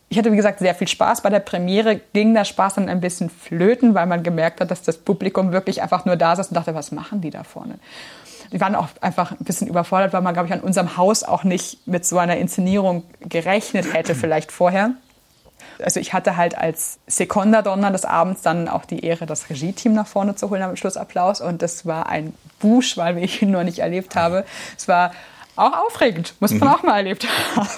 [0.08, 1.22] Ich hatte, wie gesagt, sehr viel Spaß.
[1.22, 4.82] Bei der Premiere ging der Spaß dann ein bisschen flöten, weil man gemerkt hat, dass
[4.82, 7.80] das Publikum wirklich einfach nur da saß und dachte, was machen die da vorne?
[8.52, 11.42] Die waren auch einfach ein bisschen überfordert, weil man, glaube ich, an unserem Haus auch
[11.42, 14.92] nicht mit so einer Inszenierung gerechnet hätte, vielleicht vorher.
[15.82, 20.06] Also ich hatte halt als Sekundadonna des Abends dann auch die Ehre, das Regie-Team nach
[20.06, 21.40] vorne zu holen am Schlussapplaus.
[21.40, 24.44] Und das war ein Busch, weil ich ihn noch nicht erlebt habe.
[24.76, 25.12] Es war
[25.56, 26.74] auch aufregend, muss man mhm.
[26.74, 27.68] auch mal erlebt haben.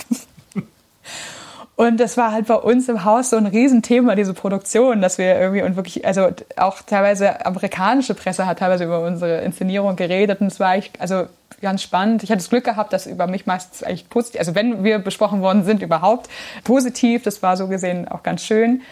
[1.79, 5.39] Und das war halt bei uns im Haus so ein Riesenthema, diese Produktion, dass wir
[5.39, 10.49] irgendwie und wirklich, also auch teilweise amerikanische Presse hat teilweise über unsere Inszenierung geredet und
[10.49, 11.27] es war echt, also
[11.63, 12.25] ganz spannend.
[12.25, 15.41] Ich hatte das Glück gehabt, dass über mich meistens eigentlich positiv, also wenn wir besprochen
[15.41, 16.29] worden sind, überhaupt
[16.65, 17.23] positiv.
[17.23, 18.83] Das war so gesehen auch ganz schön.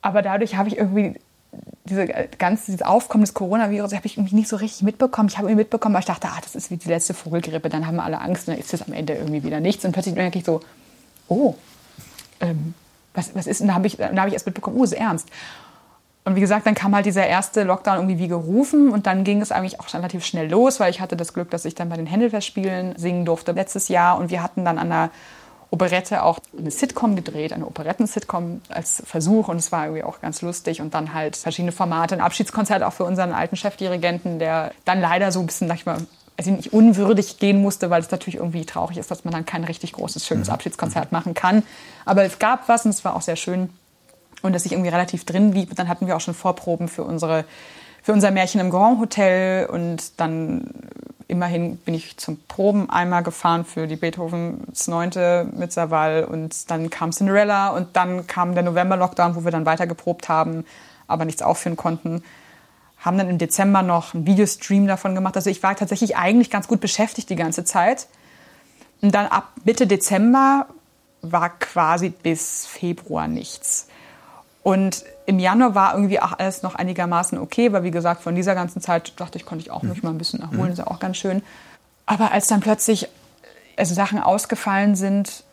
[0.00, 1.16] Aber dadurch habe ich irgendwie
[1.84, 2.06] diese
[2.38, 5.28] ganze, dieses Aufkommen des Coronavirus habe ich irgendwie nicht so richtig mitbekommen.
[5.28, 7.86] Ich habe irgendwie mitbekommen, weil ich dachte, ah, das ist wie die letzte Vogelgrippe, dann
[7.86, 9.84] haben wir alle Angst und dann ist das am Ende irgendwie wieder nichts.
[9.84, 10.62] Und plötzlich merke ich so,
[11.28, 11.54] oh,
[12.40, 12.74] ähm,
[13.14, 13.60] was, was ist?
[13.60, 15.28] Und da habe ich, hab ich erst mitbekommen, oh, ist ernst.
[16.24, 19.40] Und wie gesagt, dann kam halt dieser erste Lockdown irgendwie wie gerufen und dann ging
[19.40, 21.96] es eigentlich auch relativ schnell los, weil ich hatte das Glück, dass ich dann bei
[21.96, 25.10] den Händelfestspielen singen durfte letztes Jahr und wir hatten dann an der
[25.70, 30.42] Operette auch eine Sitcom gedreht, eine Operetten-Sitcom als Versuch und es war irgendwie auch ganz
[30.42, 35.00] lustig und dann halt verschiedene Formate, ein Abschiedskonzert auch für unseren alten Chefdirigenten, der dann
[35.00, 35.98] leider so ein bisschen, sag ich mal,
[36.36, 39.64] also nicht unwürdig gehen musste, weil es natürlich irgendwie traurig ist, dass man dann kein
[39.64, 40.54] richtig großes, schönes mhm.
[40.54, 41.62] Abschiedskonzert machen kann.
[42.04, 43.70] Aber es gab was und es war auch sehr schön
[44.42, 45.74] und dass ich irgendwie relativ drin blieb.
[45.74, 47.44] Dann hatten wir auch schon Vorproben für unsere
[48.02, 50.70] für unser Märchen im Grand Hotel und dann
[51.26, 56.88] immerhin bin ich zum Proben einmal gefahren für die Beethovens Neunte mit Saval und dann
[56.88, 60.64] kam Cinderella und dann kam der November-Lockdown, wo wir dann weiter geprobt haben,
[61.08, 62.22] aber nichts aufführen konnten.
[63.06, 65.36] Haben dann im Dezember noch einen Videostream davon gemacht.
[65.36, 68.08] Also ich war tatsächlich eigentlich ganz gut beschäftigt die ganze Zeit.
[69.00, 70.66] Und dann ab Mitte Dezember
[71.22, 73.86] war quasi bis Februar nichts.
[74.64, 78.56] Und im Januar war irgendwie auch alles noch einigermaßen okay, weil wie gesagt, von dieser
[78.56, 80.98] ganzen Zeit dachte ich, konnte ich auch mich mal ein bisschen erholen, ist ja auch
[80.98, 81.42] ganz schön.
[82.06, 83.08] Aber als dann plötzlich
[83.76, 85.44] also Sachen ausgefallen sind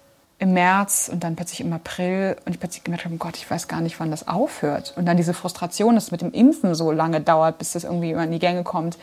[0.44, 3.50] im März und dann plötzlich im April und ich plötzlich gemerkt habe, oh Gott, ich
[3.50, 4.94] weiß gar nicht, wann das aufhört.
[4.98, 8.12] Und dann diese Frustration, dass es mit dem Impfen so lange dauert, bis das irgendwie
[8.12, 8.98] immer in die Gänge kommt.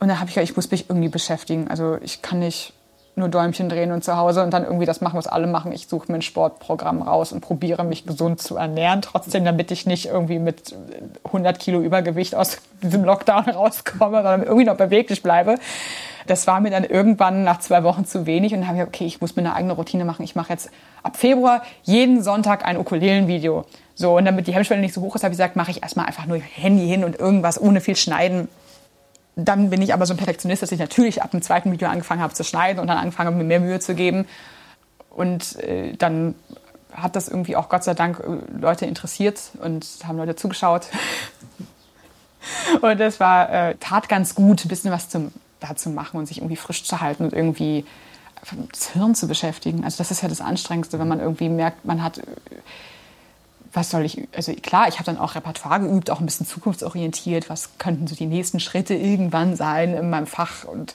[0.00, 1.68] Und dann habe ich ja, ich muss mich irgendwie beschäftigen.
[1.68, 2.74] Also ich kann nicht
[3.16, 5.72] nur Däumchen drehen und zu Hause und dann irgendwie das machen, was alle machen.
[5.72, 9.86] Ich suche mir ein Sportprogramm raus und probiere mich gesund zu ernähren, trotzdem, damit ich
[9.86, 10.74] nicht irgendwie mit
[11.24, 15.56] 100 Kilo Übergewicht aus diesem Lockdown rauskomme, sondern irgendwie noch beweglich bleibe.
[16.26, 19.04] Das war mir dann irgendwann nach zwei Wochen zu wenig und dann habe ich okay,
[19.04, 20.24] ich muss mir eine eigene Routine machen.
[20.24, 20.70] Ich mache jetzt
[21.02, 23.64] ab Februar jeden Sonntag ein Ukulelenvideo.
[23.94, 26.06] So, und damit die Hemmschwelle nicht so hoch ist, habe ich gesagt, mache ich erstmal
[26.06, 28.48] einfach nur Handy hin und irgendwas ohne viel Schneiden
[29.36, 32.20] dann bin ich aber so ein Perfektionist, dass ich natürlich ab dem zweiten Video angefangen
[32.20, 34.26] habe zu schneiden und dann angefangen habe, mir mehr Mühe zu geben.
[35.10, 36.34] Und äh, dann
[36.92, 40.86] hat das irgendwie auch Gott sei Dank äh, Leute interessiert und haben Leute zugeschaut.
[42.80, 46.26] und das war, äh, tat ganz gut, ein bisschen was zum, da zu machen und
[46.26, 47.84] sich irgendwie frisch zu halten und irgendwie
[48.70, 49.84] das Hirn zu beschäftigen.
[49.84, 52.20] Also das ist ja das Anstrengendste, wenn man irgendwie merkt, man hat
[53.74, 57.50] was soll ich, also klar, ich habe dann auch Repertoire geübt, auch ein bisschen zukunftsorientiert,
[57.50, 60.94] was könnten so die nächsten Schritte irgendwann sein in meinem Fach und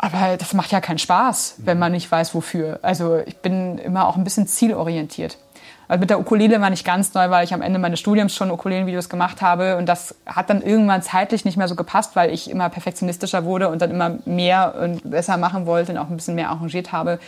[0.00, 2.78] aber das macht ja keinen Spaß, wenn man nicht weiß, wofür.
[2.82, 5.38] Also ich bin immer auch ein bisschen zielorientiert.
[5.88, 8.52] Also mit der Ukulele war nicht ganz neu, weil ich am Ende meines Studiums schon
[8.52, 12.48] Ukulelenvideos gemacht habe und das hat dann irgendwann zeitlich nicht mehr so gepasst, weil ich
[12.48, 16.36] immer perfektionistischer wurde und dann immer mehr und besser machen wollte und auch ein bisschen
[16.36, 17.18] mehr arrangiert habe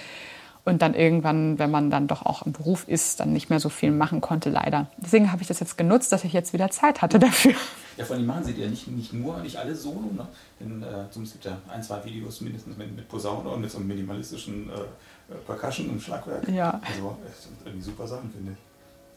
[0.64, 3.68] und dann irgendwann, wenn man dann doch auch im Beruf ist, dann nicht mehr so
[3.68, 4.88] viel machen konnte, leider.
[4.98, 7.54] Deswegen habe ich das jetzt genutzt, dass ich jetzt wieder Zeit hatte dafür.
[7.96, 10.10] Ja, vor allem machen sie ja nicht, nicht nur, nicht alle solo.
[10.16, 10.26] Ne?
[10.58, 13.78] Denn, äh, es gibt ja ein, zwei Videos mindestens mit, mit Posaune und mit so
[13.78, 16.48] einem minimalistischen äh, Percussion und Schlagwerk.
[16.48, 16.80] Ja.
[16.82, 18.69] Also, sind irgendwie super Sachen, finde ich.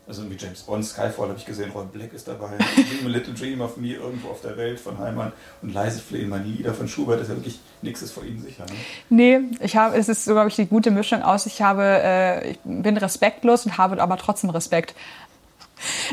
[0.05, 3.33] Also wie James Bond, Skyfall habe ich gesehen, Ron Black ist dabei, Dream a Little
[3.33, 5.31] Dream of Me irgendwo auf der Welt von Heimann
[5.61, 8.41] und Leise Flehen, meine Lieder von Schubert, das ist ja wirklich nichts ist vor Ihnen
[8.41, 8.65] sicher.
[8.65, 8.75] Ne?
[9.09, 12.51] Nee, ich habe, es ist so, glaube ich, die gute Mischung aus, ich habe, äh,
[12.51, 14.93] ich bin respektlos und habe aber trotzdem Respekt.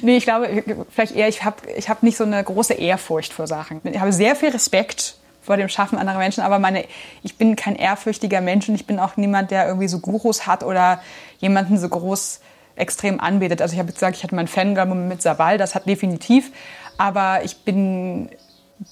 [0.03, 3.47] Nee, ich glaube, vielleicht eher, ich habe ich hab nicht so eine große Ehrfurcht vor
[3.47, 3.81] Sachen.
[3.85, 6.85] Ich habe sehr viel Respekt vor dem Schaffen anderer Menschen, aber meine,
[7.23, 10.63] ich bin kein ehrfürchtiger Mensch und ich bin auch niemand, der irgendwie so Gurus hat
[10.63, 11.03] oder
[11.39, 12.41] jemanden so groß
[12.81, 13.63] extrem anbetet.
[13.63, 16.51] Also ich habe gesagt, ich hatte meinen Fangirl mit Saval, das hat definitiv,
[16.99, 18.29] aber ich bin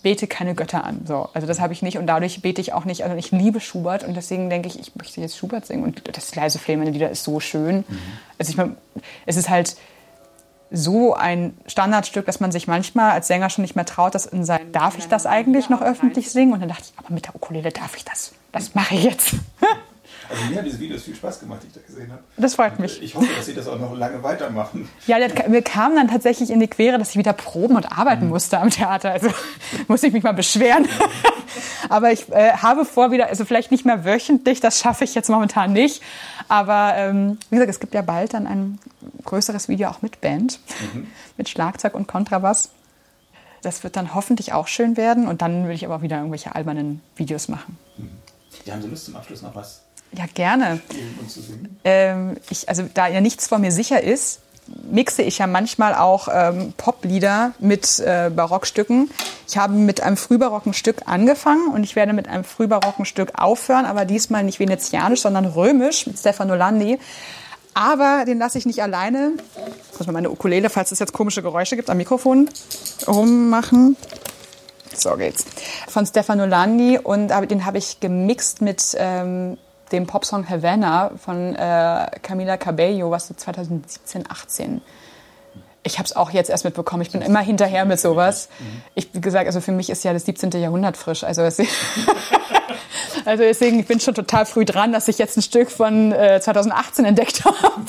[0.02, 1.00] bete keine Götter an.
[1.06, 3.04] So, also das habe ich nicht und dadurch bete ich auch nicht.
[3.04, 6.34] Also ich liebe Schubert und deswegen denke ich, ich möchte jetzt Schubert singen und das
[6.34, 7.78] leise Flamen Lieder ist so schön.
[7.88, 7.98] Mhm.
[8.38, 8.76] Also ich meine,
[9.26, 9.76] es ist halt
[10.70, 14.44] so ein Standardstück, dass man sich manchmal als Sänger schon nicht mehr traut, das in
[14.44, 16.52] sein, darf ich das eigentlich noch öffentlich singen?
[16.52, 18.32] Und dann dachte ich, aber mit der Ukulele darf ich das.
[18.52, 19.34] Das mache ich jetzt.
[20.30, 22.22] Also mir haben diese Videos viel Spaß gemacht, die ich da gesehen habe.
[22.36, 23.02] Das freut mich.
[23.02, 24.88] Ich hoffe, dass Sie das auch noch lange weitermachen.
[25.06, 25.16] Ja,
[25.48, 28.30] mir kam dann tatsächlich in die Quere, dass ich wieder proben und arbeiten mhm.
[28.30, 29.12] musste am Theater.
[29.12, 29.30] Also
[29.88, 30.86] muss ich mich mal beschweren.
[31.88, 35.30] Aber ich äh, habe vor wieder, also vielleicht nicht mehr wöchentlich, das schaffe ich jetzt
[35.30, 36.02] momentan nicht.
[36.48, 38.78] Aber ähm, wie gesagt, es gibt ja bald dann ein
[39.24, 40.60] größeres Video auch mit Band,
[40.92, 41.06] mhm.
[41.36, 42.70] mit Schlagzeug und Kontrabass.
[43.62, 47.00] Das wird dann hoffentlich auch schön werden und dann will ich aber wieder irgendwelche albernen
[47.16, 47.78] Videos machen.
[47.96, 48.10] Mhm.
[48.66, 49.82] Ja, haben Sie Lust zum Abschluss noch was
[50.12, 50.80] ja, gerne.
[51.84, 54.40] Ähm, ich, also da ja nichts vor mir sicher ist,
[54.90, 59.10] mixe ich ja manchmal auch ähm, Poplieder mit äh, Barockstücken.
[59.46, 63.86] Ich habe mit einem frühbarocken Stück angefangen und ich werde mit einem frühbarocken Stück aufhören,
[63.86, 66.98] aber diesmal nicht venezianisch, sondern römisch mit Stefano Landi.
[67.74, 69.32] Aber den lasse ich nicht alleine.
[69.92, 72.48] Ich muss mal meine Ukulele, falls es jetzt komische Geräusche gibt, am Mikrofon
[73.06, 73.96] rummachen.
[74.94, 75.44] So geht's.
[75.86, 79.58] Von Stefano Landi und den habe ich gemixt mit ähm,
[79.88, 84.80] dem Popsong Havana von äh, Camila Cabello, was so 2017, 18.
[85.82, 87.02] Ich habe es auch jetzt erst mitbekommen.
[87.02, 88.48] Ich bin immer hinterher mit sowas.
[88.94, 90.50] Ich, wie gesagt, also für mich ist ja das 17.
[90.50, 91.24] Jahrhundert frisch.
[91.24, 91.42] Also,
[93.24, 96.40] also deswegen, ich bin schon total früh dran, dass ich jetzt ein Stück von äh,
[96.40, 97.82] 2018 entdeckt habe.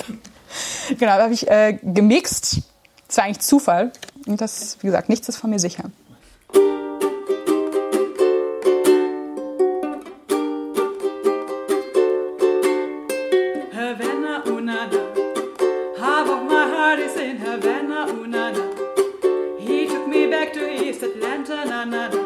[0.98, 2.62] genau, habe ich äh, gemixt.
[3.08, 3.92] Das war eigentlich Zufall.
[4.28, 5.86] Und das, wie gesagt, nichts ist von mir sicher.
[20.40, 22.19] Back to East Atlanta, na na na.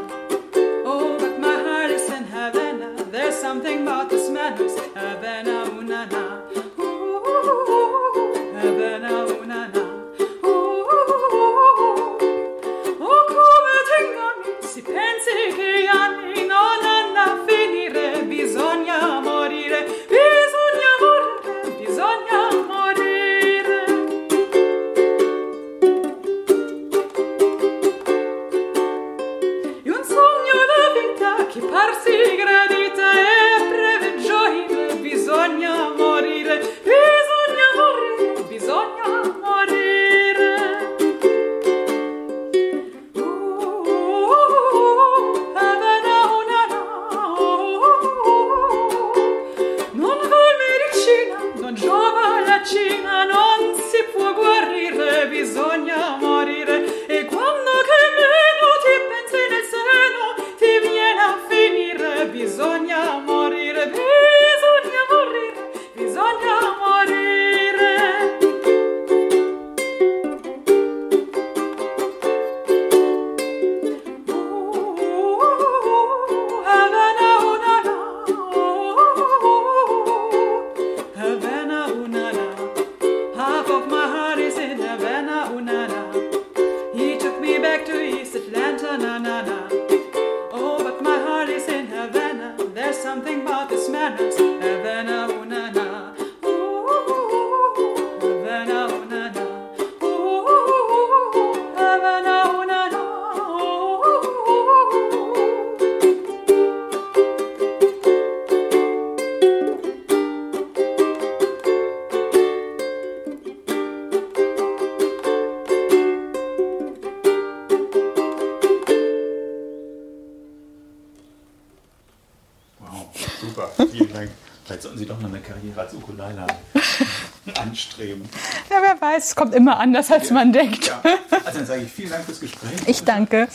[129.33, 130.85] Es kommt immer anders, als man denkt.
[130.85, 131.01] Ja.
[131.43, 132.69] Also dann sage ich vielen Dank fürs Gespräch.
[132.85, 133.47] Ich danke.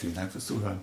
[0.00, 0.80] Vielen Dank fürs Zuhören.